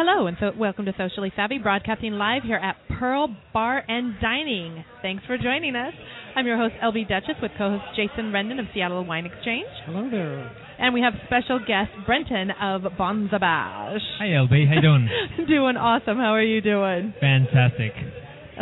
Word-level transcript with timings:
Hello, 0.00 0.28
and 0.28 0.36
so 0.38 0.52
welcome 0.56 0.84
to 0.84 0.94
Socially 0.96 1.32
Savvy, 1.34 1.58
broadcasting 1.58 2.12
live 2.12 2.44
here 2.44 2.58
at 2.58 2.76
Pearl 3.00 3.34
Bar 3.52 3.82
and 3.88 4.14
Dining. 4.20 4.84
Thanks 5.02 5.24
for 5.26 5.36
joining 5.36 5.74
us. 5.74 5.92
I'm 6.36 6.46
your 6.46 6.56
host, 6.56 6.74
LB 6.80 7.08
Dutchess, 7.08 7.34
with 7.42 7.50
co-host 7.58 7.82
Jason 7.96 8.30
Rendon 8.30 8.60
of 8.60 8.66
Seattle 8.72 9.04
Wine 9.04 9.26
Exchange. 9.26 9.66
Hello 9.86 10.08
there. 10.08 10.52
And 10.78 10.94
we 10.94 11.00
have 11.00 11.14
special 11.26 11.58
guest 11.58 11.90
Brenton 12.06 12.52
of 12.62 12.82
Bonza 12.96 13.40
Bash. 13.40 14.00
Hi 14.20 14.26
LB, 14.26 14.68
how 14.68 14.74
you 14.74 14.80
doing? 14.80 15.08
doing 15.48 15.76
awesome. 15.76 16.16
How 16.18 16.32
are 16.32 16.44
you 16.44 16.60
doing? 16.60 17.12
Fantastic. 17.20 17.90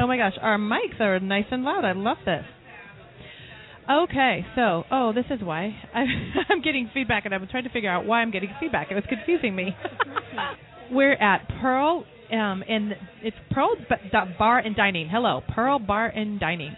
Oh 0.01 0.07
my 0.07 0.17
gosh, 0.17 0.39
our 0.41 0.57
mics 0.57 0.99
are 1.01 1.21
nice 1.21 1.45
and 1.51 1.65
loud. 1.65 1.85
I 1.85 1.93
love 1.93 2.17
this. 2.25 2.47
Okay, 3.91 4.47
so 4.55 4.85
oh, 4.91 5.13
this 5.13 5.27
is 5.29 5.45
why 5.45 5.77
I, 5.95 6.05
I'm 6.49 6.63
getting 6.63 6.91
feedback, 6.95 7.27
and 7.27 7.35
I'm 7.35 7.47
trying 7.47 7.65
to 7.65 7.71
figure 7.71 7.91
out 7.91 8.07
why 8.07 8.23
I'm 8.23 8.31
getting 8.31 8.55
feedback. 8.59 8.91
It 8.91 8.95
was 8.95 9.05
confusing 9.07 9.55
me. 9.55 9.77
We're 10.91 11.15
at 11.15 11.49
Pearl, 11.61 12.05
um, 12.33 12.63
and 12.69 12.95
it's 13.23 13.37
Pearl 13.51 13.75
B- 13.77 13.97
Bar 14.39 14.59
and 14.59 14.75
Dining. 14.77 15.09
Hello, 15.09 15.43
Pearl 15.55 15.79
Bar 15.79 16.07
and 16.09 16.39
Dining, 16.41 16.75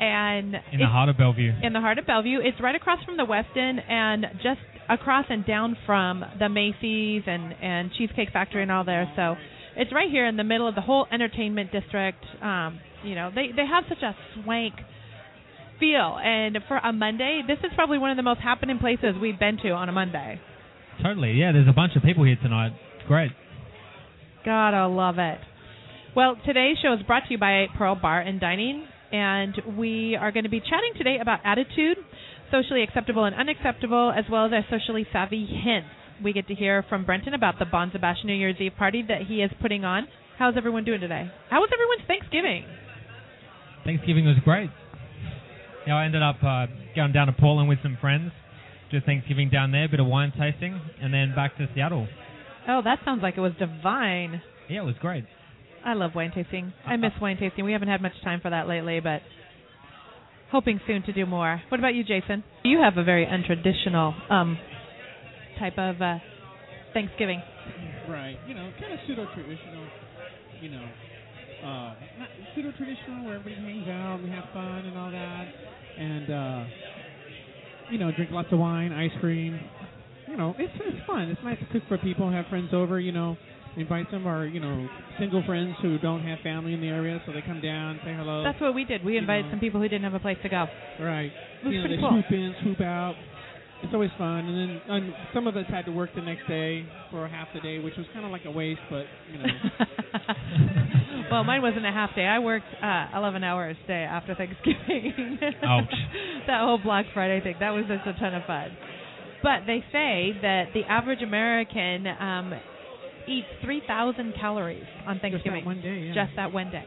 and 0.00 0.54
In 0.72 0.80
the 0.80 0.86
heart 0.86 1.08
of 1.08 1.16
Bellevue. 1.16 1.52
in 1.62 1.72
the 1.72 1.80
heart 1.80 1.98
of 1.98 2.06
Bellevue. 2.06 2.40
It's 2.42 2.60
right 2.60 2.74
across 2.74 3.02
from 3.04 3.16
the 3.16 3.24
Westin 3.24 3.80
and 3.90 4.26
just 4.42 4.60
across 4.88 5.26
and 5.28 5.44
down 5.46 5.76
from 5.86 6.24
the 6.38 6.48
Macy's 6.48 7.22
and 7.26 7.54
and 7.62 7.90
Cheesecake 7.96 8.30
Factory 8.32 8.62
and 8.62 8.70
all 8.70 8.84
there. 8.84 9.10
So 9.16 9.36
it's 9.76 9.92
right 9.92 10.10
here 10.10 10.26
in 10.26 10.36
the 10.36 10.44
middle 10.44 10.68
of 10.68 10.74
the 10.74 10.80
whole 10.80 11.06
entertainment 11.12 11.72
district. 11.72 12.24
Um, 12.42 12.80
you 13.04 13.14
know, 13.14 13.30
they 13.34 13.48
they 13.54 13.66
have 13.66 13.84
such 13.88 14.02
a 14.02 14.14
swank 14.42 14.74
feel, 15.80 16.18
and 16.22 16.58
for 16.68 16.78
a 16.78 16.92
Monday, 16.92 17.42
this 17.46 17.58
is 17.58 17.70
probably 17.74 17.98
one 17.98 18.10
of 18.10 18.16
the 18.16 18.22
most 18.22 18.40
happening 18.40 18.78
places 18.78 19.14
we've 19.20 19.38
been 19.38 19.58
to 19.58 19.70
on 19.70 19.88
a 19.88 19.92
Monday. 19.92 20.40
Totally, 21.02 21.32
yeah. 21.32 21.52
There's 21.52 21.68
a 21.68 21.72
bunch 21.74 21.92
of 21.96 22.02
people 22.02 22.24
here 22.24 22.36
tonight. 22.42 22.72
Great. 23.08 23.32
Gotta 24.44 24.88
love 24.88 25.18
it. 25.18 25.38
Well, 26.16 26.36
today's 26.46 26.76
show 26.82 26.92
is 26.94 27.00
brought 27.06 27.24
to 27.26 27.32
you 27.32 27.38
by 27.38 27.66
Pearl 27.76 27.94
Bar 27.94 28.20
and 28.20 28.40
Dining, 28.40 28.86
and 29.12 29.54
we 29.76 30.16
are 30.18 30.32
going 30.32 30.44
to 30.44 30.50
be 30.50 30.60
chatting 30.60 30.92
today 30.96 31.18
about 31.20 31.40
attitude, 31.44 31.98
socially 32.50 32.82
acceptable 32.82 33.24
and 33.24 33.36
unacceptable, 33.36 34.12
as 34.16 34.24
well 34.30 34.46
as 34.46 34.52
our 34.52 34.64
socially 34.70 35.06
savvy 35.12 35.46
hints. 35.46 35.88
We 36.24 36.32
get 36.32 36.48
to 36.48 36.54
hear 36.54 36.84
from 36.88 37.04
Brenton 37.04 37.34
about 37.34 37.58
the 37.58 37.66
Bonza 37.66 37.98
Bash 37.98 38.16
New 38.24 38.34
Year's 38.34 38.56
Eve 38.58 38.72
party 38.78 39.04
that 39.08 39.22
he 39.28 39.42
is 39.42 39.50
putting 39.60 39.84
on. 39.84 40.08
How's 40.38 40.54
everyone 40.56 40.84
doing 40.84 41.00
today? 41.00 41.30
How 41.50 41.60
was 41.60 41.70
everyone's 41.72 42.06
Thanksgiving? 42.08 42.64
Thanksgiving 43.84 44.24
was 44.24 44.36
great. 44.42 44.70
Yeah, 45.86 45.96
I 45.96 46.06
ended 46.06 46.22
up 46.22 46.36
uh, 46.42 46.66
going 46.96 47.12
down 47.12 47.26
to 47.26 47.32
Portland 47.34 47.68
with 47.68 47.78
some 47.82 47.98
friends, 48.00 48.32
did 48.90 49.04
Thanksgiving 49.04 49.50
down 49.50 49.70
there, 49.70 49.84
a 49.84 49.88
bit 49.88 50.00
of 50.00 50.06
wine 50.06 50.32
tasting, 50.36 50.80
and 51.00 51.12
then 51.12 51.34
back 51.34 51.56
to 51.58 51.68
Seattle. 51.74 52.08
Oh, 52.68 52.80
that 52.84 52.98
sounds 53.04 53.22
like 53.22 53.36
it 53.36 53.40
was 53.40 53.52
divine. 53.58 54.42
Yeah, 54.68 54.82
it 54.82 54.84
was 54.84 54.96
great. 55.00 55.24
I 55.84 55.94
love 55.94 56.14
wine 56.14 56.32
tasting. 56.34 56.72
I 56.84 56.96
miss 56.96 57.12
wine 57.20 57.36
tasting. 57.38 57.64
We 57.64 57.72
haven't 57.72 57.88
had 57.88 58.02
much 58.02 58.12
time 58.24 58.40
for 58.40 58.50
that 58.50 58.66
lately, 58.66 59.00
but 59.00 59.22
hoping 60.50 60.80
soon 60.86 61.02
to 61.04 61.12
do 61.12 61.26
more. 61.26 61.62
What 61.68 61.78
about 61.78 61.94
you, 61.94 62.02
Jason? 62.02 62.42
You 62.64 62.80
have 62.82 62.96
a 62.96 63.04
very 63.04 63.26
untraditional 63.26 64.14
um, 64.30 64.58
type 65.58 65.78
of 65.78 66.00
uh, 66.02 66.18
Thanksgiving. 66.92 67.42
Right. 68.06 68.38
You 68.46 68.54
know, 68.54 68.72
kind 68.80 68.92
of 68.92 68.98
pseudo 69.06 69.26
traditional. 69.32 69.90
You 70.60 70.70
know, 70.70 70.88
uh, 71.62 71.94
not 72.18 72.30
pseudo 72.54 72.72
traditional 72.72 73.24
where 73.24 73.36
everybody 73.36 73.56
hangs 73.62 73.86
out, 73.88 74.14
and 74.14 74.24
we 74.24 74.30
have 74.30 74.44
fun 74.52 74.86
and 74.86 74.96
all 74.96 75.10
that, 75.10 75.48
and 75.98 76.30
uh, 76.30 76.64
you 77.90 77.98
know, 77.98 78.10
drink 78.10 78.30
lots 78.30 78.48
of 78.52 78.58
wine, 78.58 78.92
ice 78.92 79.10
cream. 79.20 79.60
You 80.28 80.36
know, 80.36 80.54
it's 80.58 80.72
it's 80.74 81.06
fun. 81.06 81.28
It's 81.30 81.40
nice 81.44 81.58
to 81.58 81.66
cook 81.66 81.82
for 81.88 81.98
people, 81.98 82.30
have 82.30 82.46
friends 82.46 82.70
over. 82.72 82.98
You 82.98 83.12
know, 83.12 83.36
invite 83.76 84.06
some 84.10 84.22
of 84.22 84.26
our, 84.26 84.46
you 84.46 84.60
know 84.60 84.88
single 85.18 85.42
friends 85.46 85.74
who 85.82 85.98
don't 85.98 86.22
have 86.22 86.38
family 86.40 86.74
in 86.74 86.80
the 86.80 86.88
area, 86.88 87.20
so 87.26 87.32
they 87.32 87.42
come 87.42 87.60
down, 87.60 88.00
say 88.04 88.14
hello. 88.14 88.42
That's 88.42 88.60
what 88.60 88.74
we 88.74 88.84
did. 88.84 89.04
We 89.04 89.16
invited 89.16 89.46
know. 89.46 89.52
some 89.52 89.60
people 89.60 89.80
who 89.80 89.88
didn't 89.88 90.04
have 90.04 90.14
a 90.14 90.20
place 90.20 90.38
to 90.42 90.48
go. 90.48 90.66
right. 91.00 91.30
It 91.62 91.66
was 91.66 91.72
you 91.72 91.80
know, 91.80 91.86
pretty 91.86 91.96
they 91.96 92.00
cool. 92.00 92.22
swoop 92.28 92.32
in, 92.32 92.54
swoop 92.62 92.80
out. 92.80 93.14
It's 93.82 93.92
always 93.92 94.10
fun, 94.16 94.46
and 94.46 94.56
then 94.56 94.80
and 94.88 95.14
some 95.34 95.46
of 95.46 95.56
us 95.56 95.66
had 95.68 95.84
to 95.84 95.92
work 95.92 96.10
the 96.14 96.22
next 96.22 96.48
day 96.48 96.86
for 97.10 97.28
half 97.28 97.48
the 97.54 97.60
day, 97.60 97.78
which 97.78 97.94
was 97.96 98.06
kind 98.14 98.24
of 98.24 98.32
like 98.32 98.46
a 98.46 98.50
waste, 98.50 98.80
but 98.90 99.04
you 99.30 99.38
know. 99.38 99.46
well, 101.30 101.44
mine 101.44 101.60
wasn't 101.60 101.84
a 101.84 101.92
half 101.92 102.14
day. 102.14 102.24
I 102.24 102.38
worked 102.38 102.66
uh, 102.82 103.08
11 103.14 103.44
hours 103.44 103.76
a 103.84 103.86
day 103.86 104.02
after 104.08 104.34
Thanksgiving. 104.34 105.38
Ouch. 105.62 105.84
that 106.46 106.62
whole 106.62 106.78
Black 106.82 107.04
Friday 107.12 107.42
thing. 107.42 107.56
That 107.60 107.70
was 107.70 107.84
just 107.86 108.06
a 108.06 108.18
ton 108.18 108.34
of 108.34 108.44
fun. 108.46 108.70
But 109.46 109.62
they 109.70 109.78
say 109.94 110.34
that 110.42 110.74
the 110.74 110.82
average 110.90 111.22
American 111.22 112.06
um, 112.18 112.50
eats 113.28 113.46
3,000 113.62 114.34
calories 114.40 114.82
on 115.06 115.16
Just 115.16 115.22
Thanksgiving. 115.22 115.62
that 115.62 115.66
one 115.66 115.80
day, 115.80 115.98
yeah. 116.10 116.14
Just 116.18 116.34
that 116.34 116.52
one 116.52 116.70
day. 116.70 116.82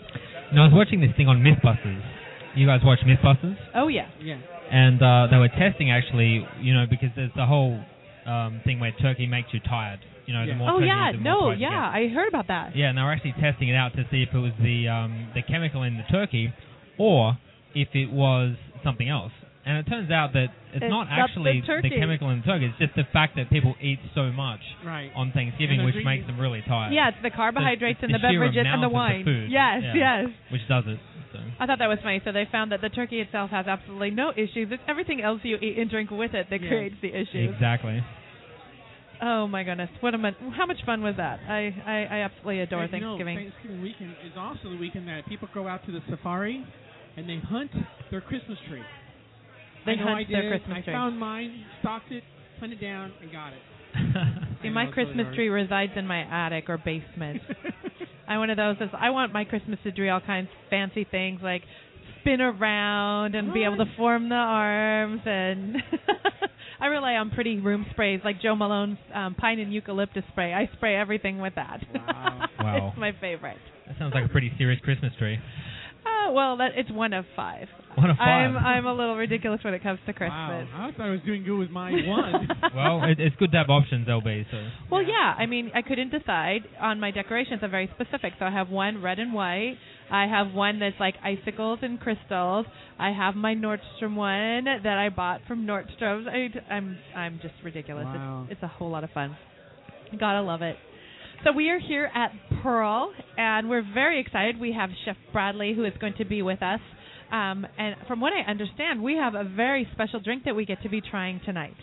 Now, 0.54 0.64
I 0.64 0.68
was 0.68 0.76
watching 0.76 1.00
this 1.00 1.12
thing 1.16 1.28
on 1.32 1.40
Mythbusters. 1.40 2.02
You 2.56 2.68
guys 2.68 2.82
watch 2.84 3.00
Mythbusters? 3.08 3.56
Oh, 3.74 3.88
yeah. 3.88 4.10
yeah. 4.22 4.40
And 4.72 5.02
uh, 5.02 5.28
they 5.32 5.38
were 5.38 5.48
testing 5.48 5.90
actually, 5.92 6.46
you 6.60 6.74
know, 6.74 6.86
because 6.90 7.10
there's 7.16 7.32
the 7.36 7.46
whole 7.46 7.80
um, 8.26 8.60
thing 8.66 8.80
where 8.82 8.92
turkey 9.02 9.26
makes 9.26 9.48
you 9.54 9.62
tired. 9.62 10.00
You 10.26 10.34
know, 10.34 10.44
Yeah. 10.44 10.54
the 10.54 10.58
more 10.60 10.70
Oh, 10.72 10.80
turkey 10.80 10.88
yeah. 10.88 11.12
the 11.14 11.18
more 11.20 11.24
No, 11.24 11.40
tired 11.56 11.60
yeah. 11.62 11.92
I 11.96 12.08
heard 12.14 12.28
about 12.28 12.48
that. 12.48 12.76
Yeah, 12.76 12.90
and 12.90 12.98
they 12.98 13.02
were 13.02 13.12
actually 13.14 13.36
testing 13.40 13.70
it 13.70 13.76
out 13.76 13.94
to 13.96 14.04
see 14.12 14.22
if 14.28 14.36
it 14.36 14.38
was 14.38 14.52
the 14.62 14.88
um, 14.90 15.30
the 15.34 15.42
chemical 15.44 15.84
in 15.84 15.96
the 15.98 16.04
turkey 16.12 16.52
or 17.00 17.38
if 17.74 17.88
it 17.94 18.12
was 18.12 18.56
something 18.84 19.08
else. 19.08 19.32
And 19.70 19.78
it 19.78 19.86
turns 19.86 20.10
out 20.10 20.34
that 20.34 20.50
it's, 20.74 20.82
It's 20.82 20.90
not 20.90 21.06
actually 21.14 21.62
the 21.62 21.70
actually 21.70 21.90
turkey. 21.94 22.00
chemical 22.02 22.30
in 22.34 22.42
the 22.42 22.46
turkey. 22.46 22.66
It's 22.74 22.80
just 22.82 22.96
the 22.98 23.06
fact 23.14 23.36
that 23.38 23.52
people 23.54 23.76
eat 23.80 24.00
so 24.16 24.32
much 24.34 24.62
Right. 24.84 25.12
on 25.16 25.32
Thanksgiving, 25.32 25.86
which 25.86 26.02
makes 26.04 26.26
them 26.26 26.40
really 26.42 26.64
tired. 26.66 26.92
Yeah, 26.92 27.10
it's 27.10 27.22
the 27.22 27.30
carbohydrates 27.30 28.00
The- 28.02 28.08
and 28.10 28.16
the, 28.16 28.18
the 28.18 28.30
sheer 28.34 28.40
beverages 28.50 28.66
and 28.66 28.82
the 28.82 28.90
wine. 28.90 29.22
of 29.22 29.26
food. 29.30 29.52
Yes, 29.52 29.84
Yeah. 29.86 29.94
yes. 30.26 30.30
Which 30.50 30.66
does 30.68 30.86
it. 30.88 30.98
So. 31.32 31.38
I 31.60 31.68
thought 31.68 31.78
that 31.78 31.88
was 31.88 32.00
funny. 32.02 32.20
So 32.26 32.32
they 32.32 32.46
found 32.52 32.72
that 32.72 32.82
the 32.82 32.90
turkey 32.90 33.20
itself 33.22 33.52
has 33.52 33.68
absolutely 33.68 34.10
no 34.10 34.32
issues. 34.36 34.72
It's 34.72 34.82
everything 34.88 35.22
else 35.22 35.42
you 35.44 35.58
eat 35.62 35.78
and 35.78 35.88
drink 35.88 36.10
with 36.10 36.34
it 36.34 36.50
that 36.50 36.62
Yes. 36.62 36.68
creates 36.70 36.96
the 37.04 37.14
issues. 37.14 37.54
Exactly. 37.54 38.02
Oh 39.22 39.46
my 39.48 39.64
goodness, 39.64 39.90
what 40.00 40.16
a 40.16 40.18
mon- 40.18 40.36
how 40.58 40.66
much 40.66 40.82
fun 40.86 41.04
was 41.04 41.16
that? 41.18 41.42
I 41.48 41.76
I, 41.86 41.98
I 42.10 42.18
absolutely 42.24 42.62
adore 42.62 42.84
And, 42.84 42.94
you 42.94 43.00
know, 43.02 43.18
Thanksgiving. 43.18 43.38
Thanksgiving 43.52 43.82
weekend 43.84 44.16
is 44.26 44.32
also 44.38 44.70
the 44.72 44.78
weekend 44.78 45.08
that 45.10 45.28
people 45.28 45.48
go 45.54 45.68
out 45.68 45.86
to 45.86 45.92
the 45.92 46.00
safari 46.10 46.66
and 47.18 47.28
they 47.30 47.38
hunt 47.38 47.70
their 48.12 48.22
Christmas 48.22 48.58
tree. 48.70 48.82
They 49.86 49.94
I 49.94 49.96
know 49.96 50.04
hunt 50.04 50.16
I 50.18 50.24
did. 50.24 50.34
their 50.34 50.50
Christmas 50.50 50.78
I 50.78 50.82
tree. 50.82 50.94
found 50.94 51.20
mine, 51.20 51.66
stalked 51.82 52.12
it, 52.12 52.24
hunted 52.60 52.82
down, 52.82 53.12
and 53.22 53.32
got 53.32 53.54
it. 53.54 53.60
See, 54.62 54.68
I 54.68 54.72
my 54.72 54.84
know, 54.84 54.90
it's 54.90 54.98
really 54.98 55.14
Christmas 55.14 55.36
tree 55.36 55.50
resides 55.50 55.94
in 55.96 56.06
my 56.06 56.22
attic 56.22 56.70
or 56.70 56.78
basement. 56.78 57.42
I'm 58.28 58.40
one 58.40 58.50
of 58.52 58.58
those. 58.58 58.76
That's, 58.80 58.92
I 58.98 59.10
want 59.10 59.34
my 59.34 59.44
Christmas 59.46 59.80
to 59.84 59.92
do 59.92 60.08
all 60.10 60.22
kinds 60.22 60.50
of 60.50 60.70
fancy 60.70 61.08
things 61.10 61.40
like 61.42 61.64
spin 62.22 62.42
around 62.42 63.34
and 63.36 63.54
be 63.54 63.64
able 63.64 63.78
to 63.78 63.86
form 63.98 64.30
the 64.30 64.36
arms 64.36 65.22
and 65.26 65.78
I 66.82 66.88
rely 66.88 67.14
on 67.14 67.32
pretty 67.32 67.60
room 67.60 67.86
sprays 67.92 68.22
like 68.24 68.42
Jo 68.42 68.56
Malone's 68.56 68.98
um, 69.14 69.36
pine 69.36 69.60
and 69.60 69.74
eucalyptus 69.74 70.24
spray. 70.32 70.54
I 70.54 70.70
spray 70.76 70.96
everything 70.96 71.40
with 71.40 71.56
that. 71.56 71.82
Wow. 71.94 72.46
Wow. 72.60 72.88
it's 72.90 73.00
my 73.00 73.12
favorite. 73.20 73.58
That 73.88 73.98
sounds 73.98 74.14
like 74.14 74.26
a 74.26 74.30
pretty 74.30 74.52
serious 74.58 74.80
Christmas 74.82 75.12
tree. 75.18 75.38
Uh, 76.28 76.32
well, 76.32 76.58
that 76.58 76.72
it's 76.76 76.92
one 76.92 77.14
of 77.14 77.26
five. 77.36 77.68
One 77.96 78.10
of 78.10 78.18
five. 78.18 78.28
I'm. 78.28 78.58
I'm 78.58 78.86
a 78.86 78.94
little 78.94 79.16
ridiculous 79.16 79.62
when 79.64 79.74
it 79.74 79.84
comes 79.84 80.00
to 80.06 80.14
Christmas. 80.14 80.68
Wow. 80.74 80.90
I 80.90 80.92
thought 80.96 81.06
I 81.08 81.10
was 81.12 81.20
doing 81.26 81.44
good 81.44 81.58
with 81.58 81.70
my 81.70 81.92
one. 81.92 82.48
well, 82.76 83.04
it, 83.04 83.20
it's 83.20 83.36
good 83.38 83.52
to 83.52 83.58
have 83.58 83.70
options, 83.70 84.08
LB. 84.08 84.46
So 84.52 84.58
Well, 84.92 85.02
Yeah. 85.02 85.10
yeah. 85.10 85.36
I 85.38 85.46
mean, 85.46 85.72
I 85.74 85.82
couldn't 85.82 86.12
decide 86.12 86.62
on 86.80 87.00
my 87.00 87.12
decorations. 87.12 87.60
I'm 87.64 87.72
very 87.72 87.90
specific. 87.96 88.34
So 88.40 88.46
I 88.46 88.52
have 88.52 88.70
one 88.70 89.02
red 89.02 89.20
and 89.20 89.34
white. 89.34 89.76
I 90.12 90.26
have 90.28 90.54
one 90.54 90.80
that's 90.80 90.96
like 91.00 91.16
icicles 91.24 91.80
and 91.82 92.00
crystals. 92.00 92.66
I 92.98 93.12
have 93.12 93.36
my 93.36 93.54
Nordstrom 93.56 94.16
one 94.16 94.66
that 94.66 94.98
I 94.98 95.10
bought 95.10 95.42
from 95.48 95.66
Nordstrom's. 95.66 96.28
I, 96.28 96.74
I'm 96.74 96.98
I'm 97.16 97.40
just 97.42 97.54
ridiculous. 97.64 98.06
Wow. 98.06 98.44
It's, 98.46 98.54
it's 98.54 98.64
a 98.64 98.68
whole 98.68 98.90
lot 98.90 99.04
of 99.04 99.12
fun. 99.12 99.38
Gotta 100.20 100.42
love 100.42 100.62
it. 100.62 100.76
So 101.46 101.54
we 101.54 101.70
are 101.70 101.80
here 101.80 102.10
at 102.14 102.32
Pearl, 102.62 103.14
and 103.38 103.70
we're 103.70 103.86
very 103.94 104.20
excited. 104.20 104.60
We 104.60 104.74
have 104.74 104.90
Chef 105.06 105.16
Bradley 105.32 105.74
who 105.74 105.86
is 105.86 105.94
going 106.02 106.14
to 106.18 106.26
be 106.26 106.42
with 106.42 106.62
us. 106.62 106.82
Um, 107.32 107.66
and 107.78 107.96
from 108.08 108.20
what 108.20 108.34
I 108.34 108.50
understand, 108.50 109.02
we 109.02 109.16
have 109.16 109.36
a 109.36 109.44
very 109.46 109.88
special 109.94 110.20
drink 110.20 110.44
that 110.46 110.56
we 110.56 110.66
get 110.66 110.82
to 110.84 110.90
be 110.90 111.00
trying 111.00 111.40
tonight. 111.46 111.76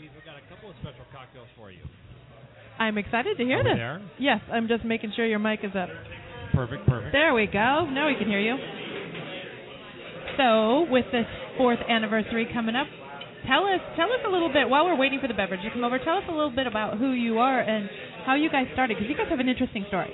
We've 0.00 0.10
got 0.26 0.34
a 0.36 0.52
couple 0.52 0.70
of 0.70 0.76
special 0.80 1.04
cocktails 1.14 1.46
for 1.56 1.70
you. 1.70 1.78
I'm 2.80 2.98
excited 2.98 3.36
to 3.36 3.44
hear 3.44 3.60
Over 3.60 3.68
this. 3.68 3.76
there. 3.76 4.02
Yes, 4.18 4.40
I'm 4.52 4.66
just 4.66 4.84
making 4.84 5.12
sure 5.14 5.26
your 5.26 5.38
mic 5.38 5.60
is 5.62 5.72
up. 5.76 5.88
Perfect, 6.52 6.86
perfect. 6.88 7.12
There 7.12 7.34
we 7.34 7.46
go. 7.46 7.86
Now 7.90 8.08
we 8.08 8.14
can 8.16 8.26
hear 8.26 8.40
you. 8.40 8.56
So, 10.36 10.86
with 10.90 11.04
this 11.12 11.26
fourth 11.56 11.78
anniversary 11.88 12.48
coming 12.52 12.74
up, 12.74 12.86
tell 13.46 13.66
us 13.66 13.80
tell 13.96 14.06
us 14.06 14.20
a 14.26 14.30
little 14.30 14.52
bit 14.52 14.68
while 14.68 14.84
we're 14.84 14.96
waiting 14.98 15.20
for 15.20 15.28
the 15.28 15.34
beverage 15.34 15.60
to 15.62 15.70
come 15.70 15.84
over. 15.84 15.98
Tell 15.98 16.18
us 16.18 16.24
a 16.28 16.32
little 16.32 16.54
bit 16.54 16.66
about 16.66 16.98
who 16.98 17.10
you 17.12 17.38
are 17.38 17.60
and 17.60 17.88
how 18.28 18.36
you 18.36 18.52
guys 18.52 18.68
started, 18.76 18.92
because 18.92 19.08
you 19.08 19.16
guys 19.16 19.24
have 19.32 19.40
an 19.40 19.48
interesting 19.48 19.88
story. 19.88 20.12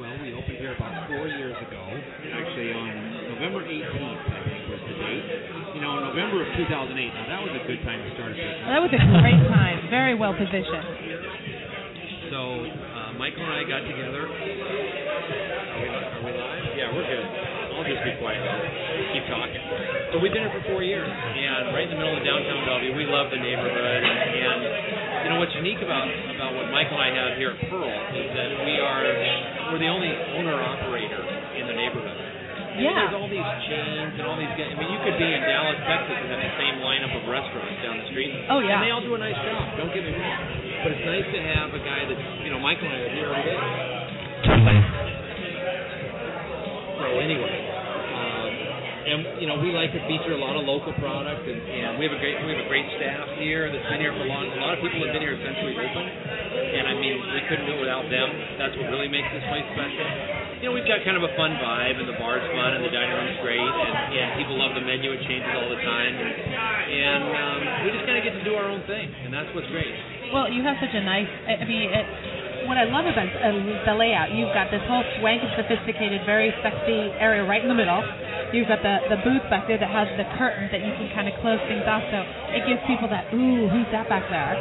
Well, 0.00 0.08
we 0.24 0.32
opened 0.32 0.56
here 0.56 0.72
about 0.72 1.04
four 1.04 1.28
years 1.28 1.52
ago. 1.52 1.84
Actually, 2.32 2.72
on 2.72 2.88
November 3.28 3.60
18th, 3.68 4.24
I 4.24 4.40
think 4.48 4.72
was 4.72 4.80
the 4.88 4.96
date. 4.96 5.28
You 5.76 5.84
know, 5.84 6.00
in 6.00 6.16
November 6.16 6.40
of 6.40 6.48
2008. 6.56 6.96
Now 6.96 7.28
that 7.28 7.44
was 7.44 7.52
a 7.52 7.60
good 7.68 7.84
time 7.84 8.00
to 8.00 8.08
start 8.16 8.32
a 8.32 8.40
business. 8.40 8.72
That 8.72 8.80
was 8.80 8.88
a 8.96 9.04
great 9.20 9.44
time. 9.52 9.84
Very 9.92 10.16
well 10.16 10.32
positioned. 10.32 12.32
So 12.32 12.64
uh, 12.64 13.20
Michael 13.20 13.44
and 13.44 13.52
I 13.52 13.68
got 13.68 13.84
together. 13.84 14.24
Are 14.24 15.76
we, 15.76 15.86
are 15.92 16.24
we 16.24 16.32
live? 16.32 16.72
Yeah, 16.72 16.88
we're 16.96 17.04
good. 17.04 17.51
I'll 17.82 17.90
just 17.90 18.06
be 18.06 18.14
quiet. 18.22 18.38
I'll 18.46 19.10
keep 19.10 19.26
talking. 19.26 19.58
So 20.14 20.22
we've 20.22 20.30
been 20.30 20.46
here 20.46 20.54
for 20.54 20.62
four 20.70 20.86
years, 20.86 21.10
and 21.10 21.74
right 21.74 21.82
in 21.82 21.90
the 21.90 21.98
middle 21.98 22.14
of 22.14 22.22
downtown 22.22 22.62
Bellevue. 22.62 22.94
We 22.94 23.10
love 23.10 23.26
the 23.34 23.42
neighborhood, 23.42 23.74
and, 24.06 24.18
and 24.38 24.60
you 25.26 25.28
know 25.34 25.38
what's 25.42 25.54
unique 25.58 25.82
about 25.82 26.06
about 26.30 26.54
what 26.54 26.70
Michael 26.70 26.94
and 27.02 27.10
I 27.10 27.10
have 27.10 27.34
here 27.42 27.58
at 27.58 27.60
Pearl 27.66 27.90
is 27.90 28.28
that 28.38 28.50
we 28.62 28.78
are 28.78 29.02
we're 29.74 29.82
the 29.82 29.90
only 29.90 30.14
owner 30.38 30.54
operator 30.62 31.26
in 31.58 31.66
the 31.66 31.74
neighborhood. 31.74 32.14
And 32.72 32.86
Yeah. 32.86 32.94
There's 33.04 33.18
all 33.18 33.28
these 33.28 33.50
chains 33.68 34.14
and 34.16 34.24
all 34.24 34.38
these. 34.38 34.48
guys- 34.56 34.72
I 34.72 34.76
mean, 34.80 34.88
you 34.94 35.00
could 35.04 35.18
be 35.20 35.28
in 35.28 35.42
Dallas, 35.44 35.76
Texas, 35.84 36.16
and 36.22 36.28
have 36.32 36.40
the 36.40 36.54
same 36.56 36.80
lineup 36.80 37.12
of 37.18 37.28
restaurants 37.28 37.82
down 37.84 37.98
the 38.00 38.08
street. 38.14 38.32
Oh, 38.48 38.64
yeah. 38.64 38.80
And 38.80 38.86
they 38.86 38.90
all 38.94 39.04
do 39.04 39.12
a 39.12 39.20
nice 39.20 39.36
job. 39.36 39.76
Don't 39.76 39.92
get 39.92 40.00
me 40.06 40.14
wrong. 40.16 40.40
But 40.80 40.96
it's 40.96 41.04
nice 41.04 41.26
to 41.36 41.40
have 41.52 41.68
a 41.74 41.82
guy 41.84 42.00
that's, 42.08 42.24
you 42.46 42.48
know, 42.48 42.56
Michael 42.62 42.88
and 42.88 42.96
I 42.96 43.00
are 43.04 43.12
here 43.12 43.28
every 43.28 43.44
day. 43.44 43.60
Totally. 44.48 44.80
So 46.96 47.06
anyway, 47.20 47.54
and 49.02 49.42
you 49.42 49.48
know, 49.50 49.58
we 49.58 49.74
like 49.74 49.90
to 49.90 50.02
feature 50.06 50.34
a 50.34 50.40
lot 50.40 50.54
of 50.54 50.62
local 50.62 50.94
product, 51.02 51.42
and, 51.42 51.58
and 51.58 51.90
we 51.98 52.06
have 52.06 52.14
a 52.14 52.20
great 52.22 52.38
we 52.46 52.54
have 52.54 52.62
a 52.62 52.70
great 52.70 52.86
staff 52.98 53.26
here 53.42 53.66
that's 53.66 53.86
been 53.90 53.98
here 53.98 54.14
for 54.14 54.22
a 54.22 54.30
long. 54.30 54.46
A 54.46 54.62
lot 54.62 54.78
of 54.78 54.80
people 54.80 55.02
have 55.02 55.10
been 55.10 55.24
here 55.24 55.34
since 55.34 55.58
we 55.66 55.74
opened, 55.74 56.10
and 56.10 56.84
I 56.86 56.94
mean, 56.94 57.18
we 57.18 57.42
couldn't 57.50 57.66
do 57.66 57.74
it 57.78 57.82
without 57.82 58.06
them. 58.06 58.28
That's 58.62 58.74
what 58.78 58.86
really 58.94 59.10
makes 59.10 59.26
this 59.34 59.42
place 59.50 59.66
special. 59.74 60.06
You 60.62 60.70
know, 60.70 60.74
we've 60.78 60.86
got 60.86 61.02
kind 61.02 61.18
of 61.18 61.26
a 61.26 61.32
fun 61.34 61.58
vibe, 61.58 61.98
and 61.98 62.06
the 62.06 62.18
bar's 62.22 62.46
fun, 62.54 62.70
and 62.78 62.82
the 62.86 62.92
dining 62.94 63.14
room's 63.18 63.38
great, 63.42 63.58
and, 63.58 63.94
and 64.14 64.26
people 64.38 64.54
love 64.54 64.78
the 64.78 64.84
menu. 64.84 65.10
It 65.10 65.26
changes 65.26 65.50
all 65.50 65.66
the 65.66 65.82
time, 65.82 66.14
and, 66.14 66.32
and 66.86 67.22
um, 67.26 67.60
we 67.82 67.88
just 67.90 68.06
kind 68.06 68.18
of 68.18 68.22
get 68.22 68.38
to 68.38 68.44
do 68.46 68.54
our 68.54 68.70
own 68.70 68.86
thing, 68.86 69.10
and 69.26 69.34
that's 69.34 69.50
what's 69.58 69.66
great. 69.74 69.90
Well, 70.30 70.46
you 70.46 70.62
have 70.62 70.78
such 70.78 70.94
a 70.94 71.02
nice. 71.02 71.28
I 71.50 71.66
mean, 71.66 71.90
it, 71.90 72.06
what 72.70 72.78
I 72.78 72.86
love 72.86 73.10
about 73.10 73.26
uh, 73.26 73.50
the 73.90 73.94
layout, 73.98 74.30
you've 74.32 74.54
got 74.54 74.70
this 74.70 74.82
whole 74.86 75.02
swanky, 75.18 75.50
sophisticated, 75.58 76.22
very 76.24 76.54
sexy 76.62 77.10
area 77.18 77.42
right 77.42 77.62
in 77.62 77.68
the 77.68 77.76
middle. 77.76 78.00
You've 78.52 78.68
got 78.68 78.84
the 78.84 79.00
the 79.08 79.16
booth 79.24 79.40
back 79.48 79.64
there 79.64 79.80
that 79.80 79.88
has 79.88 80.12
the 80.20 80.28
curtains 80.36 80.68
that 80.76 80.84
you 80.84 80.92
can 81.00 81.08
kind 81.16 81.24
of 81.24 81.32
close 81.40 81.56
things 81.64 81.88
off, 81.88 82.04
so 82.12 82.20
it 82.52 82.68
gives 82.68 82.84
people 82.84 83.08
that 83.08 83.32
ooh, 83.32 83.64
who's 83.72 83.88
that 83.96 84.12
back 84.12 84.28
there? 84.28 84.52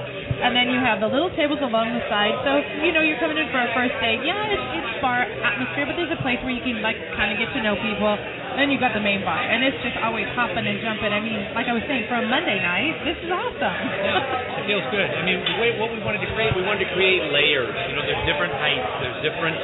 And 0.41 0.55
then 0.55 0.71
you 0.71 0.79
have 0.79 1.03
the 1.03 1.11
little 1.11 1.29
tables 1.35 1.59
along 1.59 1.91
the 1.91 1.99
side. 2.07 2.31
So 2.47 2.63
you 2.87 2.95
know 2.95 3.03
you're 3.03 3.19
coming 3.19 3.35
in 3.35 3.51
for 3.51 3.59
a 3.59 3.67
first 3.75 3.91
date. 3.99 4.23
Yeah, 4.23 4.47
it's, 4.47 4.63
it's 4.79 4.91
bar 5.03 5.27
atmosphere, 5.27 5.91
but 5.91 5.99
there's 5.99 6.15
a 6.15 6.21
place 6.23 6.39
where 6.39 6.55
you 6.55 6.63
can 6.63 6.79
like 6.79 6.95
kind 7.19 7.35
of 7.35 7.37
get 7.37 7.51
to 7.51 7.59
know 7.59 7.75
people. 7.83 8.15
Then 8.55 8.71
you've 8.71 8.83
got 8.83 8.95
the 8.95 9.03
main 9.03 9.23
bar, 9.27 9.39
and 9.39 9.63
it's 9.63 9.79
just 9.83 9.95
always 10.03 10.27
hopping 10.35 10.67
and 10.67 10.79
jumping. 10.83 11.11
I 11.11 11.23
mean, 11.23 11.51
like 11.55 11.71
I 11.71 11.75
was 11.75 11.83
saying, 11.87 12.07
for 12.11 12.19
a 12.19 12.25
Monday 12.27 12.59
night, 12.59 12.99
this 13.07 13.15
is 13.23 13.31
awesome. 13.31 13.79
Yeah, 14.03 14.59
it 14.59 14.67
feels 14.67 14.83
good. 14.91 15.07
I 15.07 15.23
mean, 15.23 15.39
the 15.39 15.55
way, 15.59 15.79
what 15.79 15.87
we 15.91 16.03
wanted 16.03 16.19
to 16.19 16.31
create, 16.35 16.51
we 16.51 16.63
wanted 16.63 16.83
to 16.83 16.91
create 16.91 17.23
layers. 17.31 17.71
You 17.71 17.95
know, 17.95 18.03
there's 18.03 18.23
different 18.27 18.51
heights, 18.51 18.91
there's 18.99 19.19
different 19.23 19.55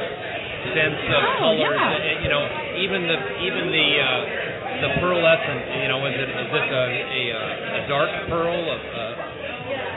sense 0.74 1.00
of 1.14 1.20
Oh, 1.22 1.54
colors. 1.54 1.58
yeah. 1.62 2.22
You 2.24 2.30
know, 2.30 2.42
even 2.82 3.06
the 3.06 3.18
even 3.46 3.64
the 3.70 3.88
uh, 3.98 4.08
the 4.86 4.90
pearlescent. 5.02 5.60
You 5.82 5.88
know, 5.88 6.00
is 6.06 6.14
it 6.18 6.28
is 6.30 6.48
this 6.52 6.66
a 6.68 6.84
a, 6.88 7.22
uh, 7.34 7.78
a 7.78 7.80
dark 7.88 8.10
pearl? 8.30 8.58
A, 8.58 8.76
a, 8.78 9.04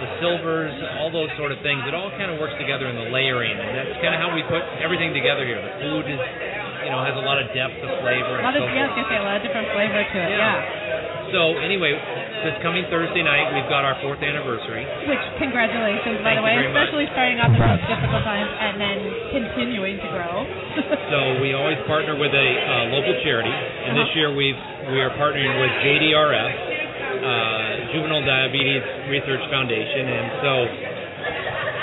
the 0.01 0.09
silvers, 0.17 0.73
all 0.97 1.13
those 1.13 1.29
sort 1.37 1.53
of 1.53 1.61
things. 1.61 1.77
It 1.85 1.93
all 1.93 2.09
kind 2.17 2.33
of 2.33 2.41
works 2.41 2.57
together 2.57 2.89
in 2.89 2.97
the 2.97 3.13
layering, 3.13 3.53
and 3.53 3.69
that's 3.77 3.93
kind 4.01 4.17
of 4.17 4.19
how 4.19 4.33
we 4.33 4.41
put 4.49 4.61
everything 4.81 5.13
together 5.13 5.45
here. 5.45 5.61
The 5.61 5.73
food 5.77 6.09
is, 6.09 6.17
you 6.17 6.89
know, 6.89 7.05
has 7.05 7.13
a 7.13 7.21
lot 7.21 7.37
of 7.37 7.53
depth 7.53 7.77
of 7.85 7.89
flavor. 8.01 8.41
A 8.41 8.41
lot 8.41 8.57
and 8.57 8.65
of, 8.65 8.65
so 8.65 8.73
yeah, 8.73 8.81
I 8.81 8.89
was 8.89 8.97
gonna 8.97 9.09
say 9.13 9.19
a 9.21 9.25
lot 9.25 9.37
of 9.37 9.43
different 9.45 9.69
flavor 9.77 10.01
to 10.01 10.17
it. 10.25 10.29
Yeah. 10.33 10.41
Yeah. 10.41 11.10
So 11.31 11.55
anyway, 11.63 11.95
this 12.43 12.59
coming 12.59 12.83
Thursday 12.91 13.23
night, 13.23 13.55
we've 13.55 13.67
got 13.71 13.87
our 13.87 13.95
fourth 14.03 14.19
anniversary. 14.19 14.83
Which 15.07 15.23
congratulations, 15.39 16.19
by 16.19 16.35
Thank 16.35 16.43
the 16.43 16.43
you 16.43 16.47
way, 16.51 16.55
very 16.59 16.71
much. 16.75 16.91
especially 16.91 17.07
starting 17.15 17.37
off 17.39 17.55
in 17.55 17.59
Congrats. 17.59 17.79
such 17.87 17.91
difficult 17.95 18.23
times 18.27 18.51
and 18.51 18.73
then 18.75 18.97
continuing 19.31 19.95
to 20.03 20.07
grow. 20.11 20.35
So 21.11 21.43
we 21.43 21.51
always 21.51 21.75
partner 21.91 22.15
with 22.15 22.31
a 22.31 22.47
uh, 22.63 22.95
local 22.95 23.11
charity, 23.27 23.51
and 23.51 23.99
this 23.99 24.07
year 24.15 24.31
we've 24.31 24.55
we 24.95 25.03
are 25.03 25.11
partnering 25.19 25.51
with 25.59 25.71
JDRF, 25.83 26.51
uh, 26.55 27.91
Juvenile 27.91 28.23
Diabetes 28.23 28.79
Research 29.11 29.43
Foundation, 29.51 30.07
and 30.07 30.25
so 30.39 30.51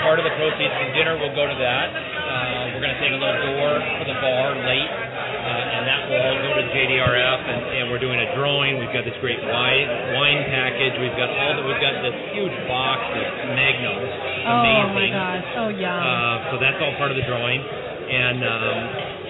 part 0.01 0.17
of 0.17 0.25
the 0.25 0.33
proceeds 0.33 0.73
from 0.81 0.89
dinner 0.97 1.13
will 1.21 1.29
go 1.37 1.45
to 1.45 1.57
that. 1.61 1.87
Uh, 1.93 2.73
we're 2.73 2.81
going 2.81 2.95
to 2.97 3.01
take 3.05 3.13
a 3.13 3.21
little 3.21 3.41
door 3.53 3.71
for 4.01 4.05
the 4.09 4.17
bar 4.17 4.57
late, 4.65 4.89
uh, 6.09 6.17
that 6.17 6.31
will 6.33 6.45
go 6.49 6.53
to 6.57 6.65
JDRF, 6.73 7.39
and, 7.45 7.61
and 7.77 7.83
we're 7.93 8.01
doing 8.01 8.17
a 8.17 8.33
drawing. 8.33 8.81
We've 8.81 8.89
got 8.89 9.05
this 9.05 9.13
great 9.21 9.37
wine 9.45 9.87
wine 10.17 10.41
package. 10.49 10.97
We've 10.97 11.13
got 11.13 11.29
all 11.29 11.53
the, 11.53 11.63
we've 11.69 11.77
got 11.77 12.01
this 12.01 12.17
huge 12.33 12.55
box 12.65 12.99
of 13.13 13.25
Magnos. 13.53 14.09
oh 14.49 14.89
my 14.97 15.07
gosh. 15.13 15.45
Oh 15.61 15.69
yum. 15.69 15.85
Uh, 15.85 16.49
so 16.49 16.53
that's 16.57 16.81
all 16.81 16.97
part 16.97 17.13
of 17.13 17.17
the 17.17 17.25
drawing, 17.29 17.61
and 17.61 18.39
um, 18.41 18.79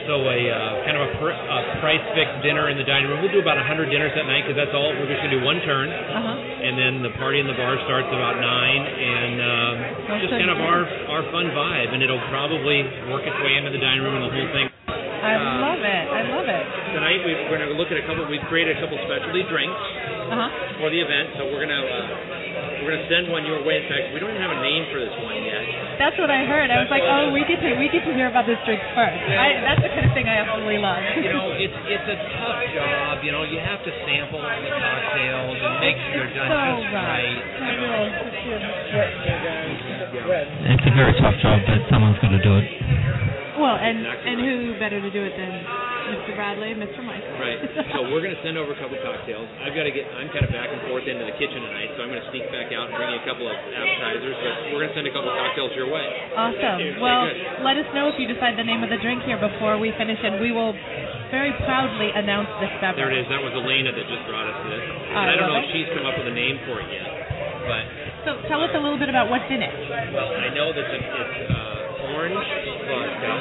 so 0.08 0.24
a 0.24 0.40
uh, 0.48 0.88
kind 0.88 0.96
of 0.98 1.04
a, 1.06 1.12
pr- 1.20 1.36
a 1.36 1.60
price 1.84 2.02
fixed 2.16 2.42
dinner 2.42 2.72
in 2.72 2.80
the 2.80 2.88
dining 2.88 3.12
room. 3.12 3.22
We'll 3.22 3.36
do 3.36 3.44
about 3.44 3.62
100 3.62 3.92
dinners 3.92 4.16
that 4.16 4.26
night 4.26 4.48
because 4.48 4.56
that's 4.56 4.74
all. 4.74 4.90
We're 4.96 5.06
just 5.06 5.20
gonna 5.22 5.36
do 5.36 5.44
one 5.44 5.60
turn, 5.68 5.92
uh-huh. 5.92 6.66
and 6.66 6.74
then 6.80 6.94
the 7.04 7.14
party 7.20 7.44
in 7.44 7.46
the 7.46 7.60
bar 7.60 7.76
starts 7.86 8.08
about 8.08 8.40
nine, 8.40 8.82
and 8.88 9.36
um, 9.38 9.76
just 10.24 10.34
kind 10.34 10.50
of 10.50 10.64
our 10.64 10.82
our 11.12 11.24
fun 11.30 11.52
vibe, 11.52 11.92
and 11.92 12.00
it'll 12.00 12.24
probably 12.32 12.88
work 13.12 13.28
its 13.28 13.38
way 13.44 13.60
into 13.60 13.70
the 13.70 13.84
dining 13.84 14.02
room 14.02 14.16
and 14.18 14.26
the 14.26 14.34
whole 14.34 14.50
thing. 14.56 14.68
I 15.20 15.36
uh, 15.36 15.68
love 15.68 15.84
it. 15.84 16.06
I 16.10 16.22
love 16.32 16.48
it. 16.48 16.66
Tonight 17.00 17.24
we, 17.24 17.32
we're 17.48 17.56
gonna 17.64 17.80
look 17.80 17.96
at 17.96 17.98
a 17.98 18.04
couple. 18.04 18.28
We've 18.28 18.44
created 18.52 18.76
a 18.76 18.80
couple 18.84 19.00
specialty 19.08 19.48
drinks 19.48 19.72
Uh-huh. 20.36 20.84
for 20.84 20.92
the 20.92 21.00
event, 21.00 21.32
so 21.40 21.48
we're 21.48 21.64
gonna. 21.64 21.80
Uh, 21.80 22.84
we're 22.84 22.92
gonna 22.92 23.08
send 23.08 23.32
one 23.32 23.48
your 23.48 23.64
way. 23.64 23.80
In 23.80 23.88
fact, 23.88 24.12
we 24.12 24.20
don't 24.20 24.36
even 24.36 24.44
have 24.44 24.52
a 24.52 24.60
name 24.60 24.84
for 24.92 25.00
this 25.00 25.16
one 25.24 25.40
yet. 25.40 25.64
That's 25.96 26.20
what 26.20 26.28
I 26.28 26.44
heard. 26.44 26.68
I 26.68 26.84
was 26.84 26.92
like, 26.92 27.04
oh, 27.08 27.32
we 27.32 27.48
get 27.48 27.64
to 27.64 27.72
we 27.80 27.88
get 27.88 28.04
to 28.04 28.12
hear 28.12 28.28
about 28.28 28.44
this 28.52 28.60
drink 28.68 28.84
first. 29.00 29.16
I, 29.16 29.64
that's 29.64 29.80
the 29.80 29.92
kind 29.96 30.12
of 30.12 30.14
thing 30.16 30.28
I 30.28 30.44
absolutely 30.44 30.84
love. 30.84 31.00
you 31.24 31.32
know, 31.32 31.56
it's 31.56 31.72
it's 31.88 32.08
a 32.12 32.18
tough 32.36 32.68
job. 32.76 33.24
You 33.24 33.32
know, 33.32 33.48
you 33.48 33.64
have 33.64 33.80
to 33.88 33.92
sample 34.04 34.44
all 34.44 34.60
the 34.60 34.68
cocktails 34.76 35.56
and 35.56 35.74
make 35.80 35.96
sure 36.04 36.20
they're 36.20 36.36
done 36.36 36.52
so 36.52 36.84
just 36.84 36.92
rough. 37.00 37.16
right. 37.16 37.40
It 37.64 37.76
really 37.80 38.12
is. 38.12 39.40
It's 40.68 40.84
a 40.84 40.94
very 41.00 41.16
tough 41.24 41.38
job, 41.40 41.64
but 41.64 41.80
someone's 41.88 42.20
got 42.20 42.36
to 42.36 42.44
do 42.44 42.54
it. 42.60 42.68
Well, 43.56 43.76
and 43.76 44.04
and 44.04 44.36
who 44.44 44.56
better 44.80 45.00
to 45.00 45.12
do 45.12 45.24
it 45.24 45.36
than 45.36 45.52
Mr. 46.10 46.34
Bradley 46.34 46.74
and 46.74 46.80
Mr. 46.82 47.02
Michael? 47.06 47.30
Right. 47.38 47.60
So 47.94 48.10
we're 48.10 48.22
gonna 48.26 48.40
send 48.42 48.58
over 48.58 48.74
a 48.74 48.80
couple 48.82 48.98
cocktails. 49.02 49.46
I've 49.62 49.74
got 49.78 49.86
to 49.86 49.94
get. 49.94 50.06
I'm 50.18 50.30
kind 50.34 50.44
of 50.46 50.52
back 50.52 50.70
and 50.74 50.82
forth 50.90 51.06
into 51.06 51.24
the 51.26 51.36
kitchen 51.38 51.62
tonight, 51.62 51.94
so 51.96 52.04
I'm 52.06 52.10
gonna 52.12 52.26
sneak 52.34 52.50
back 52.50 52.74
out 52.74 52.90
and 52.90 52.94
bring 52.98 53.10
you 53.14 53.20
a 53.22 53.26
couple 53.30 53.46
of 53.46 53.54
appetizers. 53.54 54.36
But 54.36 54.54
we're 54.74 54.82
gonna 54.86 54.98
send 54.98 55.08
a 55.08 55.14
couple 55.14 55.30
of 55.30 55.38
cocktails 55.38 55.72
your 55.78 55.90
way. 55.90 56.06
Awesome. 56.36 56.78
Well, 57.02 57.24
let 57.64 57.78
us 57.78 57.88
know 57.94 58.10
if 58.10 58.18
you 58.18 58.26
decide 58.28 58.58
the 58.58 58.66
name 58.68 58.82
of 58.82 58.90
the 58.90 59.00
drink 59.00 59.22
here 59.30 59.38
before 59.40 59.78
we 59.78 59.94
finish, 59.96 60.18
and 60.22 60.42
we 60.42 60.50
will 60.52 60.74
very 61.30 61.54
proudly 61.66 62.10
announce 62.10 62.50
this 62.58 62.74
beverage. 62.82 62.98
There 63.06 63.14
it 63.14 63.22
is. 63.22 63.30
That 63.30 63.42
was 63.46 63.54
Elena 63.54 63.94
that 63.94 64.06
just 64.10 64.26
brought 64.26 64.50
us 64.50 64.60
this. 64.66 64.82
I 64.82 65.14
And 65.14 65.18
I 65.30 65.36
don't 65.38 65.46
know 65.54 65.62
love 65.62 65.70
if 65.70 65.74
she's 65.78 65.90
come 65.94 66.06
up 66.10 66.18
with 66.18 66.26
a 66.26 66.34
name 66.34 66.58
for 66.66 66.82
it 66.82 66.90
yet, 66.90 67.06
but 67.70 67.84
So 68.26 68.30
tell 68.50 68.66
us 68.66 68.74
a 68.74 68.82
little 68.82 68.98
bit 68.98 69.14
about 69.14 69.30
what's 69.30 69.46
in 69.54 69.62
it. 69.62 69.70
well, 70.10 70.26
I 70.34 70.50
know 70.58 70.74
that 70.74 70.86
it's, 70.90 71.06
it's 71.06 71.54
uh, 71.54 72.18
orange 72.18 72.34
vodka, 72.90 73.34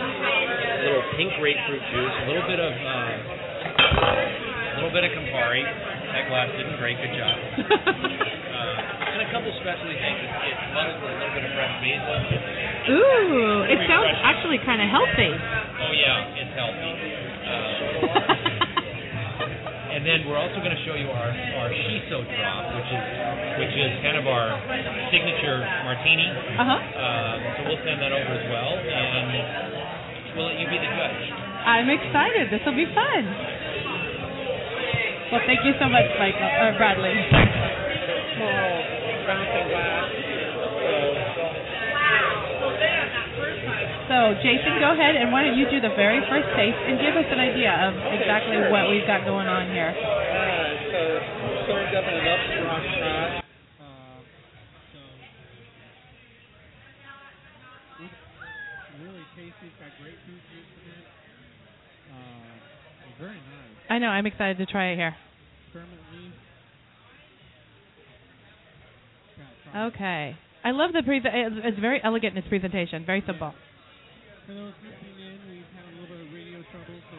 a 0.78 0.82
little 0.86 1.02
pink 1.18 1.34
grapefruit 1.42 1.82
juice, 1.90 2.14
a 2.22 2.26
little 2.30 2.46
bit 2.46 2.62
of 2.62 2.70
uh, 2.70 3.10
a 3.98 4.76
little 4.78 4.94
bit 4.94 5.02
of 5.02 5.10
Campari. 5.10 5.66
That 5.66 6.30
glass 6.30 6.48
didn't 6.54 6.78
break. 6.78 6.96
Good 7.02 7.18
job. 7.18 7.34
uh, 7.66 9.10
and 9.18 9.26
a 9.26 9.28
couple 9.34 9.50
specialty 9.58 9.98
things. 9.98 10.18
It's, 10.22 10.62
muddled 10.70 11.02
with 11.02 11.10
a 11.10 11.18
little 11.18 11.34
bit 11.34 11.44
of 11.50 11.52
fresh 11.58 11.74
basil. 11.82 12.14
Ooh, 12.94 13.66
it 13.66 13.78
sounds 13.90 14.14
actually 14.22 14.62
kind 14.62 14.78
of 14.78 14.88
healthy. 14.88 15.34
Oh 15.34 15.92
yeah, 15.98 16.38
it's 16.38 16.54
healthy. 16.54 16.94
Uh, 17.42 18.38
and 19.98 20.06
then 20.06 20.30
we're 20.30 20.38
also 20.38 20.62
going 20.62 20.70
to 20.70 20.82
show 20.86 20.94
you 20.94 21.10
our 21.10 21.30
our 21.58 21.74
shiso 21.74 22.22
drop, 22.22 22.62
which 22.78 22.86
is 22.86 23.02
which 23.58 23.74
is 23.74 23.90
kind 24.06 24.14
of 24.14 24.30
our 24.30 24.54
signature 25.10 25.58
martini. 25.82 26.30
Uh 26.54 26.62
huh. 26.62 26.78
Um, 26.78 27.36
so 27.58 27.60
we'll 27.66 27.82
send 27.82 27.98
that 27.98 28.14
over 28.14 28.30
as 28.30 28.46
well, 28.46 28.78
and 28.78 29.97
we'll 30.38 30.46
let 30.46 30.58
you 30.62 30.70
be 30.70 30.78
the 30.78 30.86
judge. 30.86 31.34
I'm 31.66 31.90
excited. 31.90 32.54
This 32.54 32.62
will 32.62 32.78
be 32.78 32.86
fun. 32.94 33.22
Well, 35.34 35.42
thank 35.44 35.60
you 35.66 35.74
so 35.82 35.90
much, 35.90 36.06
Michael 36.16 36.46
or 36.46 36.72
Bradley. 36.78 37.12
Bouncing 39.26 39.68
glass. 39.68 40.08
So, 44.08 44.32
Jason, 44.40 44.80
go 44.80 44.96
ahead 44.96 45.20
and 45.20 45.28
why 45.28 45.44
don't 45.44 45.58
you 45.58 45.68
do 45.68 45.84
the 45.84 45.92
very 45.92 46.24
first 46.32 46.48
taste 46.56 46.80
and 46.80 46.96
give 46.96 47.12
us 47.12 47.28
an 47.28 47.36
idea 47.44 47.68
of 47.68 47.92
exactly 48.16 48.56
what 48.72 48.88
we've 48.88 49.04
got 49.04 49.28
going 49.28 49.44
on 49.46 49.68
here. 49.68 49.92
Alright, 49.92 50.80
so 50.88 51.20
served 51.68 51.92
up 51.92 52.08
in 52.08 52.14
an 52.16 52.24
upstrong 52.24 52.82
shot. 52.96 53.44
Uh, 53.84 54.16
so 54.96 55.00
it's 58.00 58.16
really 59.04 59.28
tasty. 59.36 59.68
It's 59.68 59.76
got 59.76 59.92
grapefruit 60.00 60.40
juice 60.56 60.72
in 60.72 60.88
it. 60.88 61.04
Uh, 62.08 62.48
very 63.20 63.36
nice. 63.36 63.77
I 63.90 63.98
know. 63.98 64.08
I'm 64.08 64.26
excited 64.26 64.58
to 64.58 64.66
try 64.66 64.90
it 64.92 64.96
here. 64.96 65.14
Spearmint 65.70 66.00
leaf. 66.12 66.32
Got 69.36 69.72
some- 69.72 69.82
Okay. 69.94 70.36
I 70.64 70.70
love 70.72 70.92
the 70.92 71.02
pre. 71.02 71.18
It's, 71.18 71.26
it's 71.64 71.78
very 71.78 72.00
elegant 72.02 72.32
in 72.36 72.38
its 72.38 72.48
presentation. 72.48 73.04
Very 73.06 73.22
simple. 73.26 73.54
For 74.46 74.52
those 74.54 74.72
listening 74.82 75.16
in, 75.20 75.38
we've 75.50 75.64
had 75.76 75.84
a 75.86 75.92
little 76.00 76.16
bit 76.16 76.26
of 76.26 76.32
radio 76.34 76.60
trouble, 76.72 76.98
so 77.10 77.16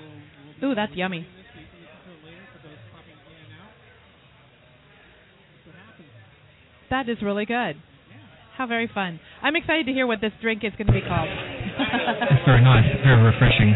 we'll 0.62 0.72
Ooh, 0.72 0.76
that's 0.76 0.94
yummy. 0.94 1.26
recording 1.26 1.38
this 1.40 1.48
so 1.54 1.60
you 1.62 1.68
can 1.70 1.80
listen 1.82 2.02
to 2.06 2.12
it 2.14 2.22
later 2.26 2.46
for 2.54 2.60
those 2.68 2.82
popping 2.94 3.18
in 3.18 3.38
and 3.48 3.54
out. 3.64 3.74
That's 5.50 5.66
what 5.66 5.76
happens. 5.78 6.12
That 6.90 7.06
is 7.10 7.18
really 7.24 7.46
good. 7.46 7.78
How 8.58 8.68
very 8.68 8.90
fun. 8.94 9.22
I'm 9.42 9.56
excited 9.56 9.86
to 9.88 9.94
hear 9.94 10.06
what 10.06 10.20
this 10.20 10.34
drink 10.42 10.66
is 10.68 10.74
going 10.76 10.88
to 10.88 10.94
be 10.94 11.02
called. 11.02 11.30
It's 11.32 12.44
very 12.46 12.60
nice, 12.62 12.84
very 13.02 13.24
refreshing. 13.24 13.72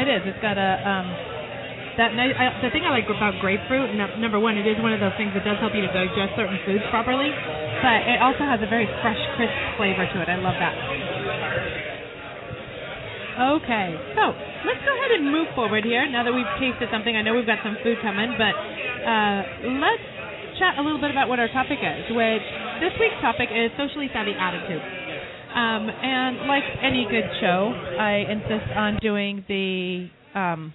It 0.00 0.08
is. 0.08 0.22
It's 0.24 0.40
got 0.40 0.56
a 0.56 0.70
um 0.80 1.06
that 1.96 2.10
I, 2.14 2.58
the 2.62 2.70
thing 2.74 2.82
I 2.82 2.90
like 2.90 3.06
about 3.06 3.38
grapefruit. 3.38 3.94
Number 3.94 4.40
one, 4.40 4.58
it 4.58 4.66
is 4.66 4.78
one 4.82 4.92
of 4.92 5.00
those 5.00 5.14
things 5.16 5.30
that 5.34 5.46
does 5.46 5.58
help 5.62 5.74
you 5.74 5.82
to 5.82 5.92
digest 5.92 6.34
certain 6.34 6.58
foods 6.66 6.82
properly, 6.90 7.30
but 7.30 7.98
it 8.08 8.18
also 8.18 8.42
has 8.42 8.58
a 8.62 8.68
very 8.70 8.86
fresh, 9.02 9.20
crisp 9.38 9.54
flavor 9.78 10.06
to 10.06 10.16
it. 10.22 10.28
I 10.28 10.38
love 10.42 10.58
that. 10.58 10.74
Okay, 13.34 13.88
so 14.14 14.30
let's 14.62 14.82
go 14.86 14.94
ahead 14.94 15.10
and 15.18 15.26
move 15.30 15.50
forward 15.58 15.82
here. 15.82 16.06
Now 16.06 16.22
that 16.22 16.30
we've 16.30 16.46
tasted 16.62 16.86
something, 16.94 17.14
I 17.18 17.22
know 17.22 17.34
we've 17.34 17.46
got 17.46 17.58
some 17.66 17.74
food 17.82 17.98
coming, 17.98 18.30
but 18.38 18.54
uh, 18.54 19.74
let's 19.82 20.06
chat 20.58 20.78
a 20.78 20.82
little 20.82 21.02
bit 21.02 21.10
about 21.10 21.26
what 21.26 21.42
our 21.42 21.50
topic 21.50 21.82
is. 21.82 22.14
Which 22.14 22.46
this 22.78 22.94
week's 23.02 23.18
topic 23.18 23.50
is 23.50 23.74
socially 23.74 24.06
savvy 24.14 24.38
attitude. 24.38 24.82
Um, 25.50 25.90
and 25.90 26.46
like 26.46 26.62
any 26.82 27.06
good 27.10 27.26
show, 27.42 27.74
I 27.98 28.26
insist 28.30 28.70
on 28.74 28.98
doing 29.02 29.44
the 29.46 30.06
um, 30.34 30.74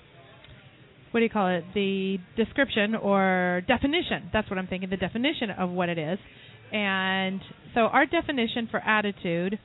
what 1.11 1.19
do 1.21 1.23
you 1.23 1.29
call 1.29 1.47
it? 1.47 1.63
The 1.73 2.17
description 2.37 2.95
or 2.95 3.61
definition. 3.67 4.29
That's 4.31 4.49
what 4.49 4.59
I'm 4.59 4.67
thinking. 4.67 4.89
The 4.89 4.97
definition 4.97 5.49
of 5.51 5.69
what 5.69 5.89
it 5.89 5.97
is. 5.97 6.19
And 6.71 7.41
so 7.73 7.81
our 7.81 8.05
definition 8.05 8.67
for 8.69 8.79
attitude 8.79 9.59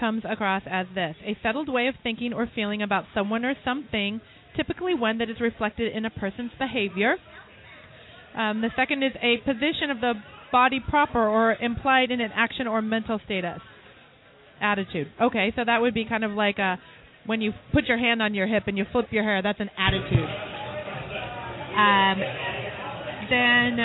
comes 0.00 0.24
across 0.28 0.62
as 0.66 0.86
this: 0.94 1.14
a 1.24 1.36
settled 1.42 1.68
way 1.68 1.86
of 1.86 1.94
thinking 2.02 2.32
or 2.32 2.50
feeling 2.52 2.82
about 2.82 3.04
someone 3.14 3.44
or 3.44 3.54
something, 3.64 4.20
typically 4.56 4.94
one 4.94 5.18
that 5.18 5.30
is 5.30 5.40
reflected 5.40 5.94
in 5.94 6.04
a 6.04 6.10
person's 6.10 6.52
behavior. 6.58 7.16
Um, 8.36 8.62
the 8.62 8.70
second 8.74 9.02
is 9.02 9.12
a 9.22 9.36
position 9.44 9.90
of 9.90 10.00
the 10.00 10.14
body 10.50 10.80
proper 10.80 11.26
or 11.26 11.54
implied 11.54 12.10
in 12.10 12.20
an 12.20 12.30
action 12.34 12.66
or 12.66 12.82
mental 12.82 13.20
status 13.24 13.60
attitude. 14.60 15.08
Okay, 15.20 15.52
so 15.56 15.62
that 15.64 15.80
would 15.80 15.94
be 15.94 16.04
kind 16.04 16.24
of 16.24 16.32
like 16.32 16.58
a 16.58 16.78
when 17.26 17.40
you 17.40 17.52
put 17.72 17.84
your 17.84 17.98
hand 17.98 18.20
on 18.20 18.34
your 18.34 18.46
hip 18.46 18.64
and 18.66 18.76
you 18.76 18.84
flip 18.90 19.06
your 19.10 19.22
hair. 19.22 19.42
That's 19.42 19.60
an 19.60 19.70
attitude. 19.78 20.28
Um, 21.76 22.22
then 23.30 23.78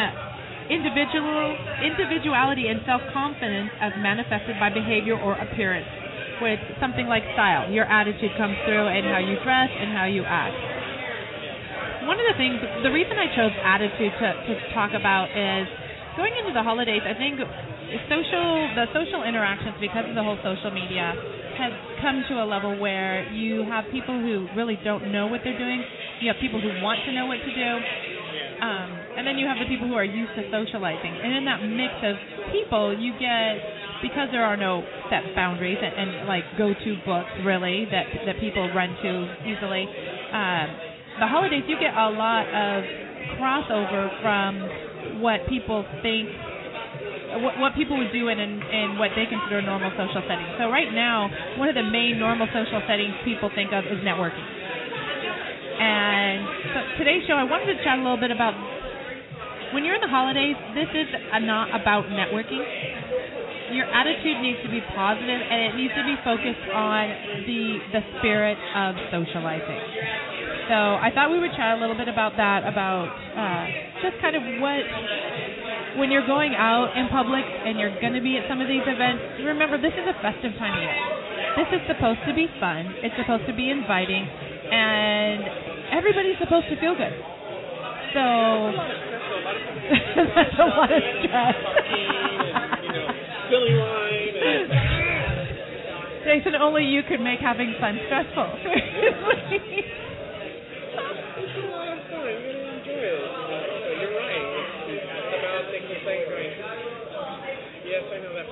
individual 0.69 1.55
individuality 1.81 2.67
and 2.67 2.81
self 2.85 3.01
confidence 3.13 3.71
as 3.79 3.93
manifested 3.97 4.59
by 4.59 4.69
behavior 4.69 5.15
or 5.15 5.33
appearance. 5.33 5.87
With 6.41 6.59
something 6.79 7.07
like 7.07 7.23
style, 7.33 7.71
your 7.71 7.85
attitude 7.85 8.37
comes 8.37 8.57
through 8.65 8.87
in 8.93 9.03
how 9.09 9.17
you 9.17 9.37
dress 9.41 9.69
and 9.73 9.89
how 9.89 10.05
you 10.05 10.21
act. 10.21 10.53
One 12.05 12.13
of 12.21 12.25
the 12.29 12.37
things, 12.37 12.61
the 12.85 12.93
reason 12.93 13.17
I 13.17 13.25
chose 13.33 13.51
attitude 13.65 14.13
to, 14.21 14.29
to 14.45 14.53
talk 14.73 14.93
about 14.93 15.33
is 15.33 15.65
going 16.15 16.29
into 16.45 16.53
the 16.53 16.61
holidays. 16.61 17.01
I 17.09 17.17
think 17.17 17.41
social 18.05 18.69
the 18.75 18.85
social 18.93 19.23
interactions 19.25 19.75
because 19.81 20.05
of 20.05 20.13
the 20.13 20.21
whole 20.21 20.37
social 20.45 20.69
media 20.69 21.17
has 21.57 21.73
come 22.01 22.23
to 22.29 22.41
a 22.41 22.45
level 22.45 22.77
where 22.77 23.27
you 23.33 23.65
have 23.65 23.85
people 23.91 24.15
who 24.19 24.47
really 24.55 24.77
don't 24.83 25.11
know 25.11 25.27
what 25.27 25.41
they're 25.43 25.57
doing. 25.57 25.83
You 26.21 26.29
have 26.31 26.39
people 26.39 26.61
who 26.61 26.69
want 26.81 27.01
to 27.05 27.11
know 27.13 27.25
what 27.25 27.37
to 27.41 27.51
do. 27.53 27.71
Um, 28.57 28.89
and 29.17 29.25
then 29.25 29.37
you 29.37 29.45
have 29.45 29.57
the 29.57 29.69
people 29.69 29.87
who 29.87 29.95
are 29.95 30.05
used 30.05 30.33
to 30.37 30.45
socializing. 30.49 31.13
And 31.13 31.33
in 31.33 31.45
that 31.45 31.61
mix 31.61 31.93
of 32.01 32.15
people, 32.53 32.93
you 32.97 33.13
get 33.19 33.57
because 34.01 34.29
there 34.31 34.45
are 34.45 34.57
no 34.57 34.85
set 35.09 35.33
boundaries 35.35 35.77
and, 35.81 35.93
and 35.93 36.27
like 36.27 36.43
go-to 36.57 36.97
books 37.05 37.33
really 37.43 37.85
that 37.89 38.05
that 38.25 38.39
people 38.39 38.69
run 38.73 38.93
to 39.01 39.11
easily. 39.41 39.89
Um, 40.29 40.67
the 41.19 41.25
holidays, 41.25 41.63
you 41.67 41.77
get 41.81 41.97
a 41.97 42.09
lot 42.13 42.45
of 42.45 42.83
crossover 43.41 44.21
from 44.21 45.21
what 45.21 45.41
people 45.49 45.85
think 46.01 46.29
what, 47.43 47.59
what 47.59 47.71
people 47.75 47.97
would 47.97 48.11
do 48.11 48.27
in, 48.29 48.39
in 48.39 48.61
in 48.61 48.97
what 48.97 49.11
they 49.15 49.27
consider 49.27 49.59
a 49.59 49.65
normal 49.65 49.91
social 49.99 50.23
setting. 50.27 50.47
So 50.57 50.71
right 50.71 50.91
now, 50.93 51.27
one 51.59 51.67
of 51.67 51.75
the 51.75 51.83
main 51.83 52.19
normal 52.19 52.47
social 52.53 52.81
settings 52.87 53.15
people 53.25 53.51
think 53.53 53.71
of 53.73 53.83
is 53.85 53.99
networking. 54.03 54.45
And 55.77 56.41
so 56.73 56.79
today's 56.97 57.27
show, 57.27 57.35
I 57.37 57.45
wanted 57.45 57.69
to 57.75 57.77
chat 57.83 57.99
a 57.99 58.01
little 58.01 58.17
bit 58.17 58.31
about 58.31 58.55
when 59.73 59.85
you're 59.85 59.95
in 59.95 60.01
the 60.01 60.09
holidays. 60.09 60.55
This 60.73 60.89
is 60.89 61.09
not 61.45 61.69
about 61.75 62.09
networking. 62.09 62.63
Your 63.75 63.85
attitude 63.91 64.39
needs 64.39 64.63
to 64.63 64.71
be 64.71 64.79
positive, 64.95 65.41
and 65.43 65.59
it 65.67 65.73
needs 65.75 65.93
to 65.93 66.03
be 66.07 66.15
focused 66.23 66.65
on 66.71 67.03
the 67.43 67.61
the 67.99 68.01
spirit 68.17 68.57
of 68.73 68.95
socializing. 69.11 69.79
So 70.71 70.75
I 70.75 71.11
thought 71.13 71.31
we 71.31 71.39
would 71.39 71.51
chat 71.51 71.77
a 71.77 71.79
little 71.79 71.95
bit 71.95 72.07
about 72.07 72.35
that, 72.39 72.63
about 72.63 73.11
uh, 73.11 73.63
just 74.03 74.19
kind 74.23 74.35
of 74.35 74.43
what 74.63 74.83
when 75.97 76.11
you're 76.13 76.25
going 76.25 76.53
out 76.53 76.93
in 76.95 77.09
public 77.09 77.43
and 77.43 77.77
you're 77.77 77.99
going 77.99 78.13
to 78.13 78.21
be 78.21 78.37
at 78.37 78.47
some 78.47 78.61
of 78.61 78.67
these 78.69 78.85
events, 78.85 79.41
remember 79.43 79.81
this 79.81 79.93
is 79.93 80.05
a 80.05 80.13
festive 80.21 80.53
time 80.61 80.77
of 80.77 80.81
year. 80.81 80.93
This 81.57 81.67
is 81.73 81.81
supposed 81.89 82.21
to 82.29 82.33
be 82.37 82.45
fun. 82.61 82.93
It's 83.01 83.17
supposed 83.17 83.49
to 83.49 83.53
be 83.57 83.73
inviting, 83.73 84.21
and 84.23 85.41
everybody's 85.89 86.37
supposed 86.37 86.69
to 86.69 86.77
feel 86.77 86.93
good. 86.93 87.17
So 88.13 88.21
that's 90.37 90.53
a 90.61 90.69
lot 90.69 90.93
of 90.93 91.01
stress. 91.25 91.57
Jason, 96.27 96.59
only 96.59 96.83
you 96.83 97.03
could 97.07 97.21
make 97.21 97.39
having 97.39 97.73
fun 97.79 97.97
stressful. 98.05 98.51
it's 98.61 98.61
a 101.57 101.61
lot 101.71 101.87
of 101.87 101.99
fun. 102.11 102.27
You're 102.27 102.51
gonna 102.51 102.83
enjoy 102.83 102.99
it. 102.99 103.15
You 103.15 103.23
know, 103.23 103.79
so 103.79 103.87
you're 103.95 104.11
right. 104.11 104.43
It's, 104.45 104.91
it's 104.91 105.39
about 105.39 105.71
taking 105.71 106.03
things 106.03 106.27
going. 106.27 106.51
Yes, 107.87 108.03
I 108.11 108.19
know 108.19 108.35
that 108.35 108.51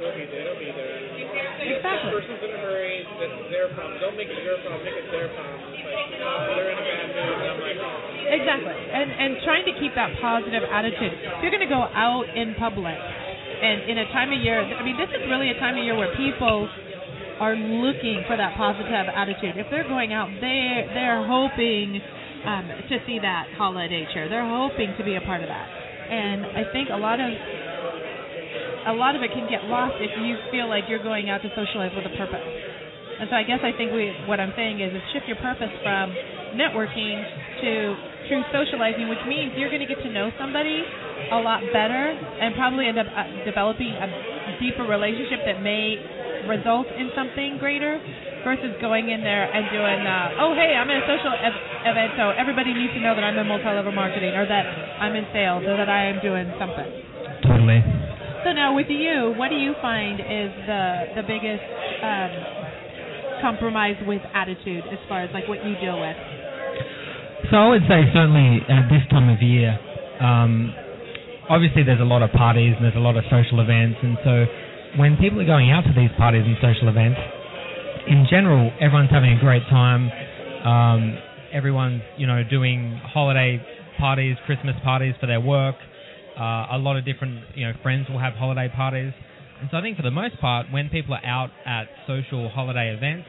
parking 0.00 0.24
will 0.24 0.24
be 0.24 0.24
there. 0.32 0.48
It'll 0.48 0.56
be 0.56 0.70
there. 0.72 0.96
Yes, 1.20 1.84
that 1.84 2.00
Exactly. 2.00 2.10
person's 2.16 2.40
in 2.40 2.50
a 2.56 2.60
hurry. 2.64 3.04
That's 3.20 3.36
their 3.52 3.68
problem. 3.76 4.00
Don't 4.00 4.16
make 4.16 4.32
it 4.32 4.40
your 4.40 4.56
problem. 4.64 4.80
Make 4.84 4.96
it 4.96 5.08
their 5.12 5.28
problem. 5.36 5.60
It's 5.76 5.84
like 5.84 6.08
you 6.08 6.18
they're 6.20 6.70
in 6.72 6.78
a 6.80 6.84
bad 6.88 7.06
mood. 7.12 7.36
And 7.36 7.48
I'm 7.52 7.60
like, 7.60 7.78
oh, 7.80 8.34
Exactly. 8.40 8.76
And 8.76 9.08
and 9.12 9.30
trying 9.44 9.64
to 9.68 9.74
keep 9.76 9.92
that 9.94 10.10
positive 10.20 10.64
attitude. 10.64 11.12
If 11.20 11.38
you're 11.44 11.52
going 11.52 11.66
to 11.66 11.70
go 11.72 11.84
out 11.92 12.24
in 12.32 12.56
public 12.56 12.96
and 12.96 13.84
in 13.92 13.96
a 14.00 14.06
time 14.12 14.32
of 14.32 14.40
year, 14.40 14.60
I 14.64 14.80
mean, 14.82 14.96
this 14.96 15.10
is 15.12 15.28
really 15.28 15.50
a 15.52 15.58
time 15.60 15.76
of 15.76 15.84
year 15.84 15.96
where 15.96 16.14
people 16.16 16.68
are 17.40 17.56
looking 17.56 18.24
for 18.28 18.36
that 18.36 18.56
positive 18.56 18.88
attitude. 19.12 19.56
If 19.56 19.68
they're 19.72 19.88
going 19.88 20.12
out, 20.12 20.28
they 20.40 20.88
they're 20.96 21.24
hoping 21.26 22.00
um, 22.44 22.68
to 22.88 22.96
see 23.04 23.18
that 23.20 23.52
holiday 23.56 24.06
cheer. 24.12 24.28
They're 24.28 24.48
hoping 24.48 24.94
to 24.96 25.04
be 25.04 25.16
a 25.16 25.20
part 25.24 25.42
of 25.42 25.48
that. 25.48 25.68
And 26.10 26.44
I 26.56 26.72
think 26.72 26.88
a 26.92 26.96
lot 26.96 27.20
of 27.20 27.28
a 28.86 28.94
lot 28.96 29.16
of 29.16 29.22
it 29.22 29.30
can 29.32 29.44
get 29.50 29.64
lost 29.68 29.96
if 30.00 30.10
you 30.24 30.36
feel 30.50 30.68
like 30.68 30.88
you're 30.88 31.02
going 31.02 31.28
out 31.28 31.42
to 31.42 31.50
socialize 31.52 31.92
with 31.92 32.06
a 32.08 32.14
purpose. 32.16 32.44
And 33.20 33.28
so 33.28 33.36
I 33.36 33.44
guess 33.44 33.60
I 33.60 33.76
think 33.76 33.92
we 33.92 34.08
what 34.24 34.40
I'm 34.40 34.52
saying 34.56 34.80
is, 34.80 34.96
is 34.96 35.02
shift 35.12 35.28
your 35.28 35.36
purpose 35.44 35.68
from 35.84 36.16
networking 36.56 37.20
to 37.60 37.70
true 38.28 38.42
socializing, 38.48 39.12
which 39.12 39.20
means 39.28 39.52
you're 39.60 39.68
going 39.68 39.84
to 39.84 39.90
get 39.90 40.00
to 40.00 40.10
know 40.10 40.32
somebody 40.40 40.80
a 41.30 41.38
lot 41.38 41.60
better 41.72 42.10
and 42.16 42.56
probably 42.56 42.88
end 42.88 42.98
up 42.98 43.06
uh, 43.12 43.28
developing 43.44 43.92
a 43.92 44.08
deeper 44.58 44.88
relationship 44.88 45.44
that 45.44 45.60
may 45.60 46.00
result 46.48 46.88
in 46.96 47.12
something 47.12 47.60
greater 47.60 48.00
versus 48.42 48.72
going 48.80 49.12
in 49.12 49.20
there 49.20 49.44
and 49.44 49.68
doing, 49.68 50.00
uh, 50.08 50.40
oh, 50.40 50.56
hey, 50.56 50.72
I'm 50.72 50.88
in 50.88 50.96
a 50.96 51.06
social 51.06 51.36
ev- 51.36 51.60
event, 51.84 52.16
so 52.16 52.32
everybody 52.32 52.72
needs 52.72 52.96
to 52.96 53.00
know 53.04 53.14
that 53.14 53.22
I'm 53.22 53.36
in 53.36 53.46
multi-level 53.46 53.92
marketing 53.92 54.32
or 54.32 54.48
that 54.48 54.64
I'm 55.04 55.14
in 55.14 55.28
sales 55.32 55.64
or 55.68 55.76
that 55.76 55.88
I 55.92 56.08
am 56.08 56.24
doing 56.24 56.48
something. 56.56 56.88
Totally. 57.44 57.99
So 58.44 58.52
now 58.52 58.74
with 58.74 58.88
you, 58.88 59.34
what 59.36 59.48
do 59.48 59.56
you 59.56 59.74
find 59.82 60.20
is 60.20 60.50
the 60.64 61.20
the 61.20 61.24
biggest 61.28 61.60
um, 62.00 62.32
compromise 63.44 63.96
with 64.06 64.22
attitude 64.32 64.84
as 64.88 64.98
far 65.08 65.22
as 65.22 65.30
like 65.34 65.46
what 65.48 65.60
you 65.64 65.76
deal 65.76 66.00
with? 66.00 66.16
So 67.50 67.56
I 67.56 67.68
would 67.68 67.84
say 67.84 68.08
certainly 68.16 68.64
at 68.64 68.88
this 68.88 69.04
time 69.10 69.28
of 69.28 69.42
year, 69.42 69.76
um, 70.24 70.72
obviously 71.50 71.82
there's 71.82 72.00
a 72.00 72.08
lot 72.08 72.22
of 72.22 72.32
parties 72.32 72.72
and 72.76 72.84
there's 72.84 72.96
a 72.96 73.04
lot 73.04 73.16
of 73.16 73.24
social 73.28 73.60
events, 73.60 74.00
and 74.02 74.16
so 74.24 74.46
when 74.96 75.16
people 75.20 75.40
are 75.40 75.46
going 75.46 75.70
out 75.70 75.84
to 75.84 75.92
these 75.92 76.10
parties 76.16 76.42
and 76.46 76.56
social 76.64 76.88
events, 76.88 77.20
in 78.08 78.24
general, 78.30 78.72
everyone's 78.80 79.10
having 79.10 79.36
a 79.36 79.40
great 79.40 79.62
time. 79.68 80.08
Um, 80.64 81.18
everyone's 81.52 82.02
you 82.16 82.26
know 82.26 82.42
doing 82.48 83.00
holiday 83.04 83.60
parties, 83.98 84.36
Christmas 84.46 84.76
parties 84.82 85.14
for 85.20 85.26
their 85.26 85.40
work. 85.40 85.76
Uh, 86.40 86.72
a 86.72 86.78
lot 86.78 86.96
of 86.96 87.04
different 87.04 87.44
you 87.54 87.66
know 87.66 87.74
friends 87.82 88.08
will 88.08 88.18
have 88.18 88.32
holiday 88.32 88.72
parties, 88.74 89.12
and 89.60 89.68
so 89.70 89.76
I 89.76 89.82
think 89.82 89.98
for 89.98 90.02
the 90.02 90.10
most 90.10 90.40
part, 90.40 90.72
when 90.72 90.88
people 90.88 91.12
are 91.12 91.24
out 91.24 91.50
at 91.66 91.84
social 92.06 92.48
holiday 92.48 92.96
events, 92.96 93.28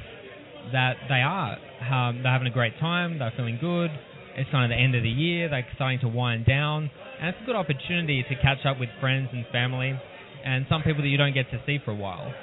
that 0.72 0.96
they 1.10 1.20
are 1.20 1.58
um, 1.92 2.24
they're 2.24 2.32
having 2.32 2.48
a 2.48 2.56
great 2.56 2.80
time, 2.80 3.20
they're 3.20 3.34
feeling 3.36 3.58
good. 3.60 3.92
It's 4.38 4.50
kind 4.50 4.64
of 4.64 4.76
the 4.76 4.82
end 4.82 4.96
of 4.96 5.04
the 5.04 5.10
year, 5.10 5.50
they're 5.50 5.68
starting 5.76 6.00
to 6.02 6.08
wind 6.08 6.46
down, 6.46 6.90
and 7.20 7.28
it's 7.30 7.38
a 7.44 7.46
good 7.46 7.58
opportunity 7.58 8.24
to 8.24 8.36
catch 8.42 8.66
up 8.66 8.80
with 8.80 8.88
friends 9.02 9.28
and 9.34 9.46
family, 9.52 9.92
and 10.46 10.66
some 10.70 10.82
people 10.82 11.02
that 11.02 11.10
you 11.10 11.18
don't 11.18 11.34
get 11.34 11.52
to 11.52 11.60
see 11.66 11.80
for 11.84 11.92
a 11.92 11.96
while. 12.00 12.34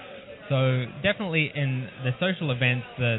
So 0.50 0.84
definitely 1.02 1.50
in 1.54 1.88
the 2.04 2.12
social 2.20 2.50
events 2.52 2.84
that 2.98 3.18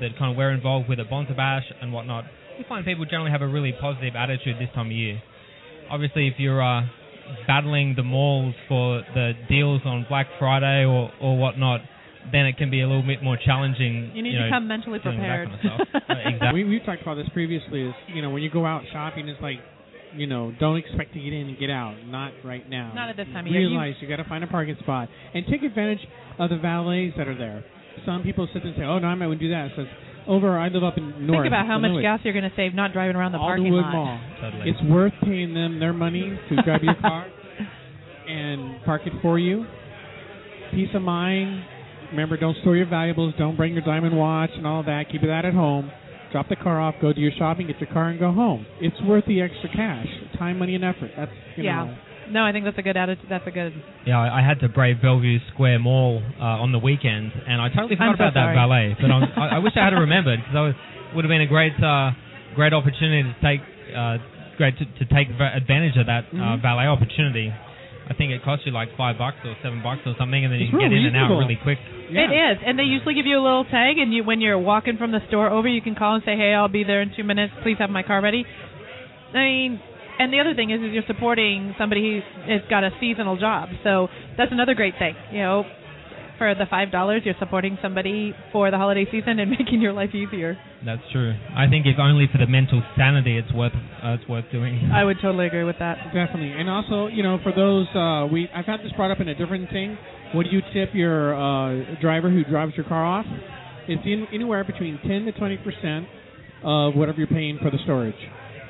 that 0.00 0.18
kind 0.18 0.32
of 0.32 0.36
we're 0.36 0.50
involved 0.50 0.88
with 0.88 0.98
at 0.98 1.08
Bonza 1.08 1.34
Bash 1.34 1.64
and 1.80 1.92
whatnot, 1.92 2.24
we 2.58 2.64
find 2.68 2.84
people 2.84 3.04
generally 3.04 3.30
have 3.30 3.42
a 3.42 3.46
really 3.46 3.72
positive 3.80 4.16
attitude 4.16 4.56
this 4.58 4.70
time 4.74 4.86
of 4.86 4.92
year. 4.92 5.22
Obviously, 5.92 6.26
if 6.26 6.34
you're 6.38 6.62
uh, 6.62 6.82
battling 7.46 7.94
the 7.96 8.02
malls 8.02 8.54
for 8.68 9.02
the 9.14 9.32
deals 9.48 9.82
on 9.84 10.06
Black 10.08 10.26
Friday 10.38 10.84
or 10.84 11.10
or 11.20 11.36
whatnot, 11.38 11.80
then 12.32 12.46
it 12.46 12.56
can 12.56 12.70
be 12.70 12.80
a 12.80 12.86
little 12.86 13.02
bit 13.02 13.22
more 13.22 13.36
challenging. 13.44 14.10
You 14.14 14.22
need 14.22 14.34
know, 14.38 14.46
to 14.46 14.50
come 14.50 14.66
mentally 14.68 14.98
prepared. 14.98 15.48
kind 15.48 15.80
of. 15.80 15.86
Uh, 15.94 16.14
exactly. 16.26 16.64
We 16.64 16.70
we've 16.70 16.84
talked 16.84 17.02
about 17.02 17.16
this 17.16 17.28
previously. 17.32 17.82
Is 17.88 17.94
you 18.08 18.22
know 18.22 18.30
when 18.30 18.42
you 18.42 18.50
go 18.50 18.64
out 18.64 18.82
shopping, 18.92 19.28
it's 19.28 19.40
like 19.42 19.58
you 20.14 20.26
know 20.26 20.52
don't 20.58 20.76
expect 20.78 21.12
to 21.14 21.20
get 21.20 21.32
in 21.32 21.48
and 21.48 21.58
get 21.58 21.70
out. 21.70 21.94
Not 22.06 22.32
right 22.44 22.68
now. 22.68 22.92
Not 22.94 23.10
at 23.10 23.16
this 23.16 23.26
time 23.32 23.46
of 23.46 23.52
year. 23.52 23.60
You- 23.60 23.68
Realize 23.68 23.94
you, 24.00 24.08
got 24.08 24.16
to 24.16 24.24
find 24.28 24.42
a 24.42 24.46
parking 24.46 24.76
spot 24.80 25.08
and 25.34 25.44
take 25.50 25.62
advantage 25.62 26.00
of 26.38 26.50
the 26.50 26.56
valets 26.56 27.14
that 27.18 27.28
are 27.28 27.36
there. 27.36 27.64
Some 28.06 28.22
people 28.22 28.48
sit 28.52 28.62
there 28.62 28.72
and 28.72 28.76
say, 28.80 28.84
"Oh 28.84 28.98
no, 28.98 29.08
I'm 29.08 29.18
not 29.18 29.26
going 29.26 29.38
to 29.38 29.44
do 29.44 29.50
that." 29.50 29.66
It 29.66 29.72
says 29.76 29.86
over. 30.26 30.58
I 30.58 30.68
live 30.68 30.84
up 30.84 30.96
in 30.98 31.26
North. 31.26 31.42
Think 31.44 31.46
about 31.50 31.66
how 31.66 31.78
much 31.78 32.00
gas 32.02 32.20
you're 32.24 32.32
going 32.32 32.48
to 32.48 32.56
save 32.56 32.74
not 32.74 32.92
driving 32.92 33.16
around 33.16 33.32
the 33.32 33.38
parking 33.38 33.66
Alderwood 33.66 33.82
lot. 33.82 33.92
Mall. 33.92 34.20
Totally. 34.40 34.70
It's 34.70 34.82
worth 34.84 35.12
paying 35.22 35.54
them 35.54 35.78
their 35.80 35.92
money 35.92 36.38
to 36.48 36.62
grab 36.62 36.82
your 36.82 36.94
car 36.96 37.26
and 38.28 38.82
park 38.84 39.02
it 39.06 39.12
for 39.22 39.38
you. 39.38 39.64
Peace 40.72 40.88
of 40.94 41.02
mind. 41.02 41.64
Remember, 42.10 42.36
don't 42.36 42.56
store 42.60 42.76
your 42.76 42.86
valuables. 42.88 43.34
Don't 43.38 43.56
bring 43.56 43.72
your 43.72 43.82
diamond 43.82 44.16
watch 44.16 44.50
and 44.54 44.66
all 44.66 44.82
that. 44.84 45.04
Keep 45.10 45.22
that 45.22 45.44
at 45.44 45.54
home. 45.54 45.90
Drop 46.30 46.48
the 46.48 46.56
car 46.56 46.80
off. 46.80 46.94
Go 47.00 47.12
do 47.12 47.20
your 47.20 47.32
shopping. 47.38 47.66
Get 47.66 47.78
your 47.80 47.90
car 47.92 48.08
and 48.08 48.18
go 48.18 48.32
home. 48.32 48.64
It's 48.80 48.96
worth 49.02 49.24
the 49.26 49.40
extra 49.42 49.68
cash, 49.74 50.06
time, 50.38 50.58
money, 50.58 50.74
and 50.74 50.84
effort. 50.84 51.10
That's 51.16 51.30
you 51.56 51.64
Yeah. 51.64 51.84
know. 51.84 51.94
No, 52.32 52.42
I 52.44 52.52
think 52.52 52.64
that's 52.64 52.78
a 52.78 52.82
good 52.82 52.96
attitude. 52.96 53.26
That's 53.28 53.46
a 53.46 53.50
good. 53.50 53.72
Yeah, 54.06 54.18
I 54.18 54.40
I 54.40 54.42
had 54.42 54.60
to 54.60 54.68
brave 54.68 55.02
Bellevue 55.02 55.38
Square 55.52 55.80
Mall 55.80 56.22
uh, 56.40 56.64
on 56.64 56.72
the 56.72 56.78
weekend, 56.78 57.30
and 57.46 57.60
I 57.60 57.68
totally 57.68 57.96
forgot 57.96 58.16
so 58.16 58.24
about 58.24 58.34
that 58.34 58.48
sorry. 58.50 58.56
valet. 58.56 58.96
But 59.00 59.10
I'm, 59.12 59.22
I, 59.36 59.46
I 59.56 59.58
wish 59.58 59.74
I 59.76 59.84
had 59.84 59.92
remembered 59.92 60.40
because 60.40 60.56
I 60.56 60.62
was, 60.62 60.74
would 61.14 61.24
have 61.24 61.30
been 61.30 61.42
a 61.44 61.46
great, 61.46 61.76
uh, 61.82 62.10
great 62.56 62.72
opportunity 62.72 63.28
to 63.28 63.34
take, 63.44 63.60
uh, 63.94 64.16
great 64.56 64.78
to, 64.80 64.84
to 64.84 65.04
take 65.12 65.28
advantage 65.28 65.96
of 66.00 66.06
that 66.06 66.24
uh, 66.32 66.56
Mhm. 66.56 66.62
valet 66.62 66.86
opportunity. 66.88 67.52
I 68.08 68.14
think 68.14 68.32
it 68.32 68.42
cost 68.42 68.66
you 68.66 68.72
like 68.72 68.88
five 68.96 69.16
bucks 69.16 69.36
or 69.44 69.54
seven 69.62 69.80
bucks 69.82 70.00
or 70.04 70.14
something, 70.18 70.42
and 70.44 70.52
then 70.52 70.60
It's 70.60 70.72
you 70.72 70.78
can 70.78 70.90
get 70.90 70.96
in 70.96 71.06
and 71.06 71.16
out 71.16 71.30
really 71.38 71.56
quick. 71.62 71.78
Yeah. 72.10 72.26
It 72.28 72.32
is, 72.34 72.56
and 72.66 72.76
they 72.78 72.82
usually 72.82 73.14
give 73.14 73.26
you 73.26 73.38
a 73.38 73.44
little 73.44 73.64
tag, 73.64 73.96
and 73.98 74.12
you 74.12 74.24
when 74.24 74.40
you're 74.40 74.58
walking 74.58 74.96
from 74.98 75.12
the 75.12 75.20
store 75.28 75.48
over, 75.48 75.68
you 75.68 75.80
can 75.80 75.94
call 75.94 76.16
and 76.16 76.24
say, 76.24 76.36
"Hey, 76.36 76.52
I'll 76.52 76.68
be 76.68 76.82
there 76.84 77.00
in 77.00 77.12
two 77.16 77.22
minutes. 77.24 77.52
Please 77.62 77.78
have 77.78 77.90
my 77.90 78.02
car 78.02 78.20
ready." 78.20 78.44
I 79.32 79.38
mean, 79.38 79.80
and 80.22 80.32
the 80.32 80.38
other 80.38 80.54
thing 80.54 80.70
is, 80.70 80.80
is 80.80 80.92
you're 80.92 81.02
supporting 81.06 81.74
somebody 81.76 82.22
who 82.22 82.52
has 82.52 82.62
got 82.70 82.84
a 82.84 82.90
seasonal 83.00 83.36
job, 83.36 83.68
so 83.82 84.06
that's 84.38 84.52
another 84.52 84.74
great 84.74 84.94
thing. 84.98 85.14
You 85.32 85.40
know, 85.40 85.64
for 86.38 86.54
the 86.54 86.66
five 86.70 86.92
dollars, 86.92 87.22
you're 87.24 87.34
supporting 87.40 87.76
somebody 87.82 88.32
for 88.52 88.70
the 88.70 88.76
holiday 88.76 89.04
season 89.10 89.40
and 89.40 89.50
making 89.58 89.80
your 89.80 89.92
life 89.92 90.14
easier. 90.14 90.56
That's 90.86 91.02
true. 91.10 91.34
I 91.56 91.68
think 91.68 91.86
if 91.86 91.98
only 91.98 92.28
for 92.30 92.38
the 92.38 92.46
mental 92.46 92.82
sanity, 92.96 93.36
it's 93.36 93.52
worth, 93.52 93.72
uh, 93.74 94.14
it's 94.14 94.28
worth 94.28 94.44
doing. 94.52 94.90
I 94.94 95.02
would 95.02 95.18
totally 95.20 95.46
agree 95.46 95.64
with 95.64 95.78
that. 95.80 95.98
Definitely, 96.14 96.52
and 96.52 96.70
also, 96.70 97.08
you 97.08 97.24
know, 97.24 97.38
for 97.42 97.50
those, 97.50 97.86
uh, 97.94 98.32
we 98.32 98.48
I've 98.54 98.66
had 98.66 98.80
this 98.80 98.92
brought 98.96 99.10
up 99.10 99.20
in 99.20 99.28
a 99.28 99.34
different 99.34 99.70
thing. 99.70 99.98
What 100.34 100.44
do 100.44 100.50
you 100.50 100.62
tip 100.72 100.94
your 100.94 101.34
uh, 101.34 102.00
driver 102.00 102.30
who 102.30 102.44
drives 102.44 102.74
your 102.76 102.86
car 102.86 103.04
off? 103.04 103.26
It's 103.88 104.02
in, 104.06 104.26
anywhere 104.32 104.62
between 104.62 105.00
ten 105.02 105.24
to 105.24 105.32
twenty 105.32 105.58
percent 105.58 106.06
of 106.62 106.94
whatever 106.94 107.18
you're 107.18 107.26
paying 107.26 107.58
for 107.60 107.70
the 107.70 107.78
storage. 107.82 108.14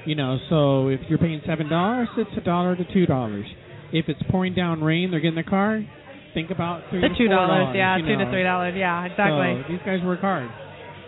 You 0.04 0.14
know, 0.16 0.38
so 0.50 0.88
if 0.88 1.00
you're 1.08 1.18
paying 1.18 1.40
seven 1.46 1.68
dollars, 1.68 2.08
it's 2.16 2.30
a 2.36 2.40
dollar 2.40 2.74
to 2.76 2.84
two 2.92 3.06
dollars. 3.06 3.46
If 3.92 4.08
it's 4.08 4.20
pouring 4.30 4.54
down 4.54 4.82
rain, 4.82 5.10
they're 5.10 5.20
getting 5.20 5.36
the 5.36 5.42
car. 5.48 5.84
Think 6.34 6.50
about 6.50 6.82
three 6.90 7.00
The 7.02 7.08
to 7.08 7.14
two 7.16 7.28
dollars, 7.28 7.74
yeah, 7.76 7.98
two 7.98 8.16
to 8.16 8.30
three 8.30 8.42
dollars, 8.42 8.74
yeah, 8.76 9.04
exactly. 9.04 9.62
So 9.62 9.72
these 9.72 9.82
guys 9.84 10.00
work 10.04 10.20
hard. 10.20 10.48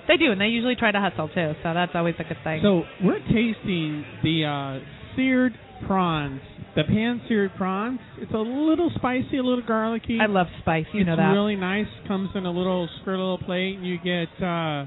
They 0.06 0.18
do, 0.18 0.30
and 0.32 0.40
they 0.40 0.48
usually 0.48 0.76
try 0.76 0.92
to 0.92 1.00
hustle 1.00 1.28
too, 1.28 1.54
so 1.62 1.72
that's 1.72 1.92
always 1.94 2.14
a 2.18 2.24
good 2.24 2.36
thing. 2.44 2.60
So 2.62 2.82
we're 3.02 3.20
tasting 3.20 4.04
the 4.22 4.44
uh, 4.44 5.16
seared 5.16 5.54
prawns, 5.86 6.42
the 6.76 6.84
pan-seared 6.84 7.52
prawns. 7.56 8.00
It's 8.18 8.32
a 8.32 8.36
little 8.36 8.90
spicy, 8.96 9.38
a 9.38 9.42
little 9.42 9.64
garlicky. 9.66 10.18
I 10.20 10.26
love 10.26 10.46
spice, 10.60 10.84
you 10.92 11.00
it's 11.00 11.06
know 11.08 11.16
that. 11.16 11.32
really 11.32 11.56
nice. 11.56 11.86
Comes 12.06 12.28
in 12.34 12.44
a 12.44 12.50
little 12.50 12.86
square 13.00 13.16
little 13.16 13.38
plate. 13.38 13.78
and 13.78 13.86
You 13.86 13.96
get 13.96 14.28
uh, 14.44 14.84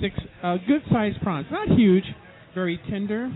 six 0.00 0.16
uh, 0.42 0.56
good-sized 0.66 1.20
prawns, 1.20 1.46
not 1.50 1.68
huge, 1.78 2.04
very 2.54 2.78
tender. 2.90 3.30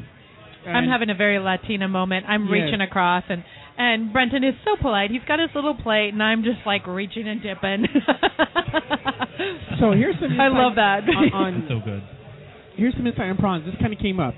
I'm 0.66 0.88
having 0.88 1.10
a 1.10 1.14
very 1.14 1.38
Latina 1.38 1.86
moment. 1.86 2.26
I'm 2.28 2.42
Yes. 2.44 2.50
reaching 2.52 2.80
across 2.80 3.24
and 3.28 3.44
and 3.78 4.10
Brenton 4.12 4.42
is 4.42 4.54
so 4.64 4.74
polite. 4.80 5.10
He's 5.10 5.20
got 5.28 5.38
his 5.38 5.50
little 5.54 5.74
plate 5.74 6.12
and 6.12 6.22
I'm 6.22 6.42
just 6.42 6.60
like 6.66 6.86
reaching 6.86 7.28
and 7.28 7.42
dipping. 7.42 7.86
So 9.80 9.92
here's 9.92 10.16
some. 10.20 10.40
I 10.40 10.48
love 10.48 10.76
that. 10.76 11.00
On, 11.08 11.32
on 11.34 11.66
so 11.68 11.80
good. 11.84 12.02
here's 12.76 12.94
some 12.94 13.06
insight 13.06 13.28
on 13.30 13.36
prawns. 13.36 13.64
This 13.66 13.74
kind 13.80 13.92
of 13.92 13.98
came 13.98 14.18
up. 14.18 14.34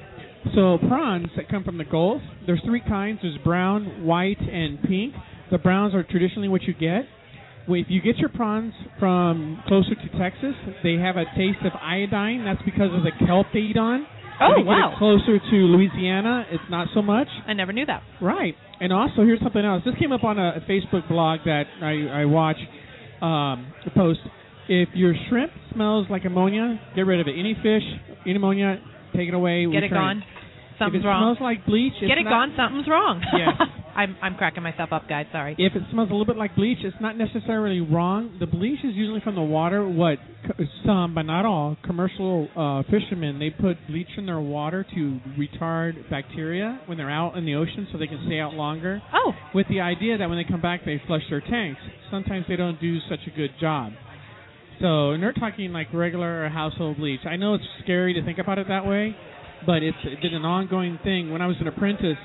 So 0.55 0.79
prawns 0.89 1.29
that 1.37 1.49
come 1.49 1.63
from 1.65 1.79
the 1.79 1.85
Gulf, 1.85 2.21
there's 2.47 2.61
three 2.65 2.81
kinds. 2.81 3.21
There's 3.23 3.39
brown, 3.45 4.05
white, 4.05 4.41
and 4.41 4.83
pink. 4.83 5.15
The 5.51 5.59
browns 5.59 5.95
are 5.95 6.03
traditionally 6.03 6.49
what 6.49 6.63
you 6.63 6.75
get. 6.75 7.03
If 7.71 7.87
you 7.91 8.01
get 8.01 8.17
your 8.17 8.31
prawns 8.31 8.73
from 8.99 9.63
closer 9.69 9.95
to 9.95 10.19
Texas, 10.19 10.55
they 10.83 10.95
have 10.95 11.17
a 11.17 11.25
taste 11.37 11.59
of 11.65 11.73
iodine. 11.81 12.45
That's 12.45 12.63
because 12.65 12.91
of 12.95 13.03
the 13.03 13.13
kelp 13.27 13.47
they 13.53 13.61
eat 13.61 13.77
on. 13.77 14.07
Oh, 14.41 14.53
if 14.53 14.59
you 14.59 14.65
wow. 14.65 14.91
Get 14.91 14.99
closer 14.99 15.39
to 15.39 15.57
Louisiana, 15.57 16.47
it's 16.51 16.63
not 16.71 16.89
so 16.95 17.03
much. 17.03 17.29
I 17.47 17.53
never 17.53 17.73
knew 17.73 17.87
that. 17.87 18.03
Right. 18.21 18.55
And 18.81 18.93
also, 18.93 19.23
here's 19.23 19.41
something 19.41 19.65
else. 19.65 19.83
This 19.85 19.95
came 19.99 20.13
up 20.13 20.25
on 20.25 20.39
a, 20.39 20.57
a 20.57 20.61
Facebook 20.71 21.09
blog 21.09 21.41
that 21.45 21.65
I, 21.83 22.23
I 22.23 22.25
watched. 22.25 22.61
Um, 23.21 23.73
the 23.85 23.91
post. 23.95 24.21
If 24.69 24.91
your 24.95 25.15
shrimp 25.29 25.51
smells 25.73 26.07
like 26.11 26.25
ammonia, 26.25 26.79
get 26.95 27.03
rid 27.03 27.21
of 27.21 27.27
it. 27.27 27.35
Any 27.39 27.55
fish, 27.55 27.83
any 28.27 28.37
ammonia, 28.37 28.79
take 29.17 29.27
it 29.27 29.35
away. 29.35 29.67
Get 29.73 29.83
it 29.83 29.91
gone. 29.91 30.23
Something's 30.79 31.03
if 31.03 31.07
it 31.07 31.09
wrong. 31.09 31.35
smells 31.35 31.39
like 31.41 31.67
bleach, 31.67 31.95
Get 32.01 32.19
it 32.19 32.25
not, 32.25 32.31
gone. 32.31 32.55
Something's 32.57 32.87
wrong. 32.87 33.21
Yes. 33.33 33.57
I'm 33.99 34.17
I'm 34.23 34.37
cracking 34.37 34.63
myself 34.63 34.93
up, 34.93 35.09
guys. 35.09 35.27
Sorry. 35.33 35.57
If 35.59 35.75
it 35.75 35.83
smells 35.91 36.09
a 36.09 36.13
little 36.13 36.25
bit 36.25 36.37
like 36.37 36.55
bleach, 36.55 36.79
it's 36.83 36.97
not 37.01 37.19
necessarily 37.19 37.81
wrong. 37.81 38.37
The 38.39 38.47
bleach 38.47 38.79
is 38.85 38.95
usually 38.95 39.21
from 39.21 39.35
the 39.35 39.43
water. 39.43 39.87
What 39.89 40.19
some, 40.87 41.17
but 41.17 41.23
not 41.23 41.45
all, 41.45 41.77
commercial 41.85 42.47
uh, 42.57 42.85
fishermen 42.89 43.41
they 43.41 43.51
put 43.51 43.77
bleach 43.89 44.07
in 44.17 44.25
their 44.25 44.39
water 44.39 44.87
to 44.95 45.21
retard 45.37 46.09
bacteria 46.09 46.81
when 46.87 46.97
they're 46.97 47.11
out 47.11 47.37
in 47.37 47.45
the 47.45 47.57
ocean, 47.57 47.89
so 47.91 47.99
they 47.99 48.07
can 48.07 48.23
stay 48.27 48.39
out 48.39 48.55
longer. 48.55 49.03
Oh, 49.13 49.33
with 49.53 49.67
the 49.69 49.81
idea 49.81 50.17
that 50.17 50.29
when 50.29 50.39
they 50.39 50.49
come 50.49 50.61
back 50.63 50.85
they 50.85 51.03
flush 51.09 51.23
their 51.29 51.41
tanks. 51.41 51.81
Sometimes 52.09 52.45
they 52.49 52.57
don't 52.57 52.81
do 52.81 52.99
such 53.11 53.21
a 53.27 53.37
good 53.37 53.51
job. 53.61 53.93
So, 54.81 55.11
and 55.11 55.21
they're 55.21 55.33
talking 55.33 55.73
like 55.73 55.93
regular 55.93 56.49
household 56.51 56.99
bleach. 56.99 57.21
I 57.29 57.35
know 57.35 57.55
it's 57.55 57.65
scary 57.83 58.15
to 58.15 58.25
think 58.25 58.39
about 58.39 58.59
it 58.59 58.69
that 58.69 58.87
way, 58.87 59.17
but 59.67 59.83
it's 59.83 59.99
been 60.23 60.35
an 60.35 60.45
ongoing 60.45 61.01
thing. 61.03 61.33
When 61.33 61.43
I 61.43 61.49
was 61.49 61.57
an 61.61 61.67
apprentice 61.67 62.17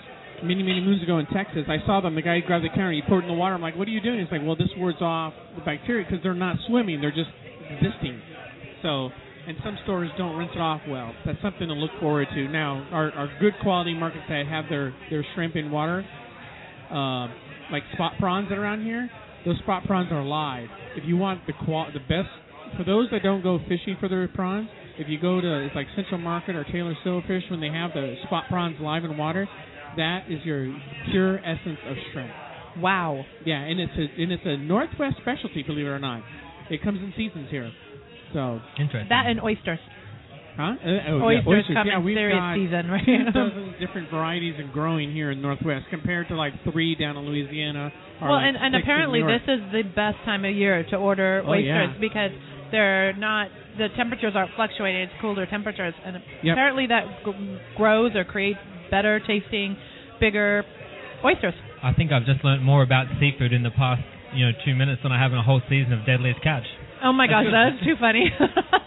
many, 0.41 0.63
many 0.63 0.82
moons 0.82 1.04
ago 1.04 1.19
in 1.19 1.26
Texas, 1.28 1.63
I 1.67 1.86
saw 1.86 2.02
them. 2.02 2.15
The 2.15 2.22
guy 2.22 2.39
grabbed 2.39 2.65
the 2.65 2.69
counter, 2.69 2.91
he 2.91 3.02
poured 3.08 3.24
it 3.24 3.28
in 3.28 3.34
the 3.34 3.39
water. 3.39 3.56
I'm 3.56 3.62
like, 3.62 3.76
what 3.76 3.88
are 3.88 3.91
you 3.91 4.02
doing? 4.02 4.19
He's 4.19 4.32
like, 4.32 4.41
well, 4.43 4.56
this 4.56 4.69
wards 4.78 5.02
off 5.02 5.34
the 5.56 5.62
bacteria 5.63 6.06
because 6.06 6.24
they're 6.24 6.34
not 6.34 6.58
swimming, 6.67 7.02
they're 7.02 7.12
just 7.12 7.30
existing. 7.69 8.22
So, 8.82 9.10
and 9.48 9.58
some 9.63 9.78
stores 9.84 10.10
don't 10.17 10.38
rinse 10.38 10.52
it 10.56 10.62
off 10.62 10.82
well. 10.88 11.13
That's 11.26 11.41
something 11.41 11.67
to 11.67 11.74
look 11.74 11.91
forward 12.00 12.28
to. 12.34 12.48
Now, 12.48 12.88
our, 12.91 13.12
our 13.12 13.30
good 13.39 13.54
quality 13.62 13.93
markets 13.93 14.26
that 14.30 14.46
have 14.48 14.65
their, 14.69 14.93
their 15.10 15.26
shrimp 15.36 15.56
in 15.56 15.72
water, 15.72 16.06
uh, 16.89 17.28
like 17.72 17.84
spot 17.93 18.13
prawns 18.19 18.50
that 18.50 18.58
are 18.58 18.63
around 18.63 18.84
here, 18.84 19.10
those 19.46 19.58
spot 19.60 19.84
prawns 19.86 20.12
are 20.12 20.24
live. 20.24 20.69
If 20.96 21.04
you 21.06 21.17
want 21.17 21.46
the 21.48 21.54
qual- 21.65 21.91
the 21.91 22.00
best, 22.00 22.30
for 22.78 22.84
those 22.84 23.10
that 23.12 23.24
don't 23.24 23.43
go 23.43 23.60
fishing 23.67 23.98
for 24.00 24.08
their 24.08 24.28
prawns, 24.28 24.69
if 24.98 25.10
you 25.10 25.19
go 25.19 25.41
to 25.41 25.65
it's 25.65 25.76
like 25.76 25.88
Central 25.96 26.19
Market 26.19 26.56
or 26.56 26.63
Taylor 26.65 26.93
Shellfish 27.04 27.43
when 27.50 27.60
they 27.60 27.69
have 27.69 27.91
the 27.93 28.15
spot 28.26 28.46
prawns 28.48 28.78
live 28.80 29.04
in 29.04 29.17
water, 29.17 29.48
that 29.97 30.25
is 30.29 30.39
your 30.45 30.75
pure 31.12 31.38
essence 31.39 31.79
of 31.88 31.95
shrimp. 32.12 32.32
wow. 32.79 33.23
Yeah, 33.45 33.60
and 33.62 33.79
it's 33.79 33.93
a 33.97 34.21
and 34.21 34.32
it's 34.32 34.43
a 34.45 34.58
Northwest 34.58 35.15
specialty, 35.21 35.63
believe 35.63 35.86
it 35.86 35.89
or 35.89 35.99
not. 35.99 36.23
It 36.69 36.82
comes 36.84 36.99
in 36.99 37.13
seasons 37.17 37.47
here. 37.51 37.71
So, 38.34 38.60
Interesting. 38.79 39.10
That 39.10 39.25
and 39.27 39.39
oysters. 39.41 39.77
huh? 40.58 40.63
Uh, 40.63 41.21
oh, 41.21 41.29
yeah, 41.29 41.39
oysters 41.45 41.75
come 41.75 41.86
yeah, 41.88 41.97
in 41.99 42.03
we've 42.03 42.15
serious 42.17 42.39
got 42.39 42.56
season, 42.56 42.89
right? 42.89 43.06
10 43.06 43.25
dozen 43.34 43.75
different 43.79 44.10
varieties 44.10 44.56
and 44.58 44.71
growing 44.71 45.12
here 45.13 45.29
in 45.29 45.41
Northwest 45.41 45.86
compared 45.91 46.29
to 46.29 46.36
like 46.36 46.53
three 46.71 46.95
down 46.95 47.15
in 47.17 47.25
Louisiana. 47.25 47.91
Or 48.21 48.29
well, 48.29 48.38
like 48.38 48.47
and, 48.47 48.58
and 48.58 48.75
apparently 48.82 49.21
this 49.21 49.41
is 49.47 49.60
the 49.71 49.84
best 49.84 50.17
time 50.25 50.45
of 50.45 50.56
year 50.56 50.84
to 50.89 50.95
order 50.95 51.43
Oh, 51.45 51.51
oysters 51.51 51.93
yeah. 51.93 51.99
because 51.99 52.32
they're 52.71 53.13
not 53.13 53.49
the 53.77 53.88
temperatures 53.97 54.34
aren't 54.36 54.51
fluctuating. 54.56 55.01
It's 55.01 55.13
cooler 55.21 55.45
temperatures, 55.45 55.93
and 56.06 56.17
Yep. 56.43 56.53
apparently 56.53 56.88
that 56.88 57.06
g- 57.25 57.58
grows 57.77 58.15
or 58.15 58.23
creates 58.23 58.60
better 58.93 59.19
tasting, 59.25 59.75
bigger 60.19 60.63
oysters. 61.25 61.56
I 61.82 61.93
think 61.93 62.12
I've 62.12 62.25
just 62.25 62.45
learned 62.45 62.63
more 62.63 62.84
about 62.84 63.08
seafood 63.19 63.51
in 63.51 63.63
the 63.63 63.71
past, 63.71 64.03
you 64.36 64.45
know, 64.45 64.51
two 64.63 64.75
minutes 64.75 65.01
than 65.01 65.12
I 65.12 65.19
have 65.19 65.32
in 65.34 65.39
a 65.39 65.43
whole 65.43 65.62
season 65.67 65.93
of 65.93 66.06
Deadliest 66.06 66.43
Catch. 66.43 66.69
Oh 67.03 67.12
my 67.12 67.25
gosh, 67.25 67.45
that's 67.51 67.84
too 67.84 67.95
funny. 67.99 68.29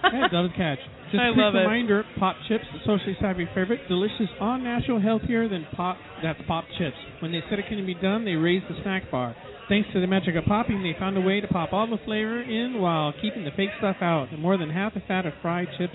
Yeah, 0.07 0.29
double 0.31 0.51
catch. 0.57 0.79
Just 1.11 1.21
I 1.21 1.29
a 1.29 1.33
quick 1.35 1.43
love 1.43 1.55
it. 1.57 1.67
reminder, 1.67 2.05
Pop 2.19 2.37
Chips, 2.47 2.65
socially 2.87 3.17
savvy 3.21 3.45
favorite, 3.55 3.81
delicious, 3.89 4.29
all 4.41 4.57
natural, 4.57 5.01
healthier 5.01 5.49
than 5.49 5.67
Pop. 5.75 5.97
That's 6.23 6.39
Pop 6.47 6.65
Chips. 6.79 6.95
When 7.19 7.33
they 7.33 7.43
said 7.51 7.59
it 7.59 7.67
can 7.69 7.85
be 7.85 7.95
done, 7.95 8.25
they 8.25 8.35
raised 8.39 8.67
the 8.69 8.81
snack 8.83 9.11
bar. 9.11 9.35
Thanks 9.69 9.89
to 9.93 10.01
the 10.01 10.07
magic 10.07 10.37
of 10.37 10.45
popping, 10.45 10.83
they 10.85 10.95
found 10.97 11.17
a 11.17 11.21
way 11.21 11.41
to 11.41 11.49
pop 11.49 11.73
all 11.73 11.89
the 11.91 11.99
flavor 12.05 12.41
in 12.41 12.81
while 12.81 13.13
keeping 13.21 13.45
the 13.45 13.51
fake 13.51 13.71
stuff 13.79 13.97
out. 14.01 14.29
More 14.39 14.57
than 14.57 14.71
half 14.71 14.95
the 14.95 15.01
fat 15.09 15.27
of 15.27 15.33
fried 15.43 15.67
chips 15.77 15.95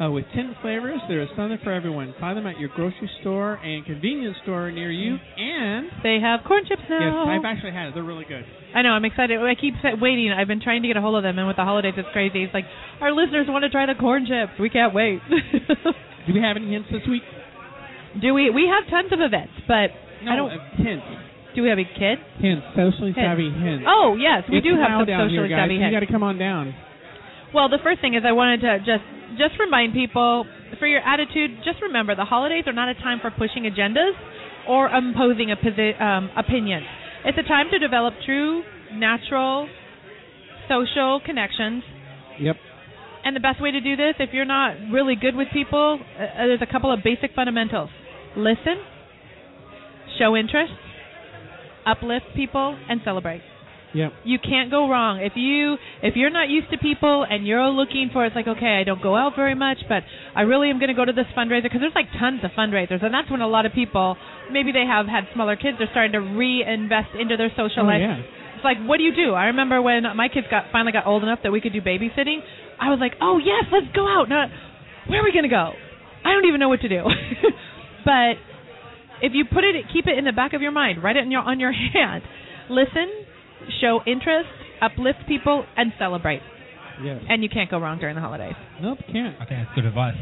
uh, 0.00 0.10
with 0.10 0.24
10 0.34 0.56
flavors. 0.62 0.98
There 1.08 1.20
is 1.22 1.28
something 1.36 1.58
for 1.62 1.72
everyone. 1.72 2.14
Find 2.18 2.36
them 2.38 2.46
at 2.46 2.58
your 2.58 2.70
grocery 2.74 3.10
store 3.20 3.54
and 3.54 3.84
convenience 3.84 4.36
store 4.42 4.70
near 4.72 4.90
you. 4.90 5.16
And 5.36 5.88
They 6.02 6.18
have 6.20 6.40
corn 6.46 6.64
chips 6.66 6.82
now. 6.88 7.24
yes, 7.26 7.36
I've 7.38 7.44
actually 7.44 7.72
had 7.72 7.88
it. 7.88 7.94
They're 7.94 8.02
really 8.02 8.24
good. 8.24 8.44
I 8.74 8.82
know. 8.82 8.90
I'm 8.90 9.04
excited. 9.04 9.38
I 9.38 9.54
keep 9.54 9.74
waiting. 10.00 10.32
I've 10.32 10.48
been 10.48 10.60
trying 10.62 10.82
to 10.82 10.88
get 10.88 10.96
a 10.96 11.00
hold 11.00 11.16
of 11.16 11.22
them, 11.22 11.38
and 11.38 11.46
with 11.46 11.56
the 11.56 11.64
holidays, 11.64 11.94
it's 11.96 12.08
crazy. 12.12 12.44
It's 12.44 12.54
like 12.54 12.64
our 13.00 13.12
listeners 13.12 13.46
want 13.48 13.62
to 13.64 13.68
try 13.70 13.84
the 13.86 13.98
corn 13.98 14.24
chips. 14.26 14.58
We 14.58 14.70
can't 14.70 14.94
wait. 14.94 15.20
Do 16.26 16.32
we 16.34 16.40
have 16.40 16.56
any 16.56 16.70
hints 16.70 16.88
this 16.92 17.02
week? 17.08 17.22
do 18.20 18.34
we? 18.34 18.50
We 18.50 18.66
have 18.66 18.90
tons 18.90 19.12
of 19.12 19.20
events, 19.20 19.52
but 19.68 19.90
No, 20.24 20.32
I 20.32 20.36
don't. 20.36 20.50
uh, 20.50 20.58
hints. 20.82 21.06
Do 21.54 21.62
we 21.62 21.68
have 21.68 21.78
a 21.78 21.84
kid? 21.86 22.18
Hints. 22.38 22.62
Socially 22.74 23.10
Hints. 23.12 23.18
savvy 23.26 23.50
hints. 23.50 23.84
Oh 23.86 24.14
yes, 24.18 24.44
we 24.50 24.58
It's 24.58 24.66
do 24.66 24.74
have 24.78 25.02
some 25.02 25.06
down 25.06 25.26
socially 25.30 25.48
here, 25.48 25.56
guys. 25.58 25.66
savvy 25.66 25.74
You 25.82 25.90
got 25.90 26.00
to 26.06 26.10
come 26.10 26.22
on 26.22 26.38
down. 26.38 26.74
Well, 27.52 27.68
the 27.68 27.78
first 27.82 28.00
thing 28.00 28.14
is 28.14 28.22
I 28.26 28.32
wanted 28.32 28.60
to 28.62 28.78
just 28.78 29.04
just 29.38 29.58
remind 29.58 29.92
people 29.92 30.46
for 30.78 30.86
your 30.86 31.00
attitude. 31.00 31.50
Just 31.64 31.82
remember 31.82 32.14
the 32.14 32.24
holidays 32.24 32.64
are 32.66 32.72
not 32.72 32.88
a 32.88 32.94
time 32.94 33.18
for 33.20 33.30
pushing 33.30 33.64
agendas 33.64 34.12
or 34.68 34.88
imposing 34.88 35.50
a 35.50 35.56
posi- 35.56 36.00
um, 36.00 36.30
opinions. 36.36 36.86
It's 37.24 37.38
a 37.38 37.42
time 37.42 37.66
to 37.70 37.78
develop 37.78 38.14
true, 38.24 38.62
natural, 38.92 39.68
social 40.68 41.20
connections. 41.24 41.82
Yep. 42.40 42.56
And 43.24 43.36
the 43.36 43.40
best 43.40 43.60
way 43.60 43.70
to 43.70 43.80
do 43.80 43.96
this, 43.96 44.14
if 44.18 44.30
you're 44.32 44.46
not 44.46 44.76
really 44.90 45.14
good 45.14 45.34
with 45.34 45.48
people, 45.52 46.00
uh, 46.18 46.22
uh, 46.22 46.46
there's 46.46 46.62
a 46.62 46.70
couple 46.70 46.92
of 46.92 47.00
basic 47.04 47.32
fundamentals: 47.34 47.90
listen, 48.36 48.78
show 50.18 50.36
interest, 50.36 50.72
uplift 51.84 52.26
people, 52.34 52.78
and 52.88 53.00
celebrate 53.04 53.42
Yep. 53.92 54.12
you 54.24 54.38
can't 54.38 54.70
go 54.70 54.88
wrong. 54.88 55.18
If 55.20 55.32
you 55.34 55.74
if 56.02 56.14
you're 56.14 56.30
not 56.30 56.48
used 56.48 56.70
to 56.70 56.78
people 56.78 57.26
and 57.28 57.46
you're 57.46 57.66
looking 57.68 58.10
for 58.12 58.24
it's 58.24 58.36
like 58.36 58.46
okay 58.46 58.78
i 58.80 58.84
don't 58.84 59.02
go 59.02 59.16
out 59.16 59.34
very 59.34 59.54
much 59.56 59.78
but 59.88 60.04
i 60.36 60.42
really 60.42 60.70
am 60.70 60.78
going 60.78 60.88
to 60.88 60.94
go 60.94 61.04
to 61.04 61.12
this 61.12 61.26
fundraiser 61.36 61.64
because 61.64 61.80
there's 61.82 61.94
like 61.98 62.06
tons 62.18 62.40
of 62.44 62.50
fundraisers 62.52 63.02
and 63.04 63.12
that's 63.12 63.28
when 63.30 63.40
a 63.40 63.48
lot 63.48 63.66
of 63.66 63.72
people 63.72 64.16
maybe 64.52 64.70
they 64.70 64.86
have 64.86 65.06
had 65.06 65.24
smaller 65.34 65.56
kids 65.56 65.74
they're 65.78 65.90
starting 65.90 66.12
to 66.12 66.20
reinvest 66.20 67.10
into 67.18 67.36
their 67.36 67.50
social 67.58 67.82
Oh, 67.82 67.90
life. 67.90 67.98
yeah. 67.98 68.22
it's 68.54 68.62
like 68.64 68.78
what 68.86 68.98
do 68.98 69.02
you 69.02 69.10
do? 69.14 69.34
I 69.34 69.46
remember 69.50 69.82
when 69.82 70.04
my 70.14 70.28
kids 70.28 70.46
got 70.50 70.70
finally 70.70 70.92
got 70.92 71.06
old 71.06 71.22
enough 71.24 71.40
that 71.42 71.50
we 71.50 71.60
could 71.60 71.72
do 71.72 71.82
babysitting 71.82 72.46
i 72.78 72.90
was 72.94 72.98
like 73.02 73.14
oh 73.20 73.38
yes 73.42 73.64
let's 73.74 73.90
go 73.94 74.06
out. 74.06 74.28
Now 74.30 74.46
where 75.10 75.18
are 75.20 75.24
we 75.24 75.32
going 75.32 75.48
to 75.48 75.50
go? 75.50 75.72
I 76.24 76.30
don't 76.30 76.46
even 76.46 76.60
know 76.60 76.68
what 76.68 76.80
to 76.82 76.88
do. 76.88 77.02
But 78.04 78.38
if 79.20 79.32
you 79.34 79.44
put 79.44 79.64
it 79.64 79.74
keep 79.92 80.06
it 80.06 80.16
in 80.16 80.24
the 80.24 80.32
back 80.32 80.52
of 80.54 80.62
your 80.62 80.70
mind 80.72 81.02
write 81.02 81.16
it 81.16 81.24
in 81.24 81.30
your 81.30 81.42
on 81.42 81.58
your 81.60 81.72
hand. 81.94 82.22
Listen 82.70 83.08
show 83.80 84.00
interest 84.06 84.48
uplift 84.80 85.18
people 85.28 85.64
and 85.76 85.92
celebrate 85.98 86.42
Yes. 87.02 87.22
and 87.28 87.42
you 87.42 87.48
can't 87.48 87.70
go 87.70 87.78
wrong 87.78 87.98
during 87.98 88.14
the 88.14 88.20
holidays 88.20 88.54
Nope, 88.80 88.98
can't. 89.10 89.34
I 89.40 89.44
think 89.46 89.60
that's 89.64 89.74
good 89.74 89.86
advice. 89.86 90.16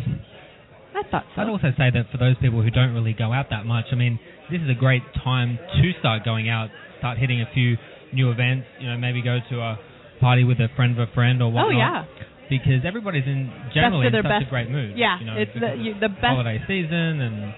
i 0.94 1.03
thought 1.11 1.24
so 1.35 1.42
I'd 1.42 1.48
also 1.48 1.70
say 1.77 1.90
that 1.92 2.07
for 2.12 2.18
those 2.18 2.37
people 2.40 2.62
who 2.62 2.70
don't 2.70 2.94
really 2.94 3.14
go 3.14 3.33
out 3.33 3.46
that 3.51 3.66
much, 3.66 3.87
I 3.90 3.96
mean, 3.96 4.18
this 4.51 4.61
is 4.62 4.70
a 4.70 4.79
great 4.79 5.03
time 5.24 5.59
to 5.59 5.92
start 5.98 6.24
going 6.24 6.48
out, 6.48 6.68
start 6.98 7.18
hitting 7.18 7.40
a 7.40 7.46
few 7.53 7.77
new 8.14 8.31
events. 8.31 8.66
You 8.81 8.90
know, 8.90 8.96
maybe 8.96 9.22
go 9.22 9.38
to 9.51 9.57
a 9.61 9.79
party 10.20 10.44
with 10.44 10.59
a 10.59 10.68
friend 10.77 10.98
of 10.98 11.09
a 11.09 11.12
friend 11.14 11.42
or 11.42 11.46
oh, 11.46 11.48
whatnot. 11.51 11.74
oh 11.74 11.79
yeah 11.79 12.05
Because 12.48 12.83
everybody's 12.87 13.27
in 13.27 13.51
generally 13.74 14.07
in 14.07 14.12
their 14.12 14.22
such 14.22 14.31
best- 14.31 14.46
a 14.46 14.51
great 14.51 14.70
mood. 14.70 14.96
yeah 14.96 15.18
you 15.20 15.27
know, 15.27 15.35
it's 15.37 15.53
the 15.55 15.74
you, 15.83 15.94
the 15.98 16.09
best 16.09 16.22
holiday 16.35 16.59
season 16.66 17.20
and 17.27 17.55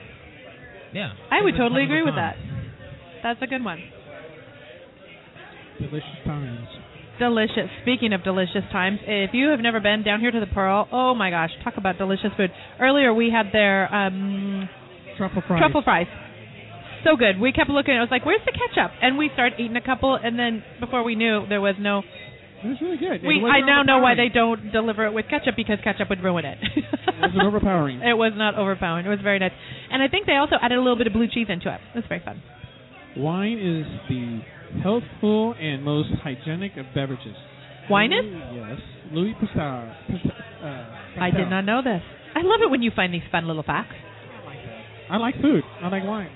yeah. 0.92 1.12
i 1.30 1.40
would 1.42 1.54
totally 1.56 1.84
agree 1.84 2.02
with 2.02 2.16
that 2.16 2.36
that's 3.22 3.40
a 3.42 3.46
good 3.46 3.62
one 3.64 3.78
Delicious 5.80 6.20
times. 6.26 6.68
delicious 7.18 7.68
speaking 7.82 8.12
of 8.12 8.22
delicious 8.22 8.64
times 8.72 8.98
if 9.06 9.30
you 9.32 9.48
have 9.48 9.60
never 9.60 9.80
been 9.80 10.02
down 10.02 10.20
here 10.20 10.30
to 10.30 10.40
the 10.40 10.46
pearl 10.46 10.88
oh 10.92 11.14
my 11.14 11.30
gosh 11.30 11.50
talk 11.64 11.74
about 11.76 11.96
delicious 11.98 12.30
food 12.36 12.50
earlier 12.80 13.12
we 13.12 13.30
had 13.30 13.46
their 13.52 13.92
um 13.94 14.68
Truffle 15.18 15.42
fries. 15.46 15.60
truffle 15.60 15.82
fries 15.82 16.06
so 17.04 17.16
good 17.16 17.38
we 17.40 17.52
kept 17.52 17.68
looking 17.70 17.94
it 17.94 18.00
was 18.00 18.08
like 18.10 18.24
where's 18.24 18.40
the 18.46 18.52
ketchup 18.52 18.90
and 19.02 19.16
we 19.18 19.28
started 19.34 19.58
eating 19.60 19.76
a 19.76 19.80
couple 19.84 20.14
and 20.16 20.38
then 20.38 20.62
before 20.80 21.02
we 21.02 21.14
knew 21.14 21.44
there 21.48 21.60
was 21.60 21.74
no 21.78 22.00
It 22.64 22.68
was 22.68 22.78
really 22.80 22.96
good. 22.96 23.20
we 23.26 23.40
i 23.44 23.60
now 23.60 23.82
know 23.82 23.98
why 23.98 24.14
they 24.14 24.28
don't 24.32 24.72
deliver 24.72 25.04
it 25.06 25.12
with 25.12 25.26
ketchup 25.28 25.56
because 25.56 25.78
ketchup 25.84 26.08
would 26.10 26.22
ruin 26.22 26.44
it 26.44 26.58
It 26.62 27.20
wasn't 27.20 27.42
overpowering. 27.42 28.00
It 28.12 28.16
was 28.16 28.32
not 28.34 28.54
overpowering. 28.56 29.04
It 29.04 29.10
was 29.10 29.20
very 29.22 29.38
nice. 29.38 29.52
And 29.92 30.02
I 30.02 30.08
think 30.08 30.24
they 30.24 30.36
also 30.36 30.56
added 30.60 30.78
a 30.78 30.80
little 30.80 30.96
bit 30.96 31.06
of 31.06 31.12
blue 31.12 31.28
cheese 31.28 31.48
into 31.50 31.68
it. 31.68 31.80
It 31.92 31.96
was 32.00 32.04
very 32.08 32.22
fun. 32.24 32.40
Wine 33.14 33.58
is 33.60 33.84
the 34.08 34.40
healthful 34.82 35.54
and 35.58 35.84
most 35.84 36.10
hygienic 36.22 36.76
of 36.76 36.86
beverages. 36.94 37.36
Wine? 37.90 38.12
Yes. 38.12 38.80
Louis 39.12 39.34
Pasteur. 39.40 39.96
Uh, 40.62 41.20
I 41.20 41.30
did 41.30 41.50
not 41.50 41.62
know 41.62 41.82
this. 41.82 42.02
I 42.34 42.42
love 42.42 42.60
it 42.62 42.70
when 42.70 42.82
you 42.82 42.92
find 42.94 43.12
these 43.12 43.26
fun 43.32 43.46
little 43.46 43.64
facts. 43.64 43.94
I 45.10 45.16
like 45.16 45.34
food. 45.40 45.64
I 45.82 45.88
like 45.88 46.04
wine. 46.04 46.30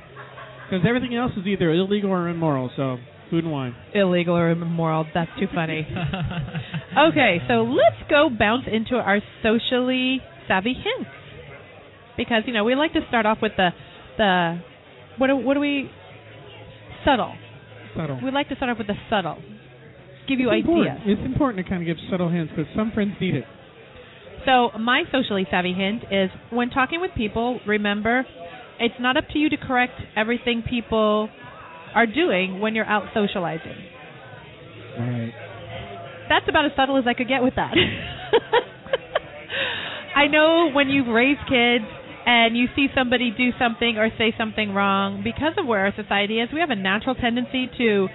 Because 0.68 0.84
everything 0.88 1.14
else 1.14 1.32
is 1.36 1.46
either 1.46 1.70
illegal 1.70 2.10
or 2.10 2.28
immoral. 2.28 2.70
So 2.76 2.96
food 3.30 3.44
and 3.44 3.52
wine. 3.52 3.76
Illegal 3.94 4.36
or 4.36 4.50
immoral. 4.50 5.06
That's 5.14 5.30
too 5.38 5.46
funny. 5.54 5.86
okay, 7.08 7.38
so 7.46 7.62
let's 7.62 8.10
go 8.10 8.28
bounce 8.36 8.64
into 8.70 8.96
our 8.96 9.20
socially 9.42 10.20
savvy 10.48 10.74
hints. 10.74 11.10
Because, 12.16 12.42
you 12.46 12.52
know, 12.52 12.64
we 12.64 12.74
like 12.74 12.92
to 12.94 13.00
start 13.08 13.26
off 13.26 13.38
with 13.40 13.52
the 13.56 13.70
the 14.16 14.60
what 15.18 15.28
do, 15.28 15.36
what 15.36 15.54
do 15.54 15.60
we 15.60 15.90
subtle. 17.04 17.34
Subtle. 17.96 18.20
We 18.22 18.30
like 18.30 18.48
to 18.48 18.57
start 18.57 18.70
off 18.70 18.78
with 18.78 18.87
the 18.87 18.96
subtle. 19.09 19.38
Give 20.28 20.40
you 20.40 20.50
it's 20.50 20.64
ideas. 20.64 20.68
important. 20.68 21.00
It's 21.07 21.26
important 21.26 21.64
to 21.64 21.70
kind 21.70 21.83
of 21.83 21.87
give 21.87 21.96
subtle 22.11 22.30
hints 22.30 22.52
because 22.54 22.70
some 22.74 22.92
friends 22.92 23.12
need 23.20 23.35
it. 23.35 23.44
So, 24.46 24.70
my 24.78 25.04
socially 25.11 25.46
savvy 25.50 25.72
hint 25.72 26.04
is 26.11 26.30
when 26.50 26.70
talking 26.70 27.00
with 27.00 27.12
people, 27.16 27.61
remember 27.66 28.26
it's 28.78 28.94
not 29.00 29.16
up 29.16 29.24
to 29.33 29.38
you 29.38 29.48
to 29.50 29.57
correct 29.57 29.94
everything 30.16 30.62
people 30.68 31.28
are 31.94 32.07
doing 32.07 32.61
when 32.61 32.74
you're 32.74 32.87
out 32.87 33.04
socializing. 33.14 33.76
Right. 34.98 35.33
That's 36.28 36.46
about 36.48 36.66
as 36.66 36.72
subtle 36.76 36.98
as 36.98 37.04
I 37.07 37.14
could 37.14 37.28
get 37.28 37.42
with 37.42 37.54
that. 37.57 37.74
I 40.16 40.26
know 40.26 40.70
when 40.72 40.88
you've 40.88 41.09
raised 41.09 41.40
kids 41.48 41.85
and 42.26 42.56
you 42.56 42.66
see 42.74 42.88
somebody 42.94 43.30
do 43.37 43.50
something 43.58 43.98
or 43.98 44.08
say 44.16 44.34
something 44.38 44.72
wrong, 44.72 45.22
because 45.22 45.52
of 45.58 45.66
where 45.66 45.80
our 45.80 45.92
society 45.94 46.40
is, 46.40 46.48
we 46.52 46.60
have 46.60 46.70
a 46.70 46.76
natural 46.76 47.14
tendency 47.14 47.68
to 47.78 48.08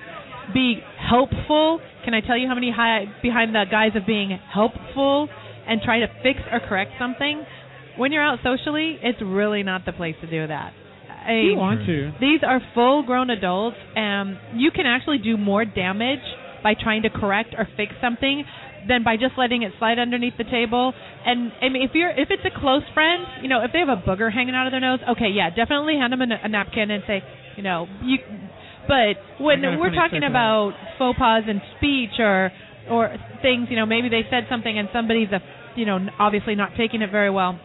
be 0.53 0.79
helpful. 0.97 1.79
Can 2.05 2.13
I 2.13 2.21
tell 2.21 2.37
you 2.37 2.47
how 2.47 2.55
many 2.55 2.71
high, 2.71 3.05
behind 3.21 3.53
the 3.53 3.65
guise 3.69 3.91
of 3.95 4.05
being 4.07 4.37
helpful 4.51 5.29
and 5.67 5.81
try 5.81 5.99
to 5.99 6.07
fix 6.23 6.39
or 6.51 6.59
correct 6.59 6.91
something? 6.97 7.45
When 7.97 8.11
you're 8.11 8.23
out 8.23 8.39
socially, 8.43 8.97
it's 9.03 9.19
really 9.21 9.61
not 9.63 9.85
the 9.85 9.91
place 9.91 10.15
to 10.21 10.29
do 10.29 10.47
that. 10.47 10.73
I, 11.27 11.33
You 11.33 11.55
want 11.57 11.85
to. 11.85 12.11
these 12.19 12.39
are 12.47 12.61
full 12.73 13.03
grown 13.03 13.29
adults 13.29 13.75
and 13.95 14.37
you 14.55 14.71
can 14.71 14.85
actually 14.85 15.17
do 15.17 15.35
more 15.37 15.65
damage 15.65 16.23
by 16.63 16.73
trying 16.81 17.03
to 17.03 17.09
correct 17.09 17.53
or 17.57 17.67
fix 17.77 17.91
something 18.01 18.43
than 18.87 19.03
by 19.03 19.15
just 19.17 19.33
letting 19.37 19.63
it 19.63 19.73
slide 19.79 19.99
underneath 19.99 20.37
the 20.37 20.43
table. 20.43 20.93
And 21.25 21.51
I 21.61 21.69
mean 21.69 21.83
if 21.83 21.91
you're 21.93 22.11
if 22.11 22.29
it's 22.29 22.43
a 22.45 22.59
close 22.59 22.83
friend, 22.93 23.23
you 23.41 23.49
know, 23.49 23.63
if 23.63 23.71
they 23.71 23.79
have 23.79 23.89
a 23.89 24.01
booger 24.01 24.31
hanging 24.31 24.55
out 24.55 24.67
of 24.67 24.71
their 24.71 24.79
nose, 24.79 24.99
okay, 25.15 25.29
yeah, 25.29 25.49
definitely 25.49 25.95
hand 25.95 26.13
them 26.13 26.21
a, 26.21 26.27
a 26.43 26.49
napkin 26.49 26.91
and 26.91 27.03
say, 27.05 27.21
you 27.57 27.63
know, 27.63 27.87
you 28.03 28.17
but 28.87 29.17
when 29.39 29.59
I 29.59 29.71
got 29.71 29.75
a 29.75 29.79
we're 29.79 29.95
talking 29.95 30.23
about 30.23 30.73
faux 30.97 31.17
pas 31.17 31.43
in 31.47 31.61
speech 31.77 32.19
or 32.19 32.51
or 32.89 33.15
things, 33.41 33.67
you 33.69 33.75
know, 33.75 33.85
maybe 33.85 34.09
they 34.09 34.23
said 34.29 34.47
something 34.49 34.77
and 34.77 34.89
somebody's 34.91 35.29
a, 35.31 35.39
you 35.75 35.85
know, 35.85 35.99
obviously 36.17 36.55
not 36.55 36.71
taking 36.77 37.01
it 37.01 37.11
very 37.11 37.29
well 37.29 37.59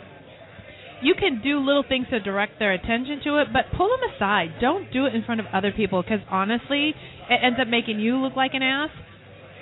you 1.05 1.15
can 1.15 1.41
do 1.43 1.59
little 1.61 1.85
things 1.87 2.07
to 2.11 2.19
direct 2.19 2.59
their 2.59 2.73
attention 2.73 3.21
to 3.25 3.39
it, 3.39 3.49
but 3.53 3.67
pull 3.77 3.89
them 3.89 4.11
aside. 4.17 4.55
Don't 4.61 4.91
do 4.91 5.05
it 5.05 5.15
in 5.15 5.23
front 5.23 5.41
of 5.41 5.47
other 5.53 5.71
people 5.71 6.03
because 6.03 6.21
honestly, 6.31 6.95
it 7.29 7.41
ends 7.43 7.59
up 7.61 7.69
making 7.69 8.01
you 8.01 8.17
look 8.17 8.35
like 8.35 8.55
an 8.55 8.63
ass. 8.63 8.89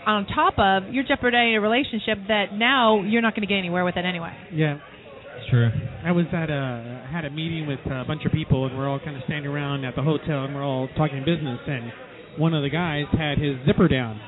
On 0.06 0.26
top 0.26 0.58
of 0.58 0.92
you're 0.92 1.04
jeopardizing 1.04 1.56
a 1.56 1.60
relationship 1.60 2.18
that 2.28 2.46
now 2.54 3.02
you're 3.02 3.22
not 3.22 3.34
going 3.34 3.46
to 3.46 3.52
get 3.52 3.58
anywhere 3.58 3.84
with 3.84 3.96
it 3.96 4.04
anyway. 4.04 4.32
Yeah. 4.52 4.78
It's 5.38 5.48
true. 5.48 5.70
I 6.04 6.12
was 6.12 6.26
at 6.32 6.50
a 6.50 7.08
had 7.10 7.24
a 7.24 7.30
meeting 7.30 7.66
with 7.66 7.80
a 7.86 8.04
bunch 8.06 8.24
of 8.26 8.32
people, 8.32 8.66
and 8.66 8.76
we're 8.76 8.88
all 8.88 8.98
kind 8.98 9.16
of 9.16 9.22
standing 9.24 9.50
around 9.50 9.84
at 9.84 9.96
the 9.96 10.02
hotel, 10.02 10.44
and 10.44 10.54
we're 10.54 10.64
all 10.64 10.88
talking 10.96 11.20
business. 11.24 11.58
And 11.66 11.92
one 12.38 12.54
of 12.54 12.62
the 12.62 12.70
guys 12.70 13.04
had 13.12 13.38
his 13.38 13.56
zipper 13.66 13.88
down. 13.88 14.20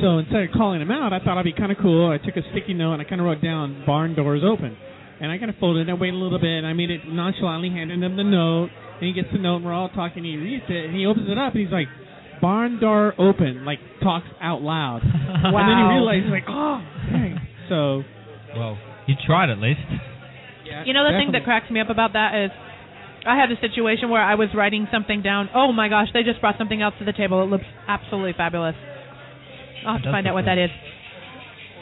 So 0.00 0.18
instead 0.18 0.42
of 0.42 0.50
calling 0.54 0.80
him 0.80 0.90
out, 0.90 1.12
I 1.12 1.18
thought 1.18 1.38
I'd 1.38 1.44
be 1.44 1.52
kind 1.52 1.72
of 1.72 1.78
cool. 1.78 2.10
I 2.10 2.18
took 2.18 2.36
a 2.36 2.42
sticky 2.52 2.74
note 2.74 2.94
and 2.94 3.02
I 3.02 3.04
kind 3.04 3.20
of 3.20 3.26
wrote 3.26 3.42
down 3.42 3.82
"barn 3.86 4.14
doors 4.14 4.42
open," 4.44 4.76
and 5.20 5.32
I 5.32 5.38
kind 5.38 5.50
of 5.50 5.56
folded 5.58 5.88
it. 5.88 5.90
I 5.90 5.94
waited 5.94 6.14
a 6.14 6.22
little 6.22 6.38
bit. 6.38 6.58
And 6.58 6.66
I 6.66 6.72
made 6.72 6.90
it 6.90 7.00
nonchalantly, 7.06 7.70
handed 7.70 8.02
him 8.02 8.16
the 8.16 8.24
note, 8.24 8.70
and 9.00 9.02
he 9.02 9.12
gets 9.12 9.28
the 9.32 9.38
note. 9.38 9.56
and 9.56 9.64
We're 9.64 9.74
all 9.74 9.88
talking. 9.88 10.18
And 10.18 10.26
He 10.26 10.36
reads 10.36 10.64
it, 10.68 10.86
and 10.86 10.94
he 10.94 11.06
opens 11.06 11.28
it 11.28 11.38
up, 11.38 11.54
and 11.54 11.62
he's 11.62 11.72
like, 11.72 11.88
"Barn 12.40 12.78
door 12.80 13.14
open," 13.18 13.64
like 13.64 13.78
talks 14.02 14.26
out 14.40 14.62
loud. 14.62 15.02
And 15.02 15.54
then 15.54 15.76
he 15.78 15.84
Wow. 15.84 15.90
realized, 15.90 16.26
like, 16.26 16.44
"Oh, 16.48 16.82
dang." 17.10 17.40
So 17.68 18.04
well, 18.56 18.78
you 19.06 19.14
tried 19.26 19.50
at 19.50 19.58
least. 19.58 19.80
yeah, 20.64 20.84
You 20.84 20.92
know 20.94 21.04
the 21.04 21.18
thing 21.18 21.32
that 21.32 21.44
cracks 21.44 21.70
me 21.70 21.80
up 21.80 21.90
about 21.90 22.12
that 22.14 22.34
is 22.34 22.50
I 23.26 23.36
had 23.36 23.50
a 23.52 23.56
situation 23.60 24.08
where 24.08 24.22
I 24.22 24.34
was 24.34 24.48
writing 24.54 24.88
something 24.90 25.20
down. 25.22 25.50
Oh 25.54 25.72
my 25.72 25.88
gosh, 25.88 26.08
they 26.12 26.22
just 26.22 26.40
brought 26.40 26.56
something 26.58 26.80
else 26.80 26.94
to 26.98 27.04
the 27.04 27.12
table. 27.12 27.42
It 27.42 27.46
looks 27.46 27.66
absolutely 27.86 28.32
fabulous. 28.32 28.76
I'll 29.86 29.94
have 29.94 30.02
to 30.02 30.10
find 30.10 30.26
out 30.26 30.34
look 30.34 30.44
what 30.44 30.46
that 30.46 30.58
is. 30.58 30.70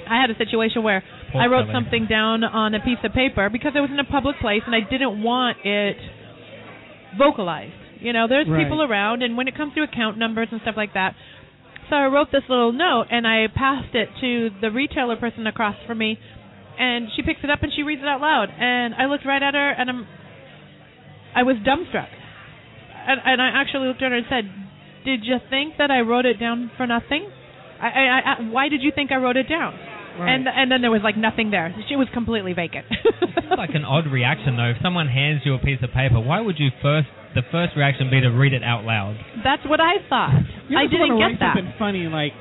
I 0.08 0.20
had 0.20 0.30
a 0.30 0.36
situation 0.36 0.82
where 0.82 1.02
Pork 1.32 1.44
I 1.44 1.46
wrote 1.46 1.66
belly. 1.66 1.74
something 1.74 2.06
down 2.06 2.42
on 2.44 2.74
a 2.74 2.80
piece 2.80 2.98
of 3.04 3.12
paper 3.12 3.48
because 3.50 3.72
I 3.76 3.80
was 3.80 3.90
in 3.90 3.98
a 3.98 4.04
public 4.04 4.36
place 4.40 4.62
and 4.66 4.74
I 4.74 4.80
didn't 4.80 5.22
want 5.22 5.58
it 5.64 5.96
vocalized. 7.16 7.72
You 8.00 8.12
know, 8.12 8.26
there's 8.28 8.48
Right. 8.48 8.62
people 8.64 8.82
around, 8.82 9.22
and 9.22 9.36
when 9.36 9.48
it 9.48 9.56
comes 9.56 9.74
to 9.74 9.82
account 9.82 10.18
numbers 10.18 10.48
and 10.50 10.60
stuff 10.62 10.76
like 10.76 10.94
that. 10.94 11.14
So 11.90 11.96
I 11.96 12.06
wrote 12.06 12.28
this 12.30 12.42
little 12.48 12.72
note 12.72 13.06
and 13.10 13.26
I 13.26 13.46
passed 13.48 13.94
it 13.94 14.10
to 14.20 14.50
the 14.60 14.70
retailer 14.70 15.16
person 15.16 15.46
across 15.46 15.74
from 15.86 15.98
me, 15.98 16.18
and 16.78 17.08
she 17.16 17.22
picks 17.22 17.40
it 17.42 17.50
up 17.50 17.62
and 17.62 17.72
she 17.74 17.82
reads 17.82 18.02
it 18.02 18.08
out 18.08 18.20
loud. 18.20 18.50
And 18.50 18.94
I 18.94 19.06
looked 19.06 19.24
right 19.24 19.42
at 19.42 19.54
her 19.54 19.70
and 19.70 19.88
I'm, 19.88 20.06
I 21.34 21.42
was 21.44 21.56
dumbstruck. 21.56 22.08
And, 23.06 23.20
and 23.24 23.40
I 23.40 23.48
actually 23.54 23.88
looked 23.88 24.02
at 24.02 24.10
her 24.10 24.18
and 24.18 24.26
said, 24.28 24.44
"Did 25.04 25.24
you 25.24 25.38
think 25.48 25.74
that 25.78 25.90
I 25.90 26.00
wrote 26.00 26.26
it 26.26 26.38
down 26.38 26.70
for 26.76 26.86
nothing? 26.86 27.30
I, 27.80 27.86
I, 27.86 28.20
I, 28.20 28.42
why 28.50 28.68
did 28.68 28.82
you 28.82 28.92
think 28.94 29.10
I 29.12 29.16
wrote 29.16 29.36
it 29.38 29.48
down?" 29.48 29.72
Right. 30.20 30.34
And 30.34 30.46
and 30.46 30.70
then 30.70 30.82
there 30.82 30.90
was 30.90 31.00
like 31.02 31.16
nothing 31.16 31.50
there. 31.50 31.74
She 31.88 31.96
was 31.96 32.08
completely 32.12 32.52
vacant. 32.52 32.86
It's 33.48 33.56
like 33.56 33.70
an 33.74 33.84
odd 33.86 34.06
reaction 34.12 34.56
though. 34.58 34.70
If 34.76 34.82
someone 34.82 35.08
hands 35.08 35.40
you 35.44 35.54
a 35.54 35.58
piece 35.58 35.78
of 35.82 35.90
paper, 35.92 36.20
why 36.20 36.40
would 36.42 36.58
you 36.58 36.68
first? 36.82 37.08
The 37.34 37.42
first 37.52 37.76
reaction 37.76 38.10
be 38.10 38.20
to 38.20 38.28
read 38.28 38.52
it 38.52 38.62
out 38.64 38.84
loud. 38.84 39.16
That's 39.44 39.62
what 39.66 39.80
I 39.80 40.00
thought. 40.08 40.32
You 40.68 40.78
I 40.78 40.84
just 40.84 40.92
didn't 40.92 41.16
wanna 41.16 41.20
get 41.20 41.24
write 41.24 41.40
that. 41.40 41.56
Something 41.56 41.74
funny 41.78 42.06
like, 42.06 42.32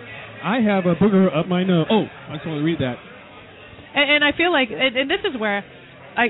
I 0.43 0.61
have 0.61 0.85
a 0.85 0.95
booger 0.95 1.35
up 1.35 1.47
my 1.47 1.63
nose. 1.63 1.87
Oh, 1.89 2.05
I 2.29 2.35
just 2.35 2.47
want 2.47 2.59
to 2.59 2.65
read 2.65 2.79
that. 2.79 2.95
And, 3.95 4.11
and 4.11 4.23
I 4.23 4.31
feel 4.37 4.51
like, 4.51 4.69
and, 4.69 4.95
and 4.95 5.09
this 5.09 5.19
is 5.25 5.39
where 5.39 5.65
I, 6.15 6.27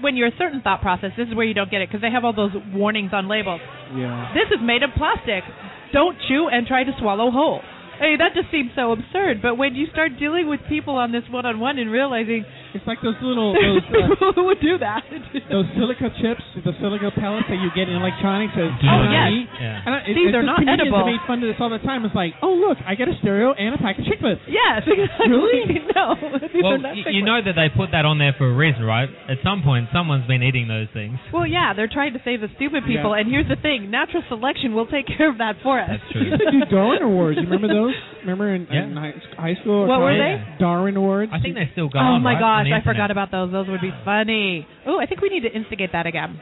when 0.00 0.16
you're 0.16 0.28
a 0.28 0.38
certain 0.38 0.62
thought 0.62 0.80
process, 0.80 1.10
this 1.16 1.28
is 1.28 1.34
where 1.34 1.44
you 1.44 1.54
don't 1.54 1.70
get 1.70 1.80
it 1.80 1.88
because 1.88 2.00
they 2.00 2.10
have 2.10 2.24
all 2.24 2.34
those 2.34 2.52
warnings 2.72 3.10
on 3.12 3.28
labels. 3.28 3.60
Yeah. 3.94 4.32
This 4.34 4.48
is 4.50 4.64
made 4.64 4.82
of 4.82 4.90
plastic. 4.96 5.44
Don't 5.92 6.16
chew 6.28 6.48
and 6.50 6.66
try 6.66 6.84
to 6.84 6.92
swallow 6.98 7.30
whole. 7.30 7.60
Hey, 7.98 8.16
that 8.18 8.34
just 8.34 8.50
seems 8.50 8.70
so 8.76 8.92
absurd. 8.92 9.40
But 9.40 9.56
when 9.56 9.74
you 9.74 9.86
start 9.92 10.12
dealing 10.18 10.48
with 10.48 10.60
people 10.68 10.96
on 10.96 11.12
this 11.12 11.24
one-on-one 11.30 11.78
and 11.78 11.90
realizing 11.90 12.44
It's 12.76 12.86
like 12.86 13.00
those 13.00 13.16
little 13.24 13.56
those 13.56 13.82
uh, 14.20 14.32
who 14.36 14.44
would 14.52 14.60
do 14.60 14.76
that. 14.78 15.02
those 15.50 15.64
silica 15.74 16.12
chips, 16.20 16.44
the 16.60 16.76
silica 16.78 17.08
pellets 17.16 17.48
that 17.48 17.56
you 17.56 17.72
get 17.72 17.88
in 17.88 17.96
electronics. 17.96 18.52
That 18.54 18.68
Oh, 18.68 19.02
yes. 19.08 19.48
Yeah. 19.56 19.82
And 19.86 19.92
I, 19.96 19.98
it, 20.04 20.14
These 20.14 20.28
it's 20.30 20.36
are 20.36 20.44
not 20.44 20.60
edible. 20.62 21.00
that 21.00 21.08
made 21.08 21.22
fun 21.26 21.40
of 21.42 21.48
this 21.48 21.56
all 21.58 21.72
the 21.72 21.80
time. 21.80 22.04
It's 22.04 22.14
like, 22.14 22.36
oh 22.44 22.52
look, 22.52 22.78
I 22.84 22.94
get 22.94 23.08
a 23.08 23.16
stereo 23.24 23.56
and 23.56 23.74
a 23.74 23.78
pack 23.80 23.98
of 23.98 24.04
chiclets. 24.04 24.44
yes, 24.46 24.84
exactly. 24.86 25.32
Really? 25.32 25.80
No, 25.96 26.14
these 26.52 26.60
Well, 26.62 26.76
are 26.76 26.84
not 26.84 26.94
y- 26.94 27.10
you 27.16 27.24
know 27.24 27.40
that 27.40 27.56
they 27.56 27.72
put 27.72 27.90
that 27.96 28.04
on 28.04 28.18
there 28.20 28.34
for 28.36 28.46
a 28.50 28.54
reason, 28.54 28.84
right? 28.84 29.08
At 29.28 29.38
some 29.42 29.62
point, 29.64 29.88
someone's 29.92 30.26
been 30.28 30.42
eating 30.44 30.68
those 30.68 30.88
things. 30.92 31.16
Well, 31.32 31.46
yeah, 31.48 31.72
they're 31.72 31.88
trying 31.90 32.12
to 32.12 32.20
save 32.24 32.40
the 32.44 32.52
stupid 32.56 32.84
people, 32.84 33.16
Yeah. 33.16 33.22
and 33.22 33.30
here's 33.32 33.48
the 33.48 33.56
thing: 33.56 33.90
natural 33.90 34.22
selection 34.28 34.74
will 34.74 34.86
take 34.86 35.06
care 35.08 35.30
of 35.30 35.38
that 35.38 35.56
for 35.62 35.80
us. 35.80 35.88
That's 35.96 36.12
true. 36.12 36.24
They 36.24 36.30
used 36.36 36.42
to 36.44 36.50
do 36.52 36.60
Darwin 36.68 37.02
Awards. 37.02 37.38
You 37.40 37.48
remember 37.48 37.68
those? 37.72 37.94
Remember 38.26 38.52
in, 38.54 38.66
Yeah. 38.70 38.84
in 38.84 38.96
high, 38.96 39.14
high 39.38 39.54
school? 39.62 39.86
What 39.86 40.00
were 40.00 40.16
they? 40.18 40.42
Darwin 40.58 40.96
Awards. 40.96 41.30
I 41.32 41.38
think 41.40 41.54
they 41.54 41.68
still 41.72 41.88
go 41.88 41.98
Oh 41.98 42.18
on. 42.18 42.22
my 42.22 42.32
right, 42.34 42.66
gosh, 42.66 42.72
I 42.74 42.82
forgot 42.84 43.10
about 43.10 43.30
those. 43.30 43.52
Those 43.52 43.68
would 43.68 43.80
be 43.80 43.92
funny. 44.04 44.66
Oh, 44.86 44.98
I 44.98 45.06
think 45.06 45.20
we 45.22 45.28
need 45.28 45.42
to 45.46 45.52
instigate 45.54 45.92
that 45.92 46.06
again. 46.06 46.40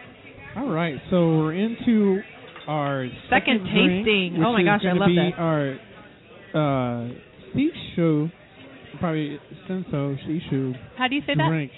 All 0.56 0.68
right, 0.70 0.96
so 1.10 1.36
we're 1.44 1.52
into 1.54 2.22
our 2.66 3.06
Second 3.28 3.68
drink, 3.68 4.06
tasting. 4.06 4.38
which 4.38 4.46
Oh 4.46 4.52
my 4.52 4.62
gosh, 4.64 4.80
I 4.82 4.88
gonna 4.96 5.00
love 5.00 5.08
be 5.08 5.16
this. 5.16 5.34
Our 5.36 5.76
uh, 6.54 7.08
Shishu, 7.54 8.32
probably 9.00 9.38
Senso 9.68 10.16
Shishu 10.24 10.72
How 10.96 11.08
do 11.08 11.16
you 11.16 11.22
say 11.26 11.34
that? 11.36 11.48
drink. 11.48 11.70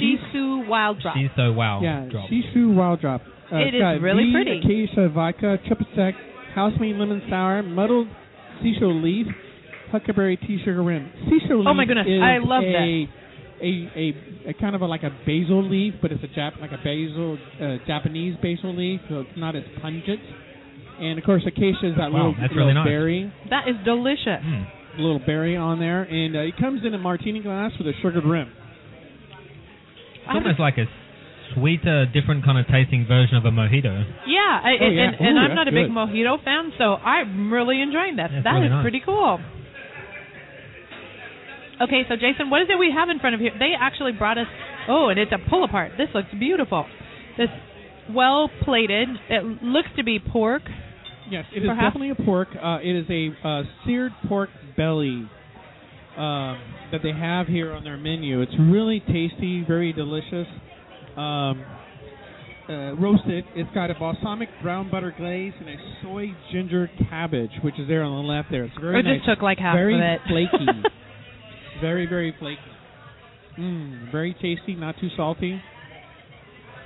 Shisu 0.00 0.66
Wild 0.66 1.00
Drop. 1.02 1.14
She's 1.16 1.30
so 1.36 1.52
wow. 1.52 1.80
Yeah, 1.82 2.08
drop. 2.10 2.28
Shishu 2.30 2.74
Wild 2.74 3.00
Drop. 3.00 3.20
Uh, 3.52 3.56
it's 3.58 4.02
really 4.02 4.24
V, 4.24 4.32
pretty. 4.32 4.58
Acacia 4.64 5.08
vodka, 5.10 5.58
triple 5.66 5.86
sec, 5.94 6.14
house 6.54 6.72
made 6.80 6.96
lemon 6.96 7.22
sour, 7.28 7.62
muddled 7.62 8.08
Sisho 8.64 9.02
leaf, 9.02 9.26
huckleberry 9.90 10.36
tea 10.36 10.58
sugar 10.64 10.82
rim. 10.82 11.10
Sisho 11.26 11.58
leaf 11.58 11.66
Oh 11.68 11.74
my 11.74 11.84
goodness, 11.84 12.06
is 12.08 12.20
I 12.22 12.38
love 12.38 12.62
a, 12.64 13.08
A, 13.62 13.70
a, 13.94 14.50
a 14.50 14.54
kind 14.54 14.74
of 14.74 14.82
a, 14.82 14.86
like 14.86 15.02
a 15.04 15.10
basil 15.26 15.62
leaf, 15.68 15.94
but 16.02 16.10
it's 16.12 16.22
a 16.24 16.28
Jap 16.38 16.60
like 16.60 16.72
a 16.72 16.78
basil 16.78 17.38
uh, 17.60 17.76
Japanese 17.86 18.34
basil 18.42 18.74
leaf, 18.76 19.00
so 19.08 19.20
it's 19.20 19.36
not 19.36 19.54
as 19.56 19.62
pungent. 19.80 20.20
And 21.00 21.18
of 21.18 21.24
course, 21.24 21.42
acacia 21.46 21.88
is 21.90 21.96
that 21.96 22.10
Wow, 22.12 22.28
little, 22.28 22.34
that's 22.40 22.52
little 22.52 22.66
really 22.68 22.74
nice. 22.74 22.86
berry, 22.86 23.32
That 23.50 23.68
is 23.68 23.76
delicious. 23.84 24.42
Mm. 24.44 24.66
little 24.98 25.20
berry 25.24 25.56
on 25.56 25.78
there, 25.78 26.02
and 26.02 26.36
uh, 26.36 26.40
it 26.40 26.56
comes 26.58 26.82
in 26.84 26.92
a 26.94 26.98
martini 26.98 27.40
glass 27.40 27.72
with 27.78 27.86
a 27.88 27.92
sugared 28.02 28.24
rim. 28.24 28.50
It's 30.14 30.28
almost 30.28 30.60
like 30.60 30.78
a 30.78 30.84
sweeter, 31.54 32.06
different 32.12 32.44
kind 32.44 32.58
of 32.58 32.66
tasting 32.66 33.06
version 33.06 33.36
of 33.36 33.44
a 33.44 33.50
mojito. 33.50 34.04
Yeah, 34.26 34.40
I, 34.62 34.70
Oh, 34.80 34.86
and, 34.86 34.94
yeah. 34.96 35.02
and, 35.02 35.14
and 35.20 35.36
Ooh, 35.38 35.40
I'm 35.40 35.54
not 35.54 35.68
a 35.68 35.72
big 35.72 35.86
good. 35.86 35.96
mojito 35.96 36.42
fan, 36.44 36.72
so 36.78 36.94
I'm 36.96 37.52
really 37.52 37.80
enjoying 37.80 38.16
this. 38.16 38.28
That's 38.32 38.44
That 38.44 38.50
really 38.54 38.66
is 38.66 38.70
nice. 38.72 38.82
pretty 38.84 39.02
cool. 39.04 39.38
Okay, 41.80 42.02
so 42.08 42.14
Jason, 42.14 42.48
what 42.50 42.62
is 42.62 42.68
it 42.70 42.78
we 42.78 42.92
have 42.94 43.08
in 43.08 43.18
front 43.18 43.34
of 43.34 43.40
you? 43.40 43.50
They 43.58 43.72
actually 43.78 44.12
brought 44.12 44.38
us. 44.38 44.46
Oh, 44.88 45.08
and 45.08 45.18
it's 45.18 45.32
a 45.32 45.38
pull 45.50 45.64
apart. 45.64 45.92
This 45.98 46.08
looks 46.14 46.28
beautiful. 46.38 46.86
This 47.38 47.48
well 48.10 48.50
plated. 48.62 49.08
It 49.28 49.62
looks 49.62 49.88
to 49.96 50.04
be 50.04 50.18
pork. 50.18 50.62
Yes, 51.30 51.44
it 51.54 51.60
is 51.62 51.68
Perhaps? 51.68 51.94
definitely 51.94 52.10
a 52.10 52.26
pork. 52.26 52.48
Uh, 52.60 52.78
it 52.82 52.94
is 52.96 53.06
a 53.08 53.48
uh, 53.48 53.62
seared 53.86 54.12
pork 54.28 54.50
belly 54.76 55.28
um, 56.16 56.58
that 56.92 57.00
they 57.02 57.12
have 57.12 57.46
here 57.46 57.72
on 57.72 57.84
their 57.84 57.96
menu. 57.96 58.42
It's 58.42 58.52
really 58.58 59.00
tasty, 59.00 59.64
very 59.66 59.92
delicious. 59.92 60.46
Um, 61.16 61.64
uh, 62.68 62.94
roasted. 62.94 63.44
It's 63.54 63.70
got 63.74 63.90
a 63.90 63.94
balsamic 63.94 64.48
brown 64.62 64.90
butter 64.90 65.12
glaze 65.16 65.52
and 65.58 65.68
a 65.68 65.76
soy 66.02 66.28
ginger 66.52 66.90
cabbage, 67.10 67.50
which 67.62 67.78
is 67.78 67.88
there 67.88 68.02
on 68.02 68.24
the 68.24 68.28
left. 68.32 68.50
There, 68.50 68.64
it's 68.64 68.74
very 68.80 69.00
Or 69.00 69.02
nice. 69.02 69.18
just 69.18 69.28
took 69.28 69.42
like 69.42 69.58
half 69.58 69.74
very 69.74 69.94
of 69.94 70.00
it. 70.00 70.20
flaky. 70.28 70.66
very 71.80 72.06
very 72.06 72.34
flaky. 72.38 72.60
Mmm, 73.58 74.10
very 74.12 74.32
tasty, 74.34 74.74
not 74.74 74.94
too 75.00 75.08
salty. 75.16 75.60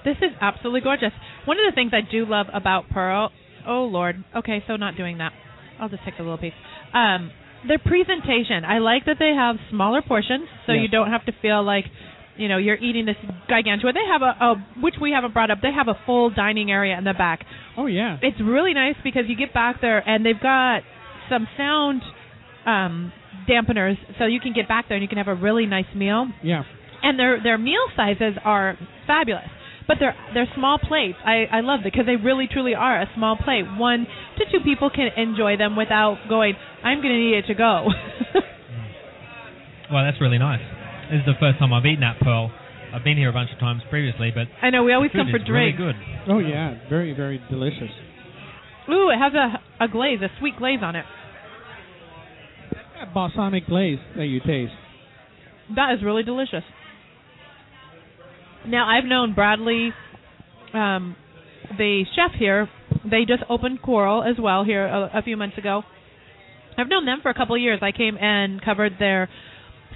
This 0.04 0.16
is 0.18 0.30
absolutely 0.40 0.80
gorgeous. 0.80 1.12
One 1.44 1.58
of 1.58 1.64
the 1.70 1.74
things 1.74 1.92
I 1.94 2.00
do 2.10 2.24
love 2.26 2.46
about 2.52 2.88
Pearl. 2.90 3.30
Oh 3.66 3.84
Lord. 3.84 4.24
Okay, 4.34 4.62
so 4.66 4.76
not 4.76 4.96
doing 4.96 5.18
that. 5.18 5.32
I'll 5.80 5.88
just 5.88 6.04
take 6.04 6.16
the 6.16 6.22
little 6.22 6.38
piece. 6.38 6.54
Um, 6.94 7.30
their 7.68 7.78
presentation. 7.78 8.64
I 8.66 8.78
like 8.78 9.04
that 9.06 9.16
they 9.18 9.32
have 9.36 9.56
smaller 9.70 10.00
portions, 10.02 10.48
so 10.66 10.72
Yes. 10.72 10.82
you 10.82 10.88
don't 10.88 11.10
have 11.10 11.24
to 11.26 11.32
feel 11.42 11.62
like, 11.62 11.84
you 12.38 12.48
know, 12.48 12.58
you're 12.58 12.76
eating 12.76 13.06
this 13.06 13.16
gigantua. 13.48 13.92
They 13.92 14.06
have 14.10 14.22
a, 14.22 14.44
a, 14.44 14.54
which 14.80 14.94
we 15.00 15.12
haven't 15.12 15.32
brought 15.34 15.50
up. 15.50 15.58
They 15.62 15.72
have 15.72 15.88
a 15.88 15.98
full 16.06 16.30
dining 16.30 16.70
area 16.70 16.96
in 16.98 17.04
the 17.04 17.14
back. 17.14 17.44
Oh 17.76 17.86
yeah. 17.86 18.18
It's 18.22 18.40
really 18.40 18.74
nice 18.74 18.96
because 19.04 19.24
you 19.28 19.36
get 19.36 19.52
back 19.54 19.80
there 19.80 19.98
and 19.98 20.24
they've 20.24 20.40
got 20.40 20.82
some 21.30 21.46
sound 21.56 22.02
um, 22.66 23.12
dampeners, 23.48 23.96
so 24.18 24.26
you 24.26 24.40
can 24.40 24.52
get 24.52 24.68
back 24.68 24.86
there 24.88 24.96
and 24.96 25.02
you 25.02 25.08
can 25.08 25.18
have 25.18 25.28
a 25.28 25.34
really 25.34 25.66
nice 25.66 25.86
meal 25.94 26.26
Yeah. 26.42 26.62
and 27.02 27.18
their 27.18 27.42
their 27.42 27.58
meal 27.58 27.86
sizes 27.96 28.34
are 28.44 28.76
fabulous. 29.06 29.48
But 29.88 29.98
they're 30.00 30.16
they're 30.34 30.48
small 30.56 30.78
plates. 30.78 31.16
I 31.24 31.44
I 31.50 31.60
love 31.60 31.80
it 31.80 31.84
because 31.92 32.06
they 32.06 32.16
really 32.16 32.48
truly 32.52 32.74
are 32.74 33.00
a 33.00 33.06
small 33.14 33.36
plate. 33.36 33.64
One 33.78 34.06
to 34.38 34.44
two 34.50 34.64
people 34.64 34.90
can 34.90 35.08
enjoy 35.16 35.56
them 35.56 35.76
without 35.76 36.16
going. 36.28 36.54
I'm 36.82 36.98
going 37.00 37.14
to 37.14 37.18
need 37.20 37.34
it 37.38 37.46
to 37.46 37.54
go. 37.54 37.86
Well, 39.90 40.04
that's 40.04 40.20
really 40.20 40.38
nice. 40.38 40.60
This 41.10 41.20
is 41.20 41.26
the 41.26 41.38
first 41.38 41.58
time 41.58 41.72
I've 41.72 41.86
eaten 41.86 42.00
that 42.00 42.18
pearl. 42.20 42.50
I've 42.92 43.04
been 43.04 43.16
here 43.16 43.28
a 43.28 43.32
bunch 43.32 43.50
of 43.52 43.58
times 43.60 43.82
previously, 43.90 44.32
but 44.34 44.46
I 44.60 44.70
know 44.70 44.82
we 44.82 44.92
always 44.92 45.10
come 45.12 45.28
for 45.30 45.36
is 45.36 45.48
really 45.48 45.72
drinks. 45.72 45.78
good. 45.78 46.32
Oh 46.32 46.38
yeah. 46.38 46.78
Very 46.88 47.12
very 47.14 47.40
delicious. 47.50 47.90
Ooh, 48.88 49.10
it 49.10 49.18
has 49.18 49.32
a 49.34 49.84
a 49.84 49.88
glaze, 49.88 50.20
a 50.22 50.28
sweet 50.38 50.56
glaze 50.58 50.80
on 50.82 50.96
it. 50.96 51.04
That 52.98 53.14
balsamic 53.14 53.66
glaze 53.66 53.98
that 54.16 54.26
you 54.26 54.40
taste. 54.40 54.72
That 55.74 55.94
is 55.94 56.02
really 56.04 56.22
delicious. 56.22 56.64
Now 58.66 58.88
I've 58.88 59.04
known 59.04 59.34
Bradley, 59.34 59.92
um, 60.72 61.14
the 61.76 62.04
chef 62.16 62.32
here. 62.38 62.68
They 63.08 63.24
just 63.26 63.42
opened 63.48 63.82
Coral 63.82 64.24
as 64.24 64.36
well 64.40 64.64
here 64.64 64.86
a, 64.86 65.18
a 65.18 65.22
few 65.22 65.36
months 65.36 65.58
ago. 65.58 65.82
I've 66.76 66.88
known 66.88 67.04
them 67.06 67.20
for 67.22 67.30
a 67.30 67.34
couple 67.34 67.54
of 67.54 67.62
years. 67.62 67.78
I 67.82 67.92
came 67.92 68.16
and 68.16 68.60
covered 68.62 68.94
their 68.98 69.28